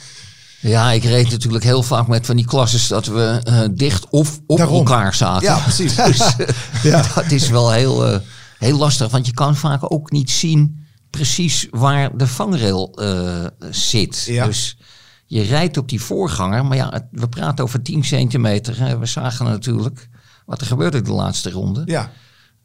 Ja, 0.59 0.91
ik 0.91 1.03
reed 1.03 1.29
natuurlijk 1.31 1.63
heel 1.63 1.83
vaak 1.83 2.07
met 2.07 2.25
van 2.25 2.35
die 2.35 2.45
klasses 2.45 2.87
dat 2.87 3.05
we 3.05 3.41
eh, 3.43 3.61
dicht 3.71 4.09
of 4.09 4.39
op 4.45 4.57
Daarom. 4.57 4.77
elkaar 4.77 5.13
zaten. 5.13 5.47
Ja, 5.47 5.57
precies. 5.59 5.95
Dus 6.05 6.35
eh, 6.37 6.47
Ja. 6.91 7.03
dat 7.15 7.31
is 7.31 7.49
wel 7.49 7.71
heel, 7.71 8.05
eh, 8.07 8.19
heel 8.57 8.77
lastig, 8.77 9.11
want 9.11 9.25
je 9.25 9.33
kan 9.33 9.55
vaak 9.55 9.91
ook 9.93 10.11
niet 10.11 10.31
zien 10.31 10.83
precies 11.09 11.67
waar 11.71 12.17
de 12.17 12.27
vangrail 12.27 12.91
eh, 12.95 13.45
zit. 13.71 14.23
Ja. 14.27 14.45
Dus 14.45 14.77
je 15.25 15.41
rijdt 15.41 15.77
op 15.77 15.89
die 15.89 16.01
voorganger, 16.01 16.65
maar 16.65 16.77
ja, 16.77 17.07
we 17.11 17.29
praten 17.29 17.63
over 17.63 17.81
10 17.81 18.03
centimeter. 18.03 18.79
Hè. 18.79 18.97
We 18.97 19.05
zagen 19.05 19.45
natuurlijk 19.45 20.09
wat 20.45 20.61
er 20.61 20.67
gebeurde 20.67 21.01
de 21.01 21.11
laatste 21.11 21.51
ronde. 21.51 21.81
Ja, 21.85 22.11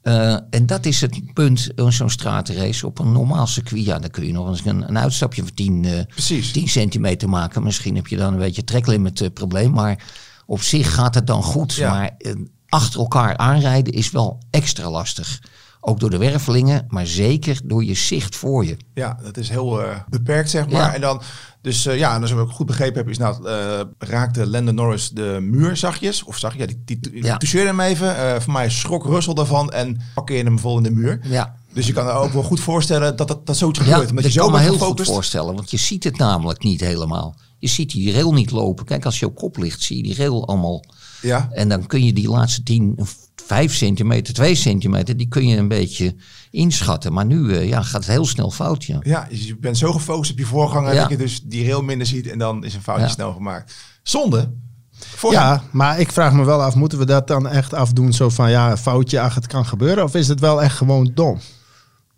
Eh, 0.03 0.37
en 0.51 0.66
dat 0.66 0.87
is 0.87 1.01
het 1.01 1.33
punt, 1.35 1.68
in 1.75 1.92
zo'n 1.92 2.11
straatrace 2.11 2.87
op 2.87 2.99
een 2.99 3.12
normaal 3.12 3.46
circuit. 3.46 3.85
Ja, 3.85 3.99
dan 3.99 4.11
kun 4.11 4.27
je 4.27 4.33
nog 4.33 4.49
eens 4.49 4.64
een, 4.64 4.88
een 4.88 4.99
uitstapje 4.99 5.42
van 5.42 5.55
10, 5.55 5.85
eh, 5.85 6.05
precies. 6.07 6.53
10 6.53 6.68
centimeter 6.68 7.29
maken. 7.29 7.62
Misschien 7.62 7.94
heb 7.96 8.07
je 8.07 8.16
dan 8.16 8.33
een 8.33 8.38
beetje 8.38 8.64
treklimit 8.64 9.20
eh, 9.20 9.29
probleem. 9.35 9.70
Maar 9.70 10.05
op 10.46 10.62
zich 10.62 10.94
gaat 10.94 11.14
het 11.14 11.27
dan 11.27 11.42
goed. 11.42 11.75
Ja. 11.75 11.90
Maar 11.90 12.11
eh, 12.18 12.33
achter 12.68 13.01
elkaar 13.01 13.37
aanrijden 13.37 13.92
is 13.92 14.11
wel 14.11 14.38
extra 14.51 14.90
lastig. 14.90 15.40
Ook 15.83 16.01
door 16.01 16.11
de 16.11 16.19
wervelingen, 16.19 16.85
maar 16.88 17.07
zeker 17.07 17.61
door 17.64 17.85
je 17.85 17.95
zicht 17.95 18.37
voor 18.37 18.66
je. 18.66 18.77
Ja, 18.95 19.19
dat 19.23 19.37
is 19.37 19.49
heel 19.49 19.83
eh, 19.83 19.97
beperkt, 20.09 20.51
zeg 20.51 20.69
maar. 20.69 20.81
Ja. 20.81 20.95
En 20.95 21.01
dan, 21.01 21.23
dus 21.62 21.83
ja, 21.83 22.14
en 22.14 22.21
als 22.23 22.31
ik 22.31 22.38
ook 22.38 22.51
goed 22.51 22.66
begrepen 22.66 22.99
heb, 22.99 23.09
is 23.09 23.19
nou, 23.19 23.49
eh, 23.49 23.81
raakte 23.99 24.47
Lando 24.47 24.73
Norris 24.73 25.11
de 25.11 25.38
muur 25.43 25.77
zachtjes. 25.77 26.23
Of 26.25 26.38
zag 26.38 26.53
je, 26.53 26.59
ja, 26.59 26.66
die, 26.66 26.83
die, 27.01 27.23
Ja. 27.25 27.37
toucheerde 27.37 27.69
hem 27.69 27.81
even. 27.81 28.16
Eh, 28.16 28.40
voor 28.40 28.53
mij 28.53 28.71
schrok 28.71 29.05
Russell 29.05 29.35
daarvan 29.35 29.71
en 29.71 30.01
parkeerde 30.14 30.45
hem 30.51 30.59
vol 30.59 30.77
in 30.77 30.83
de 30.83 30.90
muur. 30.90 31.21
Ja, 31.23 31.55
Dus 31.73 31.87
je 31.87 31.93
kan 31.93 32.07
er 32.07 32.14
ook 32.14 32.33
wel 32.33 32.43
goed 32.43 32.61
voorstellen 32.61 33.16
dat 33.16 33.29
dat, 33.29 33.47
dat 33.47 33.57
zoiets 33.57 33.79
ja 33.79 33.85
gebeurt. 33.85 34.09
Omdat 34.09 34.25
dat 34.25 34.33
je 34.33 34.38
zo 34.40 34.45
kan 34.45 34.55
me 34.55 34.61
heel 34.61 34.79
goed 34.79 35.01
voorstellen. 35.03 35.55
Want 35.55 35.71
je 35.71 35.77
ziet 35.77 36.05
het 36.05 36.16
namelijk 36.19 36.62
niet 36.62 36.81
helemaal. 36.81 37.35
Je 37.59 37.69
ziet 37.69 37.90
die 37.90 38.12
rail 38.12 38.33
niet 38.33 38.51
lopen. 38.51 38.85
Kijk, 38.85 39.05
als 39.05 39.19
je 39.19 39.27
op 39.27 39.35
kop 39.35 39.57
ligt, 39.57 39.83
zie 39.83 39.97
je 39.97 40.03
die 40.03 40.14
rail 40.16 40.47
allemaal. 40.49 40.85
Ja, 41.23 41.49
En 41.53 41.69
dan 41.69 41.87
kun 41.87 42.05
je 42.05 42.12
die 42.12 42.29
laatste 42.29 42.62
10, 42.62 42.99
5 43.46 43.74
centimeter, 43.74 44.35
2 44.35 44.55
centimeter, 44.55 45.16
die 45.16 45.29
kun 45.29 45.46
je 45.46 45.57
een 45.57 45.68
beetje 45.68 46.14
inschatten. 46.50 47.12
Maar 47.12 47.26
nu 47.26 47.55
eh, 47.55 47.68
ja, 47.68 47.83
gaat 47.83 48.00
het 48.05 48.11
heel 48.11 48.26
snel 48.26 48.50
fout. 48.50 48.85
Ja. 48.85 48.98
ja, 49.03 49.26
dus 49.31 49.46
je 49.46 49.57
bent 49.57 49.79
zo 49.79 49.92
gefocust 49.92 50.31
op 50.33 50.38
je 50.38 50.46
voorganger 50.46 50.94
Ja. 50.94 51.00
dat 51.00 51.11
je 51.11 51.16
dus 51.16 51.42
die 51.42 51.64
rail 51.64 51.83
minder 51.83 52.07
ziet 52.07 52.26
en 52.31 52.38
dan 52.38 52.64
is 52.64 52.74
een 52.74 52.83
foutje 52.83 53.05
Ja. 53.05 53.09
snel 53.11 53.33
gemaakt. 53.33 53.74
Zonde. 54.03 54.53
Voor 54.98 55.33
Ja, 55.33 55.62
maar 55.72 56.00
ik 56.00 56.12
vraag 56.12 56.33
me 56.33 56.44
wel 56.44 56.62
af, 56.62 56.74
moeten 56.74 56.98
we 56.98 57.05
dat 57.07 57.26
dan 57.26 57.48
echt 57.48 57.74
afdoen? 57.74 58.12
Zo 58.12 58.29
van, 58.29 58.50
ja, 58.50 58.70
een 58.70 58.76
foutje, 58.79 59.20
ach, 59.20 59.35
het 59.35 59.46
kan 59.46 59.66
gebeuren. 59.66 60.05
Of 60.05 60.14
is 60.14 60.29
het 60.29 60.40
wel 60.40 60.62
echt 60.62 60.76
gewoon 60.76 61.11
dom? 61.14 61.38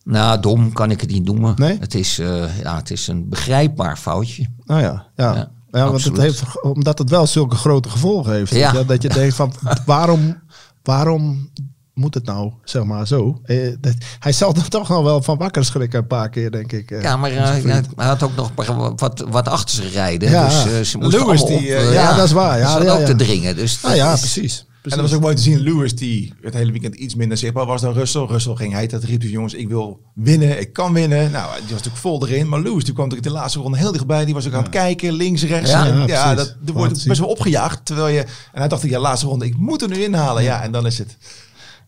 Nou, 0.04 0.40
dom 0.40 0.72
kan 0.72 0.90
ik 0.90 1.00
het 1.00 1.10
niet 1.10 1.24
noemen. 1.24 1.54
Nee? 1.56 1.76
Het, 1.80 1.94
is, 1.94 2.18
eh, 2.18 2.58
ja, 2.58 2.76
het 2.76 2.90
is 2.90 3.06
een 3.08 3.28
begrijpbaar 3.28 3.96
foutje. 3.96 4.46
Nou 4.64 4.80
ja, 4.80 5.06
ja. 5.16 5.34
Ja, 5.34 5.50
ja, 5.70 5.90
want 5.90 6.04
het 6.04 6.16
heeft, 6.16 6.62
omdat 6.62 6.98
het 6.98 7.10
wel 7.10 7.26
zulke 7.26 7.56
grote 7.56 7.88
gevolgen 7.88 8.32
heeft. 8.32 8.54
Ja. 8.54 8.82
Dat 8.82 9.02
je 9.02 9.08
denkt 9.08 9.34
van, 9.34 9.52
waarom, 9.86 10.41
waarom 10.82 11.50
moet 11.94 12.14
het 12.14 12.24
nou, 12.24 12.52
zeg 12.64 12.84
maar 12.84 13.06
zo? 13.06 13.40
Eh, 13.44 13.74
dat, 13.80 13.94
hij 14.18 14.32
zal 14.32 14.54
er 14.54 14.68
toch 14.78 14.88
nog 14.88 15.02
wel 15.02 15.22
van 15.22 15.38
wakker 15.38 15.64
schrikken 15.64 15.98
een 15.98 16.06
paar 16.06 16.28
keer, 16.28 16.50
denk 16.50 16.72
ik. 16.72 16.90
eh, 16.90 17.02
Ja, 17.02 17.16
maar 17.16 17.30
eh, 17.30 17.52
hij 17.96 18.06
had 18.06 18.22
ook 18.22 18.36
nog 18.36 18.50
wat, 18.96 19.24
wat 19.28 19.48
achter 19.48 19.74
zich 19.74 19.92
rijden. 19.92 20.30
Ja. 20.30 20.48
Dus 20.64 20.90
ze 20.90 20.98
moesten 20.98 21.20
Lewis, 21.24 21.40
allemaal 21.42 21.58
die, 21.60 21.86
op, 21.86 21.92
ja, 21.92 22.16
dat 22.16 22.24
is 22.24 22.32
waar. 22.32 22.58
Ja, 22.58 22.82
ja, 22.82 22.92
ook 22.92 23.04
te 23.04 23.16
dringen. 23.16 23.56
Dus 23.56 23.80
Nou 23.80 23.94
ja, 23.94 24.16
precies. 24.16 24.66
En 24.82 24.90
dat 24.90 25.00
was 25.00 25.12
ook 25.12 25.20
mooi 25.20 25.34
te 25.34 25.42
zien. 25.42 25.60
Lewis, 25.60 25.94
die 25.94 26.32
het 26.42 26.54
hele 26.54 26.70
weekend 26.72 26.94
iets 26.94 27.14
minder 27.14 27.38
zichtbaar 27.38 27.66
was 27.66 27.80
dan 27.80 27.92
Russell. 27.92 28.24
Russell 28.24 28.54
ging 28.54 28.72
hij 28.72 28.86
dat 28.86 29.02
riep 29.04 29.20
dus 29.20 29.30
jongens, 29.30 29.54
ik 29.54 29.68
wil 29.68 30.00
winnen, 30.14 30.60
ik 30.60 30.72
kan 30.72 30.92
winnen. 30.92 31.30
Nou, 31.30 31.50
die 31.52 31.60
was 31.62 31.70
natuurlijk 31.70 31.96
vol 31.96 32.26
erin. 32.26 32.48
Maar 32.48 32.60
Lewis, 32.60 32.84
die 32.84 32.94
kwam 32.94 33.08
natuurlijk 33.08 33.34
de 33.34 33.40
laatste 33.40 33.58
ronde 33.58 33.78
heel 33.78 33.92
dichtbij. 33.92 34.24
Die 34.24 34.34
was 34.34 34.46
ook 34.46 34.52
aan 34.52 34.62
het 34.62 34.70
kijken, 34.70 35.12
links, 35.12 35.42
rechts. 35.42 35.70
Ja, 35.70 35.86
En 35.86 35.96
ja, 35.98 36.04
ja, 36.06 36.34
dat, 36.34 36.56
er 36.66 36.72
wordt 36.72 37.06
best 37.06 37.20
wel 37.20 37.28
opgejaagd. 37.28 37.84
Terwijl 37.84 38.08
je, 38.08 38.20
en 38.20 38.28
hij 38.52 38.68
dacht, 38.68 38.82
ja, 38.82 38.98
laatste 38.98 39.26
ronde, 39.26 39.44
ik 39.44 39.56
moet 39.56 39.82
er 39.82 39.88
nu 39.88 40.02
inhalen. 40.02 40.42
Ja, 40.42 40.62
en 40.62 40.72
dan 40.72 40.86
is 40.86 40.98
het. 40.98 41.16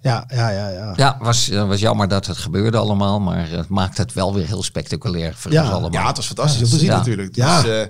Ja, 0.01 0.25
ja, 0.35 0.51
ja. 0.51 0.69
ja. 0.71 0.93
Ja, 0.97 1.17
was, 1.21 1.49
eh, 1.51 1.69
was 1.69 1.81
jammer 1.81 2.09
dat 2.09 2.27
het 2.27 2.37
gebeurde 2.37 2.77
allemaal. 2.77 3.21
Maar 3.21 3.49
het 3.51 3.69
maakt 3.69 3.97
het 3.99 4.13
wel 4.13 4.35
weer 4.35 4.47
heel 4.47 4.63
spectaculair 4.63 5.35
voor 5.37 5.53
Ja. 5.53 5.63
ons 5.63 5.71
allemaal. 5.71 5.93
Ja, 5.93 6.07
het 6.07 6.17
was 6.17 6.27
fantastisch 6.27 6.63
om 6.63 6.69
te 6.69 6.77
zien 6.79 6.87
Ja. 6.89 6.97
natuurlijk. 6.97 7.37
Ja. 7.37 7.63
Dus, 7.63 7.71
eh, 7.71 7.87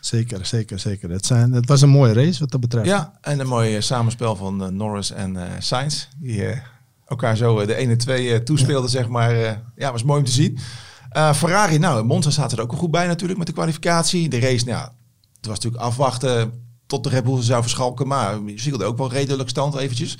Zeker, 0.00 0.46
zeker, 0.46 0.78
zeker. 0.78 1.10
Het, 1.10 1.26
zijn, 1.26 1.52
het 1.52 1.68
was 1.68 1.82
een 1.82 1.88
mooie 1.88 2.12
race 2.12 2.40
wat 2.40 2.50
dat 2.50 2.60
betreft. 2.60 2.86
ja, 2.86 3.18
en 3.20 3.40
een 3.40 3.46
mooi 3.46 3.82
samenspel 3.82 4.36
van 4.36 4.64
eh, 4.64 4.68
Norris 4.68 5.10
en 5.10 5.36
eh 5.36 5.46
Sainz. 5.58 6.08
Die 6.18 6.46
eh, 6.46 6.58
elkaar 7.06 7.36
zo 7.36 7.66
de 7.66 7.74
1 7.74 7.90
en 7.90 7.98
2 7.98 8.32
eh, 8.32 8.38
toespeelden, 8.38 8.90
zeg 8.90 9.08
maar. 9.08 9.34
ja, 9.76 9.92
was 9.92 10.02
mooi 10.02 10.18
om 10.18 10.24
te 10.24 10.32
zien. 10.32 10.58
Ferrari, 11.34 11.78
nou, 11.78 12.04
Monza 12.04 12.30
staat 12.30 12.52
er 12.52 12.60
ook 12.60 12.70
wel 12.70 12.80
goed 12.80 12.90
bij 12.90 13.06
natuurlijk 13.06 13.38
met 13.38 13.46
de 13.46 13.52
kwalificatie. 13.52 14.28
De 14.28 14.40
race, 14.40 14.64
nou, 14.64 14.78
ja, 14.78 14.94
het 15.36 15.46
was 15.46 15.54
natuurlijk 15.54 15.82
afwachten 15.82 16.52
tot 16.86 17.04
de 17.04 17.10
Red 17.10 17.24
Bull 17.24 17.42
zou 17.42 17.62
verschalken. 17.62 18.06
Maar 18.06 18.38
je 18.44 18.84
ook 18.84 18.98
wel 18.98 19.10
redelijk 19.10 19.48
stand 19.48 19.76
eventjes. 19.76 20.18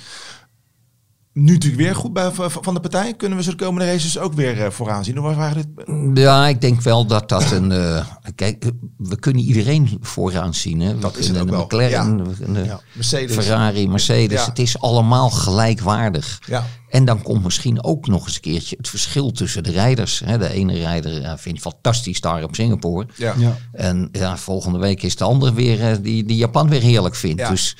Nu 1.33 1.51
natuurlijk 1.53 1.81
weer 1.81 1.95
goed 1.95 2.13
bij, 2.13 2.31
van 2.61 2.73
de 2.73 2.79
partij. 2.79 3.13
Kunnen 3.13 3.37
we 3.37 3.43
ze 3.43 3.49
de 3.49 3.55
komende 3.55 3.91
races 3.91 4.17
ook 4.19 4.33
weer 4.33 4.63
eh, 4.65 4.69
vooraan 4.71 5.03
zien? 5.03 5.17
Hoe 5.17 5.35
waren 5.35 5.55
dit? 5.75 6.17
Ja, 6.23 6.47
ik 6.47 6.61
denk 6.61 6.81
wel 6.81 7.05
dat 7.05 7.29
dat 7.29 7.51
een. 7.51 7.71
eh, 7.71 8.05
kijk, 8.35 8.71
we 8.97 9.19
kunnen 9.19 9.43
iedereen 9.43 9.97
vooraan 10.01 10.53
zien. 10.53 10.79
Hè. 10.79 10.93
We 10.95 10.99
Dat 10.99 11.17
is 11.17 11.27
het 11.27 11.37
kunnen 11.37 11.41
ook 11.41 11.69
de 11.69 11.77
wel. 11.77 11.85
McLaren, 11.87 12.17
Ja. 12.17 12.23
we 12.23 12.35
kunnen 12.43 12.65
Ja. 12.65 12.79
Mercedes. 12.93 13.35
Ferrari, 13.35 13.87
Mercedes. 13.87 14.39
Ja. 14.39 14.45
Het 14.45 14.59
is 14.59 14.79
allemaal 14.79 15.29
gelijkwaardig. 15.29 16.39
Ja. 16.47 16.65
En 16.89 17.05
dan 17.05 17.21
komt 17.21 17.43
misschien 17.43 17.83
ook 17.83 18.07
nog 18.07 18.25
eens 18.25 18.35
een 18.35 18.41
keertje 18.41 18.75
het 18.77 18.89
verschil 18.89 19.31
tussen 19.31 19.63
de 19.63 19.71
rijders. 19.71 20.21
Hè. 20.25 20.37
De 20.37 20.49
ene 20.53 20.73
rijder 20.73 21.37
vindt 21.39 21.61
fantastisch 21.61 22.21
daar 22.21 22.43
op 22.43 22.55
Singapore. 22.55 23.07
Ja. 23.15 23.33
Ja. 23.37 23.57
En 23.71 24.09
ja, 24.11 24.37
volgende 24.37 24.79
week 24.79 25.03
is 25.03 25.15
de 25.15 25.23
ander 25.23 25.53
weer 25.53 25.89
eh, 25.89 25.95
die, 26.01 26.25
die 26.25 26.37
Japan 26.37 26.69
weer 26.69 26.81
heerlijk 26.81 27.15
vindt. 27.15 27.41
Ja. 27.41 27.49
Dus, 27.49 27.75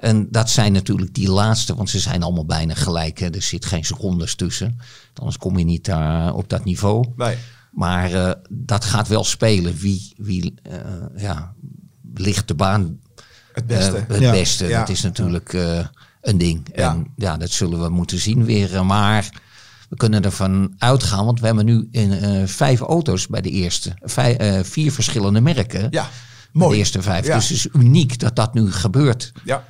en 0.00 0.26
dat 0.30 0.50
zijn 0.50 0.72
natuurlijk 0.72 1.14
die 1.14 1.30
laatste, 1.30 1.74
want 1.74 1.90
ze 1.90 1.98
zijn 1.98 2.22
allemaal 2.22 2.44
bijna 2.46 2.74
gelijk. 2.74 3.18
Hè. 3.18 3.26
Er 3.30 3.42
zit 3.42 3.64
geen 3.66 3.84
secondes 3.84 4.34
tussen. 4.34 4.78
Anders 5.14 5.38
kom 5.38 5.58
je 5.58 5.64
niet 5.64 5.84
daar 5.84 6.34
op 6.34 6.48
dat 6.48 6.64
niveau. 6.64 7.06
Nee. 7.16 7.36
Maar 7.72 8.12
eh, 8.12 8.32
dat 8.50 8.84
gaat 8.84 9.08
wel 9.08 9.24
spelen. 9.24 9.76
Wie, 9.76 10.12
wie 10.16 10.54
eh, 10.62 10.72
ja, 11.16 11.54
ligt 12.14 12.48
de 12.48 12.54
baan 12.54 12.98
Het 13.52 13.66
beste. 13.66 14.04
het 14.08 14.20
Ja. 14.20 14.30
beste? 14.30 14.66
Ja. 14.66 14.78
Dat 14.78 14.88
is 14.88 15.02
natuurlijk 15.02 15.52
een 16.20 16.38
ding. 16.38 16.68
Ja. 16.74 16.90
En 16.90 17.06
ja, 17.16 17.36
dat 17.36 17.50
zullen 17.50 17.82
we 17.82 17.88
moeten 17.88 18.18
zien 18.18 18.44
weer. 18.44 18.84
Maar 18.86 19.28
we 19.88 19.96
kunnen 19.96 20.22
ervan 20.22 20.74
uitgaan, 20.78 21.24
want 21.24 21.40
we 21.40 21.46
hebben 21.46 21.64
nu 21.64 21.88
in, 21.90 22.48
vijf 22.48 22.80
auto's 22.80 23.26
bij 23.26 23.40
de 23.40 23.50
eerste. 23.50 23.92
Vijf, 24.00 24.36
eh, 24.36 24.60
vier 24.62 24.92
verschillende 24.92 25.40
merken. 25.40 25.86
Ja, 25.90 26.08
mooi. 26.52 26.72
De 26.72 26.78
eerste 26.78 27.02
vijf. 27.02 27.26
Ja. 27.26 27.34
Dus 27.34 27.48
het 27.48 27.56
is 27.56 27.66
uniek 27.72 28.18
dat 28.18 28.36
dat 28.36 28.54
nu 28.54 28.72
gebeurt. 28.72 29.32
Ja, 29.44 29.64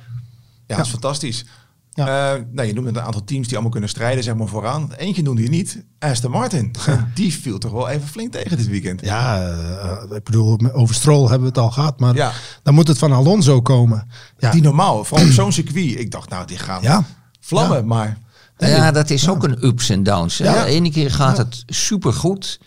ja, 0.69 0.75
dat 0.75 0.85
is 0.85 0.91
fantastisch. 0.91 1.45
Ja. 1.93 2.33
Eh, 2.35 2.41
nou, 2.51 2.67
je 2.67 2.73
noemt 2.73 2.87
een 2.87 3.01
aantal 3.01 3.23
teams 3.23 3.43
die 3.45 3.53
allemaal 3.53 3.71
kunnen 3.71 3.89
strijden 3.89 4.23
zeg 4.23 4.35
maar, 4.35 4.47
vooraan. 4.47 4.93
Eentje 4.97 5.21
noemde 5.21 5.41
je 5.41 5.49
niet, 5.49 5.83
Aston 5.99 6.31
Martin. 6.31 6.75
Die 7.15 7.33
viel 7.33 7.57
toch 7.57 7.71
wel 7.71 7.89
even 7.89 8.07
flink 8.07 8.31
tegen 8.31 8.57
dit 8.57 8.67
weekend. 8.67 9.01
Ja, 9.01 9.41
eh, 9.49 10.15
ik 10.17 10.23
bedoel, 10.23 10.57
over 10.73 10.95
Stroll 10.95 11.21
hebben 11.21 11.39
we 11.41 11.47
het 11.47 11.57
al 11.57 11.71
gehad, 11.71 11.99
maar 11.99 12.15
Ja. 12.15 12.31
dan 12.63 12.73
moet 12.73 12.87
het 12.87 12.97
van 12.97 13.11
Alonso 13.11 13.61
komen. 13.61 14.07
Ja, 14.37 14.51
Die 14.51 14.61
normaal, 14.61 15.03
vooral 15.05 15.25
op 15.27 15.31
zo'n 15.31 15.51
circuit. 15.51 15.99
Ik 15.99 16.11
dacht, 16.11 16.29
nou, 16.29 16.45
die 16.47 16.57
gaan 16.57 16.81
Ja. 16.81 17.03
vlammen. 17.39 17.77
Ja. 17.77 17.83
Maar 17.83 18.17
Ja, 18.57 18.91
dat 18.91 19.09
is 19.09 19.29
ook 19.29 19.43
een 19.43 19.65
ups 19.65 19.89
en 19.89 20.03
downs. 20.03 20.37
De 20.37 20.65
ene 20.65 20.91
keer 20.91 21.11
gaat 21.11 21.37
het 21.37 21.63
supergoed. 21.65 22.59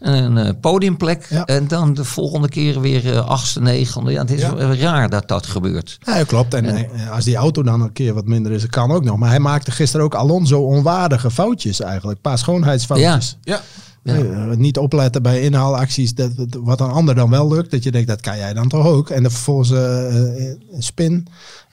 Een 0.00 0.38
eh, 0.38 0.50
podiumplek. 0.60 1.26
Ja. 1.30 1.44
En 1.44 1.68
dan 1.68 1.94
de 1.94 2.04
volgende 2.04 2.48
keer 2.48 2.80
weer 2.80 3.12
eh, 3.12 3.26
achtste, 3.26 3.60
negende. 3.60 4.12
Ja, 4.12 4.20
het 4.20 4.30
is 4.30 4.40
Ja. 4.40 4.74
raar 4.74 5.10
dat 5.10 5.28
dat 5.28 5.46
gebeurt. 5.46 5.98
Ja, 6.04 6.22
klopt. 6.24 6.54
En 6.54 6.64
eh, 6.66 7.10
als 7.10 7.24
die 7.24 7.36
auto 7.36 7.62
dan 7.62 7.80
een 7.80 7.92
keer 7.92 8.14
wat 8.14 8.26
minder 8.26 8.52
is, 8.52 8.60
dat 8.60 8.70
kan 8.70 8.90
ook 8.92 9.04
nog. 9.04 9.16
Maar 9.16 9.28
hij 9.28 9.38
maakte 9.40 9.70
gisteren 9.70 10.06
ook 10.06 10.14
Alonso 10.14 10.60
onwaardige 10.60 11.30
foutjes 11.30 11.80
eigenlijk. 11.80 12.16
Een 12.16 12.22
paar 12.30 12.38
schoonheidsfoutjes. 12.38 13.38
ja, 13.42 13.60
Ja. 14.02 14.54
Niet 14.54 14.78
opletten 14.78 15.22
bij 15.22 15.40
inhaalacties, 15.40 16.14
dat, 16.14 16.30
wat 16.62 16.80
een 16.80 16.90
ander 16.90 17.14
dan 17.14 17.30
wel 17.30 17.48
lukt. 17.48 17.70
Dat 17.70 17.82
je 17.82 17.90
denkt, 17.90 18.08
dat 18.08 18.20
kan 18.20 18.36
jij 18.36 18.52
dan 18.54 18.68
toch 18.68 18.86
ook. 18.86 19.10
En 19.10 19.22
dan 19.22 19.30
vervolgens 19.32 19.70
eh, 19.70 20.54
spin. 20.78 21.26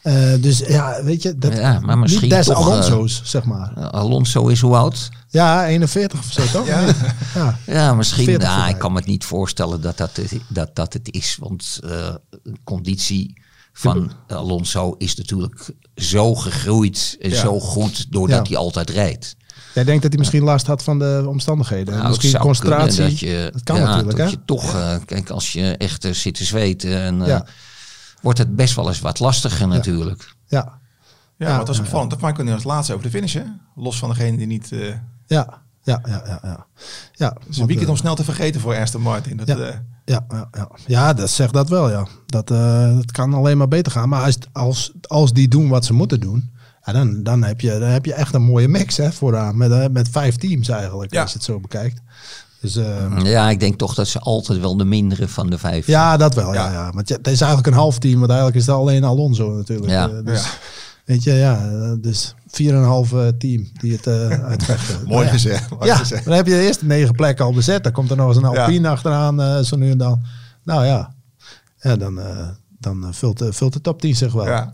Eh, 0.03 0.33
dus 0.39 0.57
ja, 0.59 1.03
weet 1.03 1.21
je, 1.21 1.37
dat, 1.37 1.53
Ja, 1.53 1.79
maar 1.79 1.97
misschien 1.99 2.21
niet 2.21 2.31
des 2.31 2.45
toch, 2.45 2.59
eh, 2.59 2.65
Alonso's, 2.65 3.21
zeg 3.23 3.43
maar. 3.43 3.73
Alonso 3.91 4.47
is 4.47 4.61
hoe 4.61 4.75
oud? 4.75 5.09
Ja, 5.29 5.67
41 5.67 6.19
of 6.19 6.31
zo, 6.31 6.41
toch? 6.51 6.67
Ja. 6.67 6.85
ja. 7.35 7.57
Ja, 7.65 7.93
misschien. 7.93 8.25
40 8.25 8.47
Nou, 8.47 8.69
ik 8.69 8.77
kan 8.77 8.91
me 8.91 8.97
het 8.97 9.07
niet 9.07 9.23
voorstellen 9.25 9.81
dat 9.81 9.97
dat 9.97 10.15
het, 10.15 10.37
dat, 10.47 10.75
dat 10.75 10.93
het 10.93 11.11
is. 11.13 11.37
Want 11.39 11.79
eh, 11.83 11.89
de 12.29 12.53
conditie 12.63 13.41
van 13.73 14.11
Alonso 14.27 14.95
is 14.97 15.15
natuurlijk 15.15 15.69
zo 15.95 16.35
gegroeid 16.35 17.17
en 17.21 17.29
Ja. 17.29 17.35
zo 17.39 17.59
goed 17.59 18.11
doordat 18.11 18.47
Ja. 18.47 18.53
hij 18.53 18.57
altijd 18.57 18.89
rijdt. 18.89 19.35
Jij 19.73 19.83
denkt 19.83 20.01
dat 20.01 20.11
hij 20.11 20.19
misschien 20.19 20.43
last 20.43 20.67
had 20.67 20.83
van 20.83 20.99
de 20.99 21.23
omstandigheden. 21.27 21.93
Nou, 21.95 22.07
misschien 22.07 22.37
concentratie. 22.37 23.03
dat, 23.03 23.19
je, 23.19 23.49
dat 23.53 23.63
kan 23.63 23.75
ja, 23.75 23.85
natuurlijk, 23.85 24.17
dat 24.17 24.25
hè? 24.25 24.31
je 24.31 24.39
toch, 24.45 24.73
eh, 24.75 24.95
kijk, 25.05 25.29
als 25.29 25.53
je 25.53 25.77
echt 25.77 26.07
zit 26.11 26.35
te 26.35 26.43
zweten, 26.43 27.01
en, 27.01 27.21
eh, 27.21 27.27
Ja. 27.27 27.45
Wordt 28.23 28.39
het 28.39 28.55
best 28.55 28.75
wel 28.75 28.88
eens 28.88 28.99
wat 28.99 29.19
lastiger 29.19 29.67
natuurlijk. 29.67 30.36
Ja, 30.47 30.79
ja, 31.38 31.47
Ja, 31.49 31.57
wat 31.57 31.67
was 31.67 31.79
opvallend. 31.79 32.09
Dat 32.09 32.19
maakt 32.19 32.43
niet 32.43 32.53
als 32.53 32.63
laatste 32.63 32.93
over 32.93 33.05
de 33.05 33.12
finish, 33.12 33.33
hè? 33.33 33.43
Los 33.75 33.99
van 33.99 34.09
degene 34.09 34.38
die 34.38 34.47
niet... 34.47 34.71
eh 34.71 34.79
ja, 35.27 35.62
ja, 35.83 36.01
ja, 36.05 36.21
ja. 36.25 36.39
ja. 36.43 36.65
ja 37.13 37.38
is 37.49 37.57
een 37.57 37.67
weekend 37.67 37.89
om 37.89 37.95
snel 37.97 38.15
te 38.15 38.23
vergeten 38.23 38.62
voor 38.62 38.75
Aston 38.77 39.01
Martin. 39.01 39.38
Dat, 39.38 39.47
Ja. 39.47 39.57
eh, 39.57 39.75
Ja, 40.05 40.25
ja, 40.29 40.47
ja. 40.51 40.69
ja 40.88 41.13
dat 41.13 41.29
zegt 41.29 41.53
dat 41.53 41.69
wel, 41.69 41.89
ja. 41.89 42.07
Dat, 42.25 42.51
eh, 42.51 42.95
dat 42.95 43.12
kan 43.12 43.33
alleen 43.33 43.57
maar 43.57 43.67
beter 43.67 43.91
gaan. 43.91 44.09
Maar 44.09 44.23
als, 44.23 44.38
als, 44.51 44.91
als 45.01 45.33
die 45.33 45.47
doen 45.47 45.69
wat 45.69 45.86
ze 45.86 45.93
moeten 45.93 46.19
doen, 46.19 46.51
ja, 46.86 46.93
dan, 46.93 47.23
dan, 47.23 47.43
heb 47.43 47.62
je, 47.62 47.69
dan 47.79 47.89
heb 47.89 48.05
je 48.05 48.13
echt 48.13 48.33
een 48.33 48.41
mooie 48.43 48.67
mix 48.67 48.97
hè, 48.97 49.12
vooraan. 49.12 49.57
Met, 49.57 49.91
met 49.91 50.09
vijf 50.09 50.36
teams 50.36 50.69
eigenlijk, 50.69 51.13
Ja. 51.13 51.21
als 51.21 51.31
je 51.31 51.38
het 51.38 51.45
zo 51.45 51.59
bekijkt. 51.59 52.01
Dus, 52.63 52.76
eh, 52.76 53.17
Ja, 53.23 53.49
ik 53.49 53.60
denk 53.60 53.78
toch 53.78 53.93
dat 53.93 54.08
ze 54.08 54.19
altijd 54.19 54.60
wel 54.60 54.78
de 54.78 54.86
mindere 54.86 55.28
van 55.28 55.49
de 55.49 55.58
vijf 55.58 55.86
zijn. 55.86 55.97
ja, 55.97 56.17
dat 56.17 56.34
wel. 56.36 56.54
Ja. 56.54 56.65
Ja. 56.65 56.71
Ja, 56.71 56.91
Want 56.93 57.10
het 57.10 57.28
is 57.28 57.39
eigenlijk 57.41 57.67
een 57.67 57.82
half 57.82 57.99
team, 57.99 58.15
want 58.17 58.30
eigenlijk 58.32 58.60
is 58.60 58.65
het 58.65 58.76
alleen 58.76 59.04
Alonso 59.04 59.52
natuurlijk. 59.56 59.91
Ja. 59.91 60.10
Eh, 60.10 60.26
dus, 60.26 60.43
Ja. 60.43 60.49
Weet 61.06 61.23
je, 61.23 61.32
ja, 61.34 61.65
eh, 61.69 61.91
dus 62.02 62.36
4,5 62.47 63.13
eh, 63.13 63.28
team 63.38 63.69
die 63.73 63.91
het 63.91 64.08
eh 64.08 64.28
uitvechten. 64.52 64.99
Mooi 65.08 65.26
ja. 65.26 65.32
gezegd. 65.32 65.69
Ja, 65.82 65.95
gezegd. 65.95 66.26
dan 66.26 66.34
heb 66.34 66.45
je 66.45 66.52
de 66.54 66.65
eerste 66.65 66.86
negen 66.86 67.15
plekken 67.15 67.45
al 67.45 67.54
bezet. 67.54 67.84
Dan 67.84 67.91
komt 67.91 68.10
er 68.12 68.17
nog 68.17 68.28
eens 68.28 68.38
een 68.38 68.43
Alpine 68.45 68.89
achteraan, 68.89 69.41
eh, 69.41 69.60
zo 69.60 69.76
nu 69.76 69.91
en 69.91 69.97
dan. 69.97 70.21
Nou 70.63 70.86
ja, 70.86 71.13
ja 71.80 71.95
dan, 71.95 72.19
eh, 72.19 72.47
dan 72.80 73.08
vult, 73.13 73.38
de- 73.38 73.54
vult 73.54 73.73
de 73.73 73.82
top 73.82 74.02
10 74.02 74.15
zich 74.15 74.34
wel. 74.34 74.45
Ja. 74.45 74.73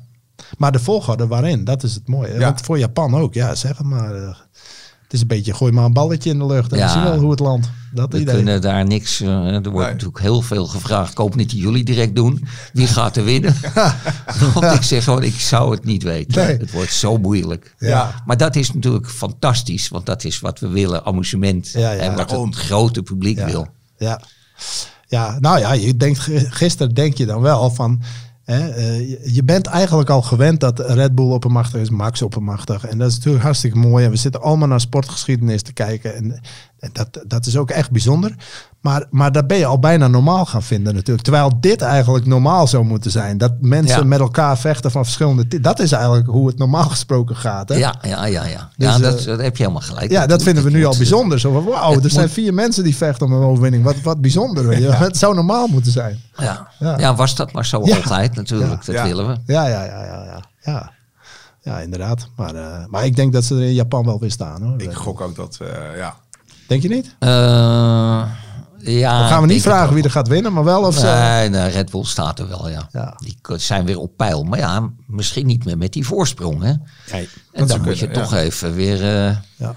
Maar 0.57 0.71
de 0.71 0.79
volgorde 0.79 1.27
waarin, 1.27 1.63
dat 1.63 1.83
is 1.83 1.93
het 1.93 2.07
mooie. 2.07 2.33
Ja. 2.33 2.39
Want 2.39 2.61
voor 2.61 2.77
Japan 2.79 3.15
ook, 3.15 3.33
ja, 3.33 3.55
zeg 3.55 3.77
het 3.77 3.87
maar. 3.87 4.47
Het 5.09 5.17
is 5.17 5.21
een 5.21 5.27
beetje, 5.27 5.53
gooi 5.53 5.71
maar 5.71 5.85
een 5.85 5.93
balletje 5.93 6.29
in 6.29 6.39
de 6.39 6.45
lucht 6.45 6.71
en 6.71 6.77
Ja. 6.77 6.83
dan 6.85 6.93
zie 6.93 7.01
je 7.03 7.09
wel 7.09 7.19
hoe 7.19 7.31
het 7.31 7.39
landt. 7.39 7.69
Dat 7.93 8.11
We 8.11 8.19
idee. 8.19 8.35
kunnen 8.35 8.61
daar 8.61 8.85
niks. 8.85 9.21
eh, 9.21 9.27
er 9.27 9.51
wordt 9.51 9.63
Nee. 9.63 9.71
natuurlijk 9.71 10.19
heel 10.19 10.41
veel 10.41 10.65
gevraagd. 10.67 11.11
Ik 11.11 11.17
hoop 11.17 11.35
niet 11.35 11.49
dat 11.49 11.59
jullie 11.59 11.83
direct 11.83 12.15
doen. 12.15 12.45
Wie 12.73 12.87
gaat 12.87 13.15
er 13.17 13.23
winnen? 13.23 13.55
Want 14.53 14.73
ik 14.75 14.81
zeg 14.83 15.03
gewoon, 15.03 15.23
ik 15.23 15.39
zou 15.39 15.71
het 15.71 15.85
niet 15.85 16.03
weten. 16.03 16.45
Nee. 16.47 16.57
Het 16.57 16.71
wordt 16.71 16.93
zo 16.93 17.17
moeilijk. 17.17 17.75
Ja. 17.77 18.21
Maar 18.25 18.37
dat 18.37 18.55
is 18.55 18.73
natuurlijk 18.73 19.09
fantastisch. 19.09 19.87
Want 19.87 20.05
dat 20.05 20.23
is 20.23 20.39
wat 20.39 20.59
we 20.59 20.67
willen. 20.67 21.05
Amusement. 21.05 21.69
Ja, 21.73 21.91
ja. 21.91 22.01
en 22.01 22.15
wat 22.15 22.31
het 22.31 22.55
grote 22.55 23.03
publiek 23.03 23.37
ja. 23.37 23.45
wil. 23.45 23.67
Ja. 23.97 24.21
ja, 25.07 25.37
nou 25.39 25.59
ja, 25.59 25.73
je 25.73 25.97
denkt, 25.97 26.19
gisteren 26.49 26.93
denk 26.93 27.17
je 27.17 27.25
dan 27.25 27.41
wel 27.41 27.69
van... 27.69 28.01
Hè, 28.49 28.69
eh, 28.69 29.09
je- 29.35 29.43
bent 29.43 29.65
eigenlijk 29.65 30.09
al 30.09 30.21
gewend 30.21 30.59
dat 30.59 30.79
Red 30.79 31.15
Bull 31.15 31.31
oppermachtig 31.31 31.81
is, 31.81 31.89
Max 31.89 32.21
oppermachtig. 32.21 32.85
En 32.85 32.97
dat 32.97 33.09
is 33.09 33.15
natuurlijk 33.15 33.43
hartstikke 33.43 33.77
mooi. 33.77 34.05
En 34.05 34.11
we 34.11 34.17
zitten 34.17 34.41
allemaal 34.41 34.67
naar 34.67 34.79
sportgeschiedenis 34.79 35.61
te 35.61 35.73
kijken. 35.73 36.15
En, 36.15 36.31
en 36.31 36.41
dat, 36.91 37.07
dat 37.27 37.45
is 37.45 37.57
ook 37.57 37.69
echt 37.69 37.91
bijzonder. 37.91 38.35
Maar, 38.81 39.05
maar 39.09 39.31
dat 39.31 39.47
ben 39.47 39.57
je 39.57 39.65
al 39.65 39.79
bijna 39.79 40.07
normaal 40.07 40.45
gaan 40.45 40.63
vinden 40.63 40.93
natuurlijk. 40.93 41.23
Terwijl 41.23 41.59
dit 41.59 41.81
eigenlijk 41.81 42.25
normaal 42.25 42.67
zou 42.67 42.83
moeten 42.85 43.11
zijn. 43.11 43.37
Dat 43.37 43.53
mensen 43.59 43.97
Ja. 43.99 44.03
met 44.05 44.19
elkaar 44.19 44.57
vechten 44.57 44.91
van 44.91 45.03
verschillende... 45.03 45.61
Dat 45.61 45.79
is 45.79 45.91
eigenlijk 45.91 46.27
hoe 46.27 46.47
het 46.47 46.57
normaal 46.57 46.83
gesproken 46.95 47.35
gaat. 47.35 47.69
Hè? 47.69 47.75
Ja, 47.75 47.95
ja, 48.01 48.25
ja. 48.25 48.43
ja. 48.45 48.69
Dus, 48.77 48.87
ja 48.87 48.95
eh, 48.95 49.01
dat, 49.01 49.23
dat 49.23 49.39
heb 49.41 49.57
je 49.57 49.63
helemaal 49.63 49.87
gelijk. 49.87 50.11
Ja, 50.11 50.25
dat 50.27 50.43
vinden 50.43 50.63
we 50.63 50.69
nu 50.69 50.83
al 50.83 50.89
moet- 50.89 50.97
bijzonder. 50.97 51.39
Zo 51.39 51.51
van, 51.53 51.63
wauw, 51.63 52.01
er 52.01 52.09
zijn 52.09 52.29
vier 52.29 52.53
mensen 52.53 52.83
die 52.83 52.95
vechten 52.95 53.25
om 53.27 53.33
een 53.33 53.43
overwinning. 53.43 53.83
Wat, 53.83 54.01
wat 54.01 54.21
bijzonder. 54.21 54.77
Het 55.05 55.17
zou 55.17 55.35
normaal 55.35 55.67
moeten 55.67 55.91
zijn. 55.91 56.19
Ja. 56.37 56.67
Ja. 56.79 56.97
Ja. 56.99 57.15
was 57.15 57.35
dat 57.35 57.51
maar 57.51 57.65
zo 57.65 57.81
Ja. 57.85 57.95
altijd 57.95 58.35
natuurlijk. 58.35 58.85
Dat 58.85 58.95
Ja. 58.95 59.03
willen 59.03 59.27
we. 59.27 59.37
Ja, 59.53 59.67
ja, 59.67 59.83
ja, 59.83 60.03
ja, 60.05 60.23
ja. 60.25 60.43
Ja, 60.61 60.91
ja 61.61 61.79
inderdaad. 61.79 62.29
Maar, 62.35 62.55
eh, 62.55 62.85
maar 62.87 63.05
ik 63.05 63.15
denk 63.15 63.33
dat 63.33 63.43
ze 63.43 63.55
er 63.55 63.61
in 63.61 63.73
Japan 63.73 64.05
wel 64.05 64.19
weer 64.19 64.31
staan. 64.31 64.61
Hoor. 64.63 64.81
Ik 64.81 64.93
gok 64.93 65.21
ook 65.21 65.35
dat, 65.35 65.57
eh, 65.61 65.97
ja. 65.97 66.15
Denk 66.69 66.81
je 66.81 66.89
niet? 66.89 67.15
Eh, 67.19 67.29
ja, 68.77 69.19
Dan 69.19 69.27
gaan 69.29 69.41
we 69.41 69.47
niet 69.47 69.61
vragen 69.61 69.93
wie 69.93 70.03
er 70.03 70.11
gaat 70.11 70.27
winnen, 70.27 70.53
maar 70.53 70.63
wel 70.63 70.83
of 70.83 70.97
ze... 70.97 71.05
Nee, 71.05 71.49
nee, 71.49 71.69
Red 71.69 71.91
Bull 71.91 72.03
staat 72.03 72.39
er 72.39 72.47
wel, 72.47 72.69
ja. 72.69 72.87
Ja. 72.91 73.17
Die 73.17 73.37
zijn 73.57 73.85
weer 73.85 73.99
op 73.99 74.17
peil. 74.17 74.43
Maar 74.43 74.59
ja, 74.59 74.89
misschien 75.07 75.45
niet 75.45 75.65
meer 75.65 75.77
met 75.77 75.93
die 75.93 76.05
voorsprong, 76.05 76.61
hè. 76.61 76.73
Nee. 77.11 77.29
En 77.51 77.59
dan 77.59 77.67
zou 77.67 77.81
moet 77.81 77.99
je 77.99 78.11
toch 78.11 78.33
even 78.33 78.73
weer 78.73 79.03
eh, 79.03 79.35
Ja. 79.55 79.75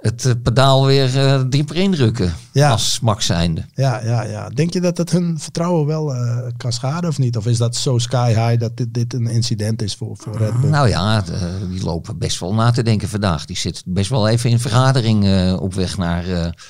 Het 0.00 0.24
eh, 0.24 0.32
pedaal 0.42 0.86
weer 0.86 1.18
eh, 1.18 1.42
dieper 1.48 1.76
indrukken. 1.76 2.34
Ja. 2.52 2.70
Als 2.70 3.00
Max 3.00 3.26
zijnde. 3.26 3.64
Ja, 3.74 4.00
ja, 4.04 4.22
ja. 4.22 4.48
Denk 4.48 4.72
je 4.72 4.80
dat 4.80 4.96
het 4.98 5.10
hun 5.10 5.38
vertrouwen 5.38 5.86
wel 5.86 6.14
eh, 6.14 6.38
kan 6.56 6.72
schaden 6.72 7.10
of 7.10 7.18
niet? 7.18 7.36
Of 7.36 7.46
is 7.46 7.58
dat 7.58 7.76
zo 7.76 7.98
sky 7.98 8.28
high 8.28 8.60
dat 8.60 8.76
dit, 8.76 8.94
dit 8.94 9.14
een 9.14 9.26
incident 9.26 9.82
is 9.82 9.94
voor, 9.94 10.16
voor 10.16 10.36
Red 10.36 10.60
Bull? 10.60 10.70
Nou 10.70 10.88
ja, 10.88 11.20
de- 11.20 11.66
die 11.70 11.82
lopen 11.84 12.18
best 12.18 12.40
wel 12.40 12.54
na 12.54 12.70
te 12.70 12.82
denken 12.82 13.08
vandaag. 13.08 13.44
Die 13.44 13.56
zit 13.56 13.82
best 13.86 14.10
wel 14.10 14.28
even 14.28 14.50
in 14.50 14.60
vergadering 14.60 15.52
op 15.58 15.74
weg 15.74 15.96
naar, 15.96 16.26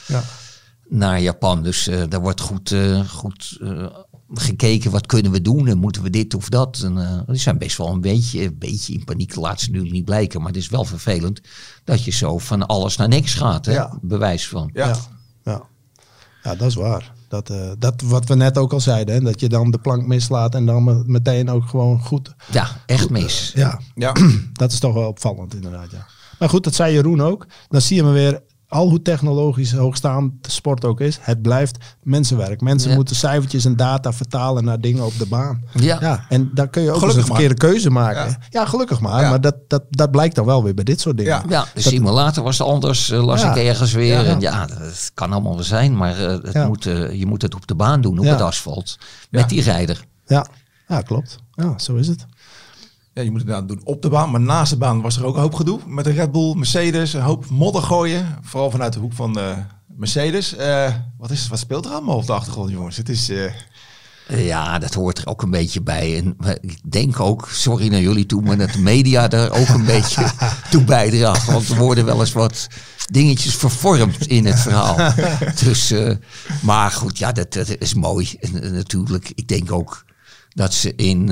Ja. 0.07 0.23
naar 0.89 1.21
Japan. 1.21 1.63
Dus 1.63 1.91
daar 2.09 2.21
wordt 2.21 2.41
goed, 2.41 2.75
goed 3.09 3.59
gekeken, 4.35 4.91
wat 4.91 5.07
kunnen 5.07 5.33
we 5.33 5.43
doen 5.43 5.67
en 5.69 5.79
moeten 5.79 6.03
we 6.03 6.11
dit 6.11 6.35
of 6.35 6.49
dat. 6.49 6.81
En, 6.85 6.99
eh, 6.99 7.21
die 7.27 7.37
zijn 7.37 7.59
best 7.59 7.77
wel 7.77 7.89
een 7.89 8.01
beetje, 8.01 8.45
een 8.45 8.57
beetje 8.59 8.93
in 8.93 9.05
paniek, 9.05 9.35
laat 9.35 9.61
ze 9.61 9.71
nu 9.71 9.81
niet 9.91 10.05
blijken. 10.05 10.39
Maar 10.41 10.49
het 10.49 10.57
is 10.61 10.69
wel 10.69 10.85
vervelend 10.85 11.41
dat 11.85 12.05
je 12.05 12.11
zo 12.11 12.39
van 12.39 12.67
alles 12.67 12.97
naar 12.97 13.09
niks 13.09 13.35
gaat, 13.35 13.67
hè? 13.67 13.73
Ja. 13.73 13.99
bewijs 14.03 14.49
van. 14.49 14.71
Ja. 14.73 14.87
Ja, 14.89 14.97
ja. 15.45 15.63
ja 16.43 16.55
dat 16.55 16.69
is 16.69 16.75
waar. 16.75 17.13
Dat, 17.29 17.51
eh, 17.51 17.71
dat 17.79 18.01
wat 18.03 18.29
we 18.29 18.35
net 18.35 18.59
ook 18.59 18.73
al 18.73 18.81
zeiden, 18.81 19.15
hè, 19.15 19.21
dat 19.21 19.41
je 19.41 19.49
dan 19.49 19.71
de 19.71 19.79
plank 19.79 20.07
mislaat 20.07 20.55
en 20.55 20.67
dan 20.67 20.85
me- 20.85 21.03
meteen 21.07 21.51
ook 21.51 21.69
gewoon 21.69 22.01
goed. 22.01 22.35
Ja, 22.51 22.69
echt 22.87 23.11
mis. 23.11 23.53
Ja, 23.55 23.81
Ja. 23.95 24.13
dat 24.53 24.73
is 24.73 24.79
toch 24.79 24.95
wel 24.95 25.09
opvallend 25.09 25.55
inderdaad. 25.55 25.91
Ja. 25.91 26.07
Maar 26.39 26.49
goed, 26.49 26.65
dat 26.65 26.75
zei 26.75 26.93
Jeroen 26.95 27.21
ook. 27.21 27.47
Dan 27.69 27.81
zie 27.81 27.97
je 27.97 28.03
me 28.03 28.11
weer, 28.13 28.43
al 28.69 28.89
hoe 28.89 29.03
technologisch 29.03 29.73
hoogstaand 29.73 30.33
de 30.45 30.51
sport 30.51 30.85
ook 30.85 31.01
is, 31.01 31.19
het 31.21 31.43
blijft 31.43 31.97
mensenwerk. 32.03 32.61
Mensen 32.61 32.91
Ja. 32.91 32.97
moeten 32.97 33.17
cijfertjes 33.17 33.65
en 33.65 33.77
data 33.77 34.13
vertalen 34.13 34.65
naar 34.65 34.81
dingen 34.81 35.05
op 35.05 35.19
de 35.19 35.27
baan. 35.27 35.63
Ja. 35.75 35.97
Ja, 36.01 36.25
en 36.29 36.51
daar 36.55 36.69
kun 36.69 36.83
je 36.83 36.91
ook 36.93 37.03
een 37.03 37.25
verkeerde 37.25 37.55
keuze 37.55 37.91
maken. 37.91 38.27
Ja. 38.31 38.39
Ja, 38.51 38.67
gelukkig 38.67 39.01
maar. 39.01 39.23
Ja. 39.23 39.29
Maar 39.29 39.41
dat, 39.41 39.55
dat, 39.69 39.83
dat 39.91 40.11
blijkt 40.11 40.35
dan 40.35 40.45
wel 40.45 40.63
weer 40.65 40.75
bij 40.75 40.85
dit 40.85 41.01
soort 41.01 41.17
dingen. 41.17 41.33
Ja. 41.33 41.45
Ja, 41.49 41.67
de 41.75 41.81
simulator 41.81 42.45
was 42.45 42.61
anders, 42.61 43.11
eh, 43.11 43.25
las 43.25 43.41
Ja. 43.43 43.55
ik 43.55 43.65
ergens 43.65 43.93
weer. 43.93 44.23
Ja. 44.23 44.25
En 44.25 44.41
ja, 44.41 44.67
dat 44.67 45.11
kan 45.15 45.33
allemaal 45.33 45.55
wel 45.55 45.65
zijn, 45.65 45.97
maar 45.97 46.19
eh, 46.19 46.27
het 46.43 46.53
Ja. 46.53 46.67
moet, 46.67 46.87
eh, 46.87 47.13
je 47.13 47.27
moet 47.27 47.43
het 47.43 47.55
op 47.55 47.67
de 47.67 47.75
baan 47.75 48.01
doen, 48.01 48.19
op 48.19 48.25
Ja. 48.25 48.31
het 48.31 48.41
asfalt. 48.41 48.99
Met 49.31 49.41
Ja. 49.41 49.47
die 49.47 49.63
rijder. 49.63 50.05
Ja, 50.27 50.47
ja 50.89 51.01
klopt. 51.01 51.39
Ja, 51.53 51.79
zo 51.79 51.95
is 51.95 52.09
het. 52.09 52.27
Ja, 53.19 53.25
je 53.25 53.31
moet 53.31 53.41
het 53.41 53.49
inderdaad 53.49 53.69
doen 53.77 53.81
op 53.95 54.03
de 54.03 54.09
baan. 54.09 54.31
Maar 54.31 54.41
naast 54.41 54.71
de 54.71 54.79
baan 54.79 55.01
was 55.01 55.17
er 55.17 55.25
ook 55.25 55.35
een 55.35 55.41
hoop 55.41 55.55
gedoe. 55.55 55.81
Met 55.87 56.05
de 56.05 56.11
Red 56.11 56.33
Bull, 56.33 56.55
Mercedes, 56.55 57.13
een 57.13 57.21
hoop 57.21 57.51
modder 57.51 57.83
gooien. 57.83 58.39
Vooral 58.43 58.71
vanuit 58.71 58.93
de 58.93 58.99
hoek 58.99 59.13
van 59.13 59.39
eh, 59.39 59.57
Mercedes. 59.97 60.57
Eh, 60.57 60.93
wat, 61.19 61.31
is, 61.31 61.49
wat 61.49 61.59
speelt 61.59 61.85
er 61.85 61.91
allemaal 61.93 62.17
op 62.17 62.27
de 62.27 62.33
achtergrond, 62.33 62.71
jongens? 62.71 62.97
Het 62.97 63.09
is... 63.09 63.29
eh, 63.29 64.47
Ja, 64.47 64.79
dat 64.79 64.95
hoort 64.95 65.19
er 65.19 65.27
ook 65.27 65.43
een 65.43 65.51
beetje 65.51 65.83
bij. 65.83 66.17
En 66.17 66.37
ik 66.61 66.79
denk 66.91 67.21
ook, 67.21 67.49
sorry 67.53 67.89
naar 67.89 68.01
jullie 68.01 68.27
toe, 68.27 68.43
maar 68.43 68.57
dat 68.59 68.73
de 68.73 68.79
media 68.81 69.31
er 69.31 69.51
ook 69.53 69.69
een 69.69 69.85
beetje 69.85 70.31
toe 70.71 70.85
bijdraagt. 70.85 71.45
Want 71.47 71.69
er 71.69 71.77
worden 71.77 72.05
wel 72.05 72.21
eens 72.21 72.33
wat 72.33 72.67
dingetjes 73.11 73.55
vervormd 73.55 74.27
in 74.27 74.47
het 74.47 74.61
verhaal. 74.61 74.97
Dus, 75.65 75.95
maar 76.63 76.91
goed, 76.91 77.19
ja, 77.19 77.33
dat, 77.33 77.53
dat 77.53 77.77
is 77.79 77.95
mooi. 77.95 78.37
En, 78.41 78.73
natuurlijk, 78.73 79.33
ik 79.35 79.49
denk 79.49 79.73
ook 79.73 80.05
dat 80.49 80.75
ze 80.75 80.95
in, 80.95 81.31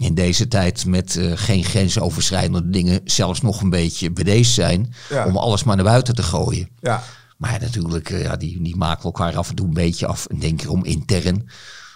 in 0.00 0.14
deze 0.14 0.48
tijd 0.48 0.86
met 0.86 1.16
eh, 1.16 1.32
geen 1.34 1.64
grensoverschrijdende 1.64 2.70
dingen 2.70 3.00
zelfs 3.04 3.40
nog 3.40 3.60
een 3.60 3.70
beetje 3.70 4.10
bedeesd 4.12 4.52
zijn 4.52 4.94
Ja. 5.08 5.26
om 5.26 5.36
alles 5.36 5.64
maar 5.64 5.76
naar 5.76 5.84
buiten 5.84 6.14
te 6.14 6.22
gooien. 6.22 6.68
ja, 6.80 7.02
Maar 7.36 7.58
natuurlijk, 7.60 8.10
eh, 8.10 8.22
ja, 8.22 8.36
die, 8.36 8.62
die 8.62 8.76
maken 8.76 9.04
elkaar 9.04 9.36
af 9.36 9.48
en 9.48 9.54
toe 9.54 9.66
een 9.66 9.72
beetje 9.74 10.06
af. 10.06 10.26
En 10.26 10.38
denk 10.38 10.62
erom 10.62 10.84
intern. 10.84 11.48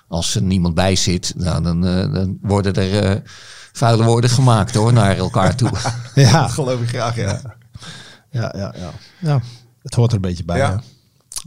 Als 0.08 0.34
er 0.34 0.42
niemand 0.42 0.74
bij 0.74 0.96
zit, 0.96 1.32
nou, 1.36 1.62
dan, 1.62 1.86
eh, 1.86 2.12
dan 2.12 2.38
worden 2.42 2.74
er 2.74 3.04
eh, 3.04 3.20
vuile 3.72 4.04
woorden 4.04 4.30
gemaakt 4.30 4.74
hoor, 4.74 4.92
naar 4.92 5.16
elkaar 5.16 5.56
toe. 5.56 5.70
Ja, 6.14 6.40
dat 6.42 6.50
geloof 6.50 6.80
ik 6.80 6.88
graag, 6.88 7.16
ja. 7.16 7.40
ja, 8.30 8.52
ja, 8.56 8.74
ja. 8.76 8.90
ja 9.20 9.40
het 9.82 9.94
hoort 9.94 10.10
er 10.10 10.16
een 10.16 10.20
beetje 10.22 10.44
bij. 10.44 10.56
Ja. 10.58 10.82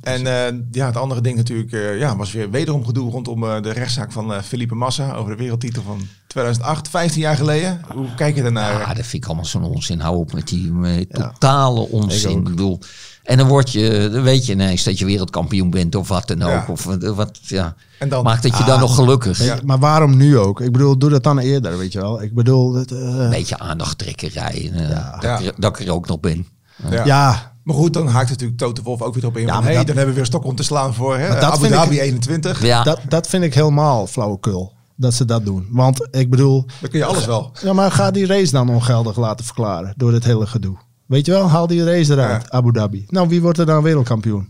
En 0.07 0.27
eh, 0.27 0.59
ja, 0.71 0.85
het 0.85 0.97
andere 0.97 1.21
ding 1.21 1.35
natuurlijk 1.37 1.71
eh, 1.71 1.99
ja, 1.99 2.15
was 2.15 2.31
weer 2.31 2.49
wederom 2.49 2.85
gedoe 2.85 3.11
rondom 3.11 3.43
eh, 3.43 3.61
de 3.61 3.71
rechtszaak 3.71 4.11
van 4.11 4.33
eh 4.33 4.41
Felipe 4.41 4.75
Massa 4.75 5.13
over 5.13 5.31
de 5.31 5.37
wereldtitel 5.37 5.81
van 5.83 5.99
2008, 6.27 6.89
15 6.89 7.21
jaar 7.21 7.35
geleden. 7.35 7.81
Hoe 7.93 8.07
kijk 8.15 8.35
je 8.35 8.41
daarnaar? 8.41 8.79
Ja, 8.79 8.93
dat 8.93 9.05
vind 9.05 9.23
ik 9.23 9.25
allemaal 9.25 9.45
zo'n 9.45 9.63
onzin. 9.63 9.99
Hou 9.99 10.15
op 10.17 10.33
met 10.33 10.47
die 10.47 11.07
totale 11.07 11.79
onzin. 11.89 12.37
Ik 12.37 12.43
bedoel, 12.43 12.79
en 13.23 13.37
dan 13.37 13.47
word 13.47 13.71
je, 13.71 14.09
dan 14.11 14.21
weet 14.21 14.45
je 14.45 14.51
ineens 14.51 14.83
dat 14.83 14.99
je 14.99 15.05
wereldkampioen 15.05 15.69
bent 15.69 15.95
of 15.95 16.07
wat 16.07 16.27
dan 16.27 16.41
ook. 16.41 16.49
Ja. 16.49 16.65
Of 16.67 16.83
wat, 17.15 17.39
ja. 17.41 17.75
En 17.99 18.09
dan- 18.09 18.23
Maakt 18.23 18.43
het 18.43 18.57
je 18.57 18.63
dan 18.63 18.79
nog 18.79 18.95
gelukkig. 18.95 19.37
Je, 19.43 19.55
Maar 19.65 19.79
waarom 19.79 20.17
nu 20.17 20.37
ook? 20.37 20.61
Ik 20.61 20.71
bedoel, 20.71 20.97
doe 20.97 21.09
dat 21.09 21.23
dan 21.23 21.39
eerder, 21.39 21.77
weet 21.77 21.91
je 21.91 21.99
wel. 21.99 22.21
Ik 22.21 22.33
bedoel, 22.33 22.73
het, 22.73 22.91
eh, 22.91 22.97
Een 22.99 23.29
beetje 23.29 23.59
aandachttrekkerij. 23.59 24.71
dat, 24.73 25.21
Ja. 25.21 25.39
ik 25.39 25.45
er, 25.45 25.53
dat 25.57 25.79
ik 25.79 25.85
er 25.87 25.93
ook 25.93 26.07
nog 26.07 26.19
ben. 26.19 26.47
ja. 26.89 27.05
ja, 27.05 27.51
Maar 27.67 27.75
goed, 27.75 27.93
dan 27.93 28.07
haakt 28.07 28.29
natuurlijk 28.29 28.57
Toto 28.59 28.81
Wolf 28.83 29.01
ook 29.01 29.13
weer 29.13 29.25
op 29.25 29.37
in. 29.37 29.41
Ja, 29.45 29.47
van, 29.47 29.55
maar 29.57 29.65
hey, 29.65 29.75
dat- 29.75 29.87
dan 29.87 29.95
hebben 29.95 30.13
we 30.13 30.19
weer 30.19 30.29
stok 30.29 30.43
om 30.45 30.55
te 30.55 30.63
slaan 30.63 30.93
voor 30.93 31.17
hè, 31.17 31.27
dat 31.27 31.43
Abu 31.43 31.65
ik- 31.65 31.71
Dhabi 31.71 31.99
21. 31.99 32.61
Ja, 32.65 32.83
dat, 32.83 32.99
dat 33.07 33.27
vind 33.27 33.43
ik 33.43 33.53
helemaal 33.53 34.07
flauwekul. 34.07 34.73
Dat 34.95 35.13
ze 35.13 35.25
dat 35.25 35.45
doen. 35.45 35.67
Want 35.71 36.07
ik 36.11 36.29
bedoel, 36.29 36.65
Dan 36.81 36.89
kun 36.89 36.99
je 36.99 37.05
alles 37.05 37.25
wel. 37.25 37.51
ja, 37.63 37.73
maar 37.73 37.91
ga 37.91 38.11
die 38.11 38.25
race 38.25 38.51
dan 38.51 38.69
ongeldig 38.69 39.17
laten 39.17 39.45
verklaren 39.45 39.93
door 39.97 40.11
dit 40.11 40.23
hele 40.23 40.45
gedoe. 40.47 40.77
Weet 41.05 41.25
je 41.25 41.31
wel, 41.31 41.49
haal 41.49 41.67
die 41.67 41.83
race 41.83 42.11
eruit, 42.13 42.41
Ja. 42.41 42.49
Abu 42.57 42.71
Dhabi. 42.71 43.05
Nou, 43.09 43.27
wie 43.27 43.41
wordt 43.41 43.57
er 43.59 43.65
dan 43.65 43.83
wereldkampioen? 43.83 44.49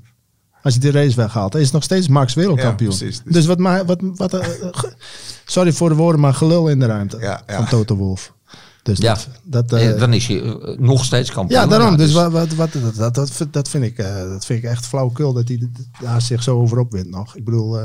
Als 0.61 0.73
je 0.73 0.79
die 0.79 0.91
race 0.91 1.15
weghaalt, 1.15 1.55
is 1.55 1.71
nog 1.71 1.83
steeds 1.83 2.07
Max 2.07 2.33
wereldkampioen. 2.33 2.91
Ja, 2.91 2.97
precies. 2.97 3.21
Dus- 3.23 3.33
dus 3.33 3.45
wat, 3.45 3.57
ma- 3.57 3.85
wat, 3.85 3.99
wat 4.15 4.33
eh, 4.33 4.47
sorry 5.45 5.71
voor 5.73 5.89
de 5.89 5.95
woorden, 5.95 6.21
maar 6.21 6.33
gelul 6.33 6.67
in 6.67 6.79
de 6.79 6.85
ruimte 6.85 7.17
Ja, 7.19 7.41
ja. 7.47 7.55
van 7.55 7.65
Toto 7.67 7.95
Wolf. 7.95 8.33
Dus 8.87 8.97
Ja. 8.97 9.13
dat, 9.43 9.69
dat, 9.69 9.79
eh, 9.79 9.89
Eh, 9.89 9.99
dan 9.99 10.13
is 10.13 10.27
je 10.27 10.41
eh, 10.41 10.77
nog 10.79 11.05
steeds 11.05 11.31
kampioen. 11.31 11.61
ja, 11.61 11.67
daarom. 11.67 11.91
Ja, 11.91 11.97
dus 11.97 12.13
wat, 12.13 12.31
wat, 12.31 12.53
wat, 12.53 12.69
dat, 12.73 12.95
dat, 12.95 13.15
dat, 13.51 13.69
vind- 13.69 13.83
ik, 13.83 13.97
eh, 13.97 14.15
dat 14.15 14.45
vind 14.45 14.63
ik 14.63 14.69
echt 14.69 14.85
flauwekul 14.85 15.33
dat 15.33 15.47
hij 15.47 15.69
daar 16.01 16.21
zich 16.21 16.43
zo 16.43 16.59
over 16.59 16.79
opwint 16.79 17.09
nog. 17.09 17.35
Ik 17.35 17.43
bedoel, 17.45 17.77
eh, 17.79 17.83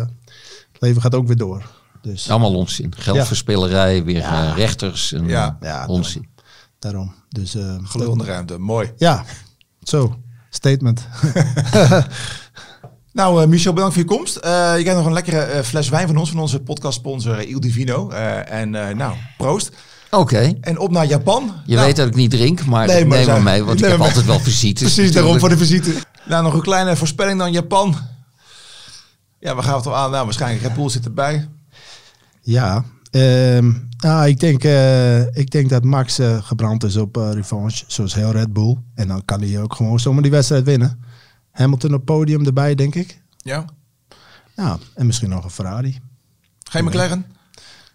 het 0.72 0.80
leven 0.80 1.02
gaat 1.02 1.14
ook 1.14 1.26
weer 1.26 1.36
door. 1.36 1.70
Dus 2.02 2.30
Allemaal 2.30 2.54
onzin. 2.54 2.92
Geldverspillerij, 2.96 4.04
weer 4.04 4.24
rechters 4.54 5.12
en 5.12 5.26
Ja. 5.26 5.56
Ja, 5.60 5.86
onzin. 5.86 6.28
daarom. 6.78 7.14
Dus, 7.28 7.54
eh, 7.54 7.78
de 7.92 8.24
ruimte. 8.24 8.58
Mooi. 8.58 8.92
Ja, 8.96 9.24
zo. 9.82 10.16
Statement. 10.50 11.06
Nou, 13.12 13.42
eh, 13.42 13.48
Michel, 13.48 13.72
bedankt 13.72 13.94
voor 13.94 14.02
je 14.02 14.08
komst. 14.08 14.36
Eh, 14.36 14.50
je 14.76 14.80
krijgt 14.82 14.96
nog 14.96 15.06
een 15.06 15.12
lekkere 15.12 15.64
fles 15.64 15.88
wijn 15.88 16.06
van 16.06 16.16
ons, 16.16 16.30
van 16.30 16.38
onze 16.40 16.60
podcastsponsor 16.60 17.38
eh, 17.38 17.48
Il 17.50 17.60
Divino. 17.60 18.10
Eh, 18.10 18.52
en 18.52 18.74
eh, 18.74 18.94
nou, 18.94 19.14
proost. 19.38 19.70
Oké. 20.16 20.52
En 20.60 20.78
op 20.78 20.90
naar 20.90 21.06
Japan. 21.06 21.52
Je 21.66 21.74
Nou, 21.74 21.86
weet 21.86 21.96
dat 21.96 22.06
ik 22.06 22.14
niet 22.14 22.30
drink, 22.30 22.64
maar 22.64 22.86
Nee, 22.86 23.04
maar 23.04 23.18
neem 23.18 23.28
hem 23.28 23.42
mee, 23.42 23.64
want 23.64 23.82
ik 23.82 23.90
heb 23.90 24.00
altijd 24.00 24.24
wel 24.24 24.40
visites. 24.40 24.92
Precies, 24.94 25.12
daarom 25.12 25.38
voor 25.38 25.48
de 25.48 25.56
visite. 25.56 25.94
Nou, 26.24 26.42
nog 26.42 26.54
een 26.54 26.62
kleine 26.62 26.96
voorspelling 26.96 27.38
dan 27.38 27.52
Japan. 27.52 27.96
Ja, 29.38 29.56
we 29.56 29.62
gaan 29.62 29.76
het 29.76 29.86
al 29.86 29.96
aan. 29.96 30.10
Nou, 30.10 30.24
waarschijnlijk 30.24 30.62
Red 30.62 30.74
Bull 30.74 30.88
zit 30.88 31.04
erbij. 31.04 31.48
Ja, 32.40 32.84
ehm, 33.10 33.72
nou, 33.96 34.28
ik, 34.28 34.40
denk, 34.40 34.64
eh, 34.64 35.36
ik 35.36 35.50
denk 35.50 35.68
dat 35.68 35.84
Max 35.84 36.18
eh, 36.18 36.42
gebrand 36.42 36.84
is 36.84 36.96
op 36.96 37.16
eh, 37.16 37.32
revanche, 37.32 37.84
zoals 37.86 38.14
heel 38.14 38.30
Red 38.30 38.52
Bull. 38.52 38.76
En 38.94 39.08
dan 39.08 39.24
kan 39.24 39.40
hij 39.40 39.62
ook 39.62 39.74
gewoon 39.74 40.00
zomaar 40.00 40.22
die 40.22 40.30
wedstrijd 40.30 40.64
winnen. 40.64 41.04
Hamilton 41.50 41.94
op 41.94 42.04
podium 42.04 42.46
erbij, 42.46 42.74
denk 42.74 42.94
ik. 42.94 43.22
Ja. 43.36 43.64
Ja, 44.56 44.78
en 44.94 45.06
misschien 45.06 45.28
nog 45.28 45.44
een 45.44 45.50
Ferrari. 45.50 46.00
Geen 46.70 46.84
McLaren? 46.84 47.26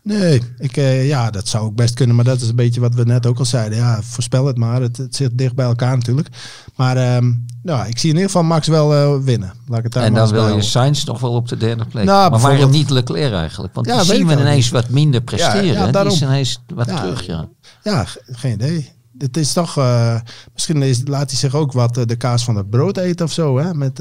Nee, 0.08 0.42
ik, 0.58 0.78
eh, 0.78 1.08
ja, 1.08 1.30
dat 1.32 1.48
zou 1.48 1.66
ook 1.66 1.76
best 1.76 1.94
kunnen. 1.94 2.16
Maar 2.16 2.26
dat 2.26 2.42
is 2.42 2.50
een 2.50 2.56
beetje 2.56 2.80
wat 2.82 2.94
we 2.96 3.04
net 3.04 3.26
ook 3.26 3.40
al 3.40 3.46
zeiden. 3.46 3.78
Ja, 3.78 4.02
voorspel 4.02 4.46
het 4.46 4.58
maar. 4.58 4.82
Het, 4.82 4.98
het 4.98 5.16
zit 5.16 5.38
dicht 5.38 5.56
bij 5.56 5.66
elkaar 5.66 5.96
natuurlijk. 5.98 6.28
Maar 6.76 6.98
ehm, 6.98 7.32
ja, 7.64 7.86
ik 7.86 7.98
zie 7.98 8.10
in 8.10 8.16
ieder 8.16 8.32
geval 8.32 8.44
Max 8.48 8.68
wel 8.68 8.94
eh, 8.94 9.24
winnen. 9.24 9.54
Laat 9.68 9.78
ik 9.78 9.84
het 9.84 9.94
daar 9.94 10.04
En 10.04 10.14
dan 10.14 10.30
wil 10.32 10.56
je. 10.56 10.62
Sainz 10.62 11.04
nog 11.04 11.20
wel 11.20 11.32
op 11.34 11.48
de 11.48 11.58
derde 11.58 11.86
plek. 11.86 12.06
Nou, 12.06 12.32
maar 12.32 12.40
waarom 12.40 12.72
niet 12.72 12.90
Leclerc 12.90 13.34
eigenlijk? 13.34 13.74
Want 13.74 13.88
Ja, 13.88 13.98
die 14.00 14.08
weet 14.08 14.18
zien 14.18 14.28
we 14.28 14.34
ineens 14.34 14.64
niet. 14.64 14.74
wat 14.74 14.90
minder 14.90 15.22
presteren. 15.22 15.66
ja, 15.66 15.84
die 15.84 15.92
daarom. 15.92 16.14
is 16.14 16.22
ineens 16.22 16.64
wat 16.74 16.88
Ja, 16.88 16.96
terug, 17.02 17.26
ja. 17.26 17.48
Ja, 17.84 18.06
ge- 18.06 18.22
geen 18.26 18.54
idee. 18.54 18.92
Het 19.18 19.38
is 19.38 19.54
toch, 19.54 19.78
eh, 19.78 20.20
misschien 20.54 20.82
is, 20.82 21.02
laat 21.06 21.30
hij 21.30 21.40
zich 21.40 21.56
ook 21.56 21.72
wat 21.72 21.96
de 22.06 22.16
kaas 22.16 22.44
van 22.44 22.56
het 22.56 22.70
brood 22.70 22.98
eten 22.98 23.26
of 23.26 23.32
zo, 23.32 23.58
hè? 23.58 23.74
Met, 23.74 24.00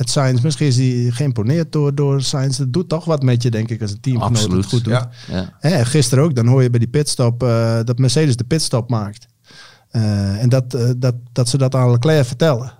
met 0.00 0.10
Sainz. 0.10 0.40
Misschien 0.40 0.66
is 0.66 0.76
hij 0.76 1.10
geïmponeerd 1.10 1.72
door, 1.72 1.94
door 1.94 2.22
Sainz. 2.22 2.58
Dat 2.58 2.72
doet 2.72 2.88
toch 2.88 3.04
wat 3.04 3.22
met 3.22 3.42
je, 3.42 3.50
denk 3.50 3.70
ik, 3.70 3.82
als 3.82 3.90
een 3.90 4.00
teamgenoot 4.00 4.30
het 4.30 4.42
Absoluut. 4.42 4.66
goed 4.66 4.84
doet. 4.84 4.92
Ja. 4.92 5.10
ja. 5.28 5.52
Hè, 5.58 5.84
gisteren 5.84 6.24
ook, 6.24 6.34
dan 6.34 6.46
hoor 6.46 6.62
je 6.62 6.70
bij 6.70 6.78
die 6.78 6.88
pitstop 6.88 7.42
eh, 7.42 7.78
dat 7.84 7.98
Mercedes 7.98 8.36
de 8.36 8.44
pitstop 8.44 8.90
maakt. 8.90 9.26
Eh, 9.90 10.42
en 10.42 10.48
dat, 10.48 10.74
eh, 10.74 10.90
dat, 10.96 11.14
dat 11.32 11.48
ze 11.48 11.58
dat 11.58 11.74
aan 11.74 11.90
Leclerc 11.90 12.26
vertellen. 12.26 12.72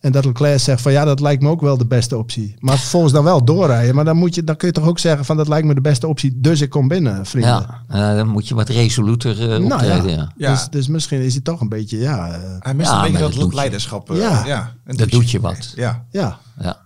En 0.00 0.12
dat 0.12 0.24
Leclerc 0.24 0.60
zegt 0.60 0.82
van 0.82 0.92
ja, 0.92 1.04
dat 1.04 1.20
lijkt 1.20 1.42
me 1.42 1.48
ook 1.48 1.60
wel 1.60 1.76
de 1.78 1.86
beste 1.86 2.16
optie. 2.18 2.54
Maar 2.58 2.78
vervolgens 2.78 3.12
dan 3.12 3.24
wel 3.24 3.44
doorrijden. 3.44 3.94
Maar 3.94 4.04
dan, 4.04 4.16
moet 4.16 4.34
je, 4.34 4.44
dan 4.44 4.56
kun 4.56 4.68
je 4.68 4.74
toch 4.74 4.86
ook 4.86 4.98
zeggen 4.98 5.24
van 5.24 5.36
dat 5.36 5.48
lijkt 5.48 5.66
me 5.66 5.74
de 5.74 5.80
beste 5.80 6.06
optie. 6.06 6.32
Dus 6.40 6.60
ik 6.60 6.70
kom 6.70 6.88
binnen, 6.88 7.26
vrienden. 7.26 7.66
Ja, 7.88 8.14
dan 8.14 8.28
moet 8.28 8.48
je 8.48 8.54
wat 8.54 8.68
resoluter 8.68 9.40
eh, 9.42 9.48
Nou 9.48 9.72
optreden. 9.72 10.08
ja. 10.10 10.16
ja. 10.16 10.32
Ja. 10.36 10.50
Dus, 10.50 10.68
dus 10.70 10.88
misschien 10.88 11.20
is 11.20 11.32
hij 11.32 11.42
toch 11.42 11.60
een 11.60 11.68
beetje, 11.68 11.98
ja, 11.98 12.32
eh, 12.32 12.40
Hij 12.58 12.74
mist 12.74 12.90
Ja, 12.90 13.04
een 13.06 13.12
beetje 13.12 13.38
dat, 13.38 13.54
leiderschap. 13.54 14.10
eh, 14.10 14.16
Ja. 14.18 14.42
ja. 14.46 14.72
Dat 14.84 15.10
doet 15.10 15.30
je 15.30 15.40
wat. 15.40 15.72
Ja. 15.74 16.04
ja. 16.10 16.38
Ja. 16.60 16.76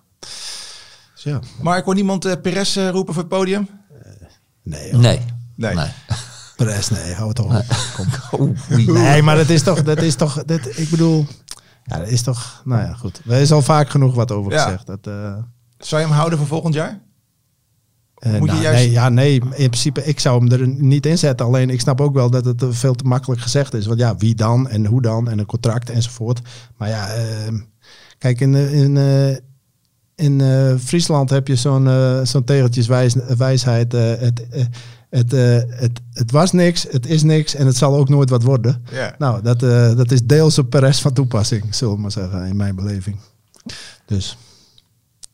Dus 1.14 1.22
ja. 1.22 1.40
Maar 1.62 1.78
ik 1.78 1.84
hoor 1.84 1.94
niemand 1.94 2.24
eh 2.24 2.32
Perez 2.42 2.76
roepen 2.76 3.14
voor 3.14 3.22
het 3.22 3.32
podium? 3.32 3.68
Nee. 4.62 4.92
Nee. 4.94 5.20
Nee. 5.56 5.74
nee. 5.74 5.86
Perez, 6.56 6.88
nee, 6.88 7.14
hou 7.14 7.26
het 7.28 7.36
toch 7.36 7.46
op. 7.58 7.64
Kom. 7.96 8.06
Oeh, 8.40 8.58
oei. 8.72 8.86
Nee, 8.92 9.22
maar 9.22 9.36
dat 9.36 9.48
is 9.48 9.62
toch, 9.62 9.82
dat 9.82 10.02
is 10.02 10.14
toch, 10.14 10.42
dat, 10.44 10.60
ik 10.78 10.90
bedoel, 10.90 11.26
ja, 11.90 11.98
dat 11.98 12.08
is 12.08 12.22
toch, 12.22 12.62
nou 12.64 12.82
ja, 12.82 12.92
goed. 12.94 13.20
Er 13.28 13.40
is 13.40 13.52
al 13.52 13.62
vaak 13.62 13.88
genoeg 13.90 14.14
wat 14.14 14.32
over 14.32 14.52
Ja. 14.52 14.62
gezegd. 14.64 14.86
Dat, 14.86 15.06
eh, 15.06 15.36
Zou 15.78 16.00
je 16.02 16.06
hem 16.06 16.16
houden 16.16 16.38
voor 16.38 16.46
volgend 16.48 16.74
jaar? 16.74 17.00
Eh, 18.14 18.30
Moet 18.32 18.40
je 18.40 18.46
nou, 18.46 18.62
juist- 18.62 18.78
nee, 18.84 18.90
ja, 18.90 19.08
nee, 19.08 19.34
in 19.34 19.68
principe, 19.68 20.04
ik 20.04 20.20
zou 20.20 20.38
hem 20.44 20.60
er 20.60 20.66
niet 20.68 21.06
in 21.06 21.18
zetten. 21.18 21.46
Alleen, 21.46 21.70
ik 21.70 21.80
snap 21.80 22.00
ook 22.00 22.14
wel 22.14 22.30
dat 22.30 22.44
het 22.44 22.62
eh, 22.62 22.68
veel 22.70 22.94
te 22.94 23.04
makkelijk 23.04 23.40
gezegd 23.40 23.74
is. 23.74 23.86
Want 23.86 23.98
ja, 23.98 24.16
wie 24.16 24.34
dan 24.34 24.68
en 24.68 24.86
hoe 24.86 25.02
dan 25.02 25.28
en 25.28 25.38
een 25.38 25.46
contract 25.46 25.90
enzovoort. 25.90 26.40
Maar 26.76 26.88
ja, 26.88 27.08
ehm, 27.08 27.58
kijk, 28.18 28.40
in, 28.40 28.54
in, 28.54 28.96
in 30.14 30.40
Friesland 30.78 31.30
heb 31.30 31.46
je 31.46 31.56
zo'n 31.56 31.88
zo'n 32.26 32.44
tegeltjeswijsheid. 32.44 33.92
het, 33.92 34.46
het, 35.10 35.32
eh, 35.32 35.58
het, 35.68 36.00
het 36.12 36.30
was 36.30 36.52
niks, 36.52 36.86
het 36.90 37.06
is 37.06 37.22
niks 37.22 37.54
en 37.54 37.66
het 37.66 37.76
zal 37.76 37.96
ook 37.96 38.08
nooit 38.08 38.30
wat 38.30 38.42
worden. 38.42 38.84
Nou, 39.18 39.42
dat, 39.42 39.62
eh, 39.62 39.96
dat 39.96 40.10
is 40.10 40.22
deels 40.24 40.58
op 40.58 40.70
Perez 40.70 41.00
van 41.00 41.12
toepassing, 41.12 41.74
zullen 41.74 41.94
we 41.94 42.00
maar 42.00 42.10
zeggen, 42.12 42.46
in 42.46 42.56
mijn 42.56 42.74
beleving. 42.74 43.16
Dus, 44.06 44.36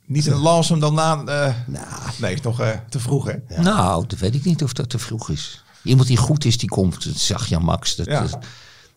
Niet 0.07 0.27
een 0.27 0.37
Lawson 0.39 0.81
dan 0.81 0.95
na... 0.95 1.13
eh, 1.25 1.55
nou, 1.67 1.87
nee, 2.21 2.35
is 2.35 2.41
nog 2.41 2.61
eh, 2.61 2.69
te 2.89 2.99
vroeg 3.01 3.25
hè? 3.27 3.63
Nou, 3.63 4.07
dat 4.07 4.19
weet 4.19 4.35
ik 4.35 4.45
niet 4.45 4.63
of 4.63 4.73
dat 4.73 4.89
te 4.89 4.99
vroeg 4.99 5.31
is. 5.31 5.65
Iemand 5.83 6.09
die 6.09 6.17
goed 6.17 6.45
is, 6.45 6.59
die 6.59 6.69
komt. 6.69 7.05
Dat 7.05 7.17
zag 7.17 7.47
je 7.47 7.57
aan 7.57 7.65
Max. 7.65 7.97
Dat, 7.97 8.07
Ja. 8.07 8.27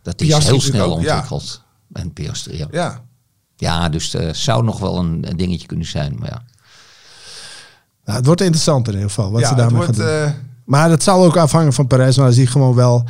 dat 0.01 0.21
is 0.21 0.27
Piastri 0.27 0.51
heel 0.51 0.61
snel 0.61 0.83
ook, 0.95 1.01
ja. 1.01 1.11
ontwikkeld. 1.13 1.63
En 1.93 2.13
Piastri, 2.13 2.57
ja. 2.57 2.67
Ja. 2.71 3.03
Ja, 3.55 3.89
dus 3.89 4.11
het 4.13 4.37
zou 4.37 4.63
nog 4.63 4.79
wel 4.79 4.97
een, 4.97 5.29
een 5.29 5.37
dingetje 5.37 5.67
kunnen 5.67 5.85
zijn. 5.85 6.15
Maar 6.19 6.29
ja. 6.29 6.43
nou, 8.05 8.17
het 8.17 8.25
wordt 8.25 8.41
interessant 8.41 8.87
in 8.87 8.93
ieder 8.93 9.09
geval, 9.09 9.31
wat 9.31 9.41
ja, 9.41 9.47
ze 9.47 9.53
het 9.53 9.61
daarmee 9.61 9.85
wordt, 9.85 9.99
gaan 9.99 10.05
doen. 10.07 10.15
eh, 10.25 10.31
Maar 10.69 10.89
dat 10.89 11.03
zal 11.03 11.23
ook 11.25 11.37
afhangen 11.37 11.73
van 11.73 11.87
Perez. 11.87 12.17
Maar 12.17 12.25
als 12.25 12.35
hij 12.35 12.45
gewoon 12.45 12.75
wel 12.75 13.05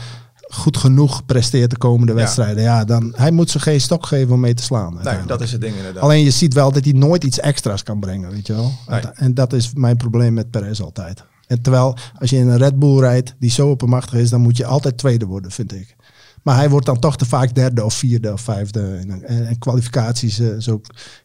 goed 0.50 0.78
genoeg 0.78 1.26
presteert 1.26 1.70
de 1.70 1.78
komende 1.78 2.14
wedstrijden. 2.14 2.64
Ja, 2.64 2.86
dan 2.86 3.14
hij 3.16 3.32
moet 3.32 3.50
ze 3.50 3.60
geen 3.60 3.82
stok 3.82 4.06
geven 4.06 4.34
om 4.34 4.40
mee 4.40 4.54
te 4.54 4.64
slaan. 4.64 5.00
nee, 5.04 5.26
dat 5.26 5.42
is 5.42 5.52
het 5.52 5.62
ding 5.62 5.76
inderdaad. 5.76 6.04
Alleen 6.04 6.24
je 6.24 6.32
ziet 6.32 6.54
wel 6.54 6.72
dat 6.72 6.84
hij 6.84 6.94
nooit 6.94 7.24
iets 7.24 7.40
extra's 7.40 7.84
kan 7.84 8.00
brengen, 8.00 8.30
weet 8.30 8.48
je 8.48 8.54
wel. 8.54 8.72
Nee. 8.88 9.02
En 9.02 9.34
dat 9.34 9.54
is 9.54 9.74
mijn 9.74 9.98
probleem 9.98 10.34
met 10.34 10.50
Perez 10.50 10.82
altijd. 10.82 11.24
En 11.48 11.62
terwijl 11.62 11.98
als 12.20 12.30
je 12.30 12.38
in 12.38 12.48
een 12.48 12.58
Red 12.58 12.80
Bull 12.80 13.00
rijdt 13.00 13.36
die 13.40 13.52
zo 13.52 13.70
oppermachtig 13.70 14.20
is, 14.20 14.30
dan 14.30 14.42
moet 14.42 14.58
je 14.58 14.66
altijd 14.66 14.98
tweede 14.98 15.26
worden, 15.26 15.52
vind 15.52 15.74
ik. 15.74 15.96
Maar 16.44 16.56
hij 16.56 16.70
wordt 16.70 16.86
dan 16.86 17.00
toch 17.00 17.18
te 17.18 17.26
vaak 17.26 17.56
derde 17.56 17.84
of 17.84 17.94
vierde 17.94 18.34
of 18.34 18.42
vijfde. 18.42 18.96
En, 18.96 19.24
en, 19.24 19.58
kwalificaties 19.58 20.40
eh, 20.40 20.48
zo 20.58 20.82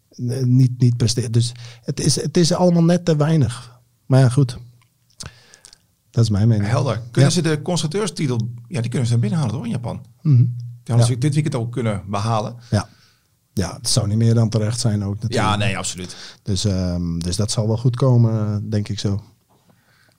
eh, 0.09 0.43
niet, 0.43 0.71
niet 0.79 0.97
presteert. 0.97 1.33
Dus 1.33 1.53
het 1.83 2.01
is, 2.01 2.23
het 2.23 2.37
is 2.37 2.53
allemaal 2.53 2.85
net 2.85 3.05
te 3.05 3.17
weinig. 3.17 3.81
Maar 4.07 4.21
ja, 4.21 4.29
goed. 4.29 4.59
Dat 6.15 6.25
is 6.25 6.31
mijn 6.31 6.49
mening. 6.49 6.69
Helder. 6.69 7.01
Kunnen 7.11 7.31
Ja. 7.31 7.37
ze 7.37 7.43
de 7.43 7.63
constructeurstitel... 7.63 8.49
Ja, 8.69 8.81
die 8.81 8.89
kunnen 8.91 9.07
ze 9.07 9.13
dan 9.13 9.21
binnenhalen 9.21 9.55
toch 9.55 9.65
in 9.65 9.71
Japan? 9.71 10.05
Mhm. 10.23 10.37
Die 10.37 10.47
hadden 10.95 11.07
ze 11.07 11.13
Ja. 11.13 11.19
dit 11.19 11.35
weekend 11.35 11.55
ook 11.55 11.73
kunnen 11.73 12.03
behalen. 12.07 12.57
Ja. 12.71 12.89
ja, 13.53 13.75
het 13.77 13.89
zou 13.89 14.07
niet 14.09 14.17
meer 14.19 14.35
dan 14.35 14.49
terecht 14.49 14.81
zijn 14.81 15.05
ook 15.05 15.15
natuurlijk. 15.15 15.41
Ja, 15.43 15.57
nee, 15.57 15.79
absoluut. 15.79 16.17
Dus, 16.43 16.65
ehm, 16.65 17.19
dus 17.19 17.37
dat 17.37 17.51
zal 17.51 17.67
wel 17.67 17.77
goed 17.77 17.97
komen, 17.97 18.71
denk 18.71 18.89
ik 18.89 18.99
zo. 18.99 19.23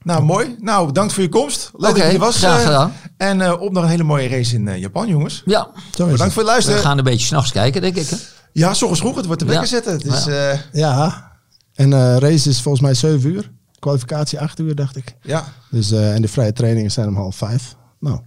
Nou, 0.01 0.23
mooi. 0.23 0.55
Nou, 0.59 0.85
bedankt 0.87 1.13
voor 1.13 1.23
je 1.23 1.29
komst. 1.29 1.71
Leuk 1.77 1.95
dat 1.97 2.11
je 2.11 2.17
was. 2.17 2.37
graag 2.37 2.57
eh, 2.59 2.63
gedaan. 2.65 2.93
En 3.17 3.41
eh, 3.41 3.61
op 3.61 3.71
nog 3.71 3.83
een 3.83 3.89
hele 3.89 4.03
mooie 4.03 4.27
race 4.27 4.55
in 4.55 4.67
eh, 4.67 4.77
Japan, 4.79 5.07
jongens. 5.07 5.41
Ja, 5.45 5.63
Zo 5.63 5.71
is 5.71 5.71
Bedankt 5.97 6.09
het. 6.09 6.17
voor 6.19 6.27
het 6.27 6.35
we 6.35 6.43
luisteren. 6.43 6.79
gaan 6.79 6.97
een 6.97 7.03
beetje 7.03 7.25
s'nachts 7.25 7.51
kijken, 7.51 7.81
denk 7.81 7.95
ik. 7.95 8.07
Hè? 8.09 8.17
Ja, 8.51 8.73
s 8.73 8.81
ochtends 8.81 8.99
vroeg. 8.99 9.15
Het 9.15 9.25
wordt 9.25 9.41
te 9.41 9.47
wekker 9.47 9.63
Ja. 9.65 9.69
zetten. 9.71 9.93
Het 9.93 10.05
is, 10.05 10.25
Ja. 10.25 10.49
eh, 10.51 10.59
Ja, 10.71 11.31
en 11.73 11.93
eh 11.93 12.17
race 12.17 12.49
is 12.49 12.61
volgens 12.61 12.83
mij 12.83 12.93
7 12.93 13.29
uur. 13.29 13.51
Kwalificatie 13.89 14.39
8 14.39 14.59
uur, 14.59 14.75
dacht 14.75 14.95
ik. 14.95 15.15
ja. 15.21 15.45
Dus, 15.71 15.91
eh, 15.91 16.13
en 16.13 16.21
de 16.21 16.27
vrije 16.27 16.53
trainingen 16.53 16.91
zijn 16.91 17.07
om 17.07 17.15
half 17.15 17.35
vijf. 17.35 17.75
Nou, 17.99 18.19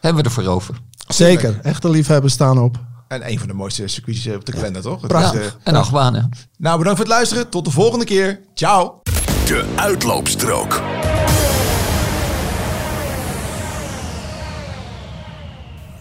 Hebben 0.00 0.22
we 0.22 0.28
ervoor 0.28 0.46
over. 0.46 0.74
zeker. 1.08 1.58
Echte 1.62 1.90
liefhebbers 1.90 2.32
staan 2.32 2.58
op. 2.58 2.78
En 3.08 3.30
een 3.30 3.38
van 3.38 3.48
de 3.48 3.54
mooiste 3.54 3.88
circuits 3.88 4.26
eh, 4.26 4.34
op 4.34 4.44
de 4.44 4.52
kalender, 4.52 4.82
toch? 4.82 5.00
Het 5.00 5.10
Prachtig. 5.10 5.40
is, 5.40 5.46
eh, 5.46 5.52
En 5.64 5.74
achtbanen. 5.74 6.30
nou, 6.56 6.78
bedankt 6.78 6.98
voor 6.98 7.08
het 7.08 7.16
luisteren. 7.16 7.48
Tot 7.48 7.64
de 7.64 7.70
volgende 7.70 8.04
keer. 8.04 8.40
Ciao. 8.54 9.00
De 9.46 9.72
uitloopstrook. 9.76 10.82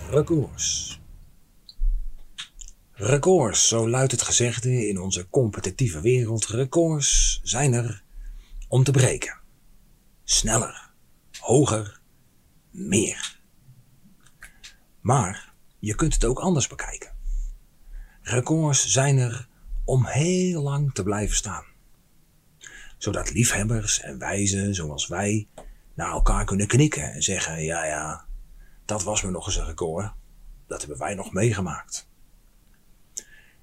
Records. 0.09 0.99
Records, 2.93 3.67
zo 3.67 3.89
luidt 3.89 4.11
het 4.11 4.21
gezegde 4.21 4.87
in 4.87 4.99
onze 5.01 5.27
competitieve 5.29 6.01
wereld. 6.01 6.45
Records 6.47 7.39
zijn 7.43 7.73
er 7.73 8.02
om 8.73 8.83
te 8.83 8.91
breken. 8.91 9.39
Sneller, 10.23 10.89
hoger, 11.39 11.99
meer. 12.71 13.39
Maar 15.01 15.53
je 15.79 15.95
kunt 15.95 16.13
het 16.13 16.25
ook 16.25 16.39
anders 16.39 16.67
bekijken. 16.67 17.11
Records 18.21 18.87
zijn 18.87 19.17
er 19.17 19.47
om 19.85 20.05
heel 20.05 20.61
lang 20.61 20.93
te 20.93 21.03
blijven 21.03 21.35
staan. 21.35 21.63
Zodat 22.97 23.33
liefhebbers 23.33 23.99
en 23.99 24.19
wijzen 24.19 24.75
zoals 24.75 25.07
wij 25.07 25.47
naar 25.93 26.11
elkaar 26.11 26.45
kunnen 26.45 26.67
knikken 26.67 27.13
en 27.13 27.23
zeggen: 27.23 27.63
ja, 27.63 27.85
ja, 27.85 28.25
dat 28.85 29.03
was 29.03 29.21
me 29.21 29.31
nog 29.31 29.45
eens 29.45 29.57
een 29.57 29.65
record. 29.65 30.13
Dat 30.67 30.79
hebben 30.79 30.99
wij 30.99 31.15
nog 31.15 31.33
meegemaakt. 31.33 32.07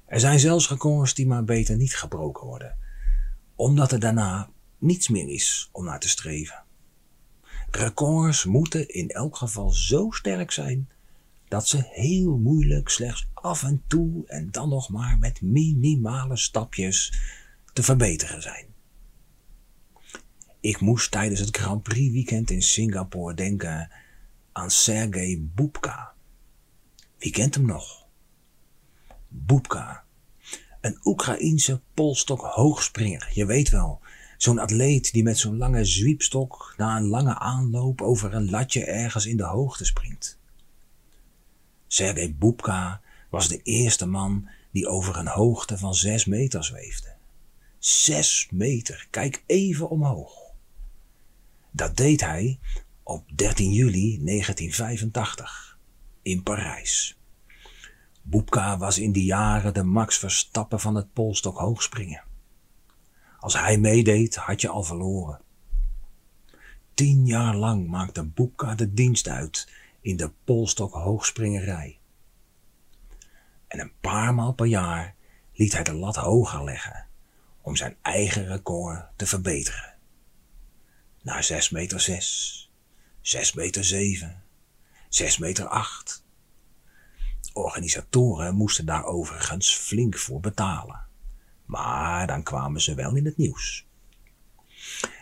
Er 0.07 0.21
zijn 0.21 0.39
zelfs 0.41 0.69
records 0.69 1.15
die 1.15 1.27
maar 1.27 1.45
beter 1.45 1.77
niet 1.77 1.97
gebroken 1.97 2.47
worden, 2.47 2.77
omdat 3.55 3.93
er 3.93 4.01
daarna 4.01 4.49
niets 4.81 5.09
meer 5.09 5.29
is 5.29 5.69
om 5.73 5.85
naar 5.85 6.01
te 6.01 6.09
streven. 6.09 6.65
Records 7.71 8.45
moeten 8.45 8.89
in 8.89 9.09
elk 9.09 9.37
geval 9.37 9.71
zo 9.71 10.11
sterk 10.11 10.51
zijn 10.51 10.89
dat 11.49 11.69
ze 11.69 11.89
heel 11.91 12.39
moeilijk 12.39 12.89
slechts 12.89 13.27
af 13.35 13.63
en 13.63 13.83
toe 13.87 14.27
en 14.27 14.51
dan 14.51 14.69
nog 14.69 14.89
maar 14.89 15.19
met 15.19 15.41
minimale 15.41 16.37
stapjes 16.37 17.21
te 17.73 17.83
verbeteren 17.83 18.43
zijn. 18.43 18.67
Ik 20.61 20.81
moest 20.81 21.11
tijdens 21.11 21.41
het 21.41 21.57
Grand 21.57 21.83
Prix 21.83 22.13
weekend 22.13 22.51
in 22.51 22.63
Singapore 22.63 23.35
denken 23.35 23.91
aan 24.53 24.71
Sergei 24.71 25.51
Bubka. 25.55 26.13
Wie 27.19 27.33
kent 27.33 27.55
hem 27.55 27.67
nog? 27.67 28.07
Bubka, 29.29 30.05
Een 30.81 30.99
Oekraïense 31.05 31.81
polstok 31.95 32.41
hoogspringer. 32.41 33.31
Je 33.33 33.47
weet 33.47 33.69
wel, 33.69 34.01
zo'n 34.43 34.59
atleet 34.59 35.13
die 35.13 35.23
met 35.23 35.39
zo'n 35.39 35.57
lange 35.57 35.85
zwiepstok 35.85 36.75
na 36.77 36.97
een 36.97 37.07
lange 37.07 37.39
aanloop 37.39 38.03
over 38.03 38.35
een 38.35 38.51
latje 38.51 38.85
ergens 38.85 39.27
in 39.27 39.37
de 39.37 39.45
hoogte 39.45 39.85
springt. 39.85 40.39
Sergej 41.87 42.35
Boepka 42.35 43.01
was 43.31 43.49
de 43.49 43.63
eerste 43.63 44.07
man 44.07 44.49
die 44.71 44.89
over 44.89 45.17
een 45.17 45.27
hoogte 45.27 45.79
van 45.79 45.95
zes 45.95 46.25
meter 46.25 46.65
zweefde. 46.65 47.15
Zes 47.79 48.49
meter, 48.51 49.07
kijk 49.11 49.43
even 49.47 49.89
omhoog. 49.89 50.33
Dat 51.71 51.97
deed 51.97 52.21
hij 52.21 52.59
op 53.03 53.25
13 53.35 53.73
juli 53.73 54.25
1985 54.25 55.79
in 56.23 56.43
Parijs. 56.43 57.19
Boepka 58.23 58.79
was 58.79 58.99
in 58.99 59.13
die 59.13 59.25
jaren 59.25 59.75
de 59.75 59.83
Max 59.83 60.19
Verstappen 60.19 60.81
van 60.81 60.95
het 60.95 61.13
polstok 61.13 61.59
hoogspringen. 61.59 62.29
Als 63.41 63.55
hij 63.55 63.79
meedeed, 63.79 64.37
had 64.37 64.61
je 64.61 64.69
al 64.69 64.83
verloren. 64.83 65.41
Tien 66.95 67.27
jaar 67.27 67.55
lang 67.57 67.89
maakte 67.89 68.25
Boepka 68.25 68.75
de 68.75 68.95
dienst 68.95 69.29
uit 69.29 69.69
in 70.01 70.17
de 70.17 70.31
polstok 70.45 70.93
hoogspringerij. 70.93 71.99
En 73.67 73.81
een 73.81 73.93
paar 74.01 74.35
maal 74.35 74.53
per 74.53 74.67
jaar 74.67 75.15
liet 75.53 75.73
hij 75.73 75.83
de 75.83 75.95
lat 75.95 76.17
hoger 76.17 76.65
leggen 76.65 77.07
om 77.61 77.77
zijn 77.77 77.97
eigen 78.03 78.47
record 78.47 79.07
te 79.17 79.27
verbeteren. 79.27 79.95
Naar 81.23 81.45
6 81.45 81.71
meter 81.71 82.01
6, 82.01 82.71
6 83.21 83.53
meter 83.53 83.85
7, 83.85 84.43
6 85.09 85.39
meter 85.39 85.67
8. 85.67 86.25
Organisatoren 87.53 88.55
moesten 88.55 88.87
daar 88.87 89.05
overigens 89.05 89.77
flink 89.77 90.19
voor 90.19 90.41
betalen. 90.41 91.09
Maar 91.71 92.27
dan 92.27 92.43
kwamen 92.43 92.81
ze 92.81 92.95
wel 92.95 93.17
in 93.17 93.25
het 93.25 93.37
nieuws. 93.37 93.87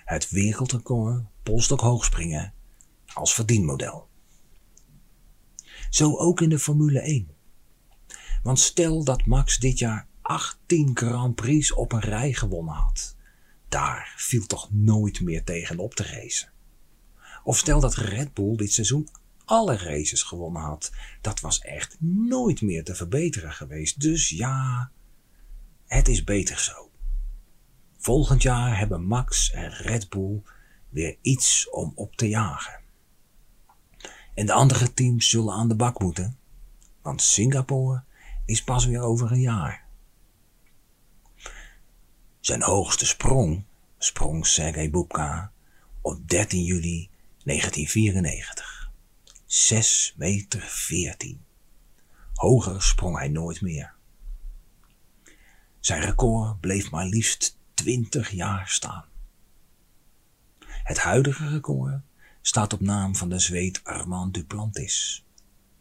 Het 0.05 0.31
wereldrecord 0.31 1.25
polstok 1.43 1.81
hoogspringen 1.81 2.53
als 3.13 3.35
verdienmodel. 3.35 4.09
Zo 5.91 6.17
ook 6.17 6.41
in 6.41 6.49
de 6.49 6.59
Formule 6.59 7.01
1. 7.01 7.29
Want 8.43 8.61
stel 8.61 9.05
dat 9.05 9.27
Max 9.27 9.59
dit 9.59 9.79
jaar 9.79 10.07
18 10.23 10.91
Grand 10.95 11.35
Prix 11.35 11.73
op 11.73 11.93
een 11.93 12.01
rij 12.01 12.33
gewonnen 12.33 12.75
had. 12.75 13.17
Daar 13.69 14.15
viel 14.17 14.47
toch 14.47 14.73
nooit 14.73 15.21
meer 15.21 15.45
tegen 15.45 15.79
op 15.79 15.95
te 15.95 16.03
racen. 16.03 16.53
Of 17.45 17.59
stel 17.59 17.81
dat 17.81 17.95
Red 17.95 18.35
Bull 18.35 18.57
dit 18.57 18.73
seizoen 18.73 19.09
alle 19.45 19.77
races 19.77 20.23
gewonnen 20.23 20.63
had. 20.63 20.93
Dat 21.21 21.41
was 21.41 21.59
echt 21.59 21.97
nooit 22.01 22.61
meer 22.61 22.85
te 22.85 22.95
verbeteren 22.95 23.53
geweest. 23.53 24.01
Dus 24.01 24.29
ja, 24.29 24.91
het 25.89 26.09
is 26.09 26.25
beter 26.25 26.59
zo. 26.59 26.91
Volgend 27.99 28.43
jaar 28.43 28.79
hebben 28.79 29.05
Max 29.05 29.51
en 29.51 29.71
Red 29.71 30.09
Bull 30.09 30.43
weer 30.89 31.17
iets 31.21 31.71
om 31.71 31.93
op 31.95 32.17
te 32.17 32.29
jagen. 32.29 32.81
En 34.35 34.47
de 34.47 34.53
andere 34.53 34.95
teams 34.95 35.29
zullen 35.29 35.55
aan 35.55 35.69
de 35.69 35.75
bak 35.75 36.01
moeten, 36.01 36.39
want 37.03 37.23
Singapore 37.23 38.03
is 38.45 38.65
pas 38.65 38.87
weer 38.87 39.01
over 39.01 39.33
een 39.33 39.41
jaar. 39.41 39.87
Zijn 42.41 42.63
hoogste 42.63 43.07
sprong 43.07 43.65
sprong 43.99 44.47
Sergei 44.47 44.91
Bubka 44.91 45.53
op 46.01 46.29
13 46.29 46.65
juli 46.65 47.09
1994. 47.45 48.91
6 49.47 50.15
meter 50.17 50.61
14. 50.61 51.45
Hoger 52.35 52.83
sprong 52.83 53.19
hij 53.19 53.29
nooit 53.29 53.61
meer. 53.61 53.98
Zijn 55.89 56.03
record 56.03 56.61
bleef 56.61 56.91
maar 56.91 57.07
liefst 57.07 57.57
20 57.75 58.31
jaar 58.31 58.69
staan. 58.69 59.05
Het 60.67 60.99
huidige 60.99 61.49
record 61.49 62.01
staat 62.41 62.73
op 62.73 62.81
naam 62.81 63.17
van 63.17 63.29
de 63.29 63.39
zweet 63.39 63.85
Armand 63.85 64.35
Duplantis. 64.35 65.25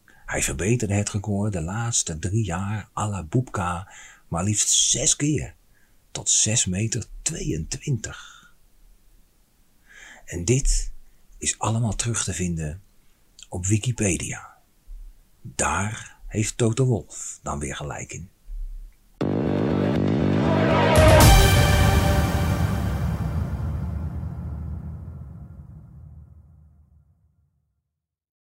Hij 0.06 0.42
verbeterde 0.42 0.94
het 0.94 1.10
record 1.10 1.54
de 1.54 1.62
laatste 1.62 2.20
drie 2.20 2.44
jaar 2.44 2.90
à 2.98 3.10
la 3.10 3.24
Boepka 3.24 3.92
maar 4.28 4.44
liefst 4.44 4.70
zes 4.70 5.16
keer 5.16 5.56
tot 6.12 6.30
6 6.30 6.66
meter 6.66 7.06
22. 7.22 8.56
En 10.26 10.46
dit 10.46 10.92
is 11.38 11.60
allemaal 11.60 11.96
terug 11.96 12.24
te 12.24 12.34
vinden 12.34 12.82
op 13.50 13.66
Wikipedia. 13.66 14.58
Daar 15.42 16.18
heeft 16.28 16.58
Toto 16.58 16.86
Wolf 16.86 17.40
dan 17.44 17.60
weer 17.60 17.76
gelijk 17.76 18.14
in. 18.14 18.30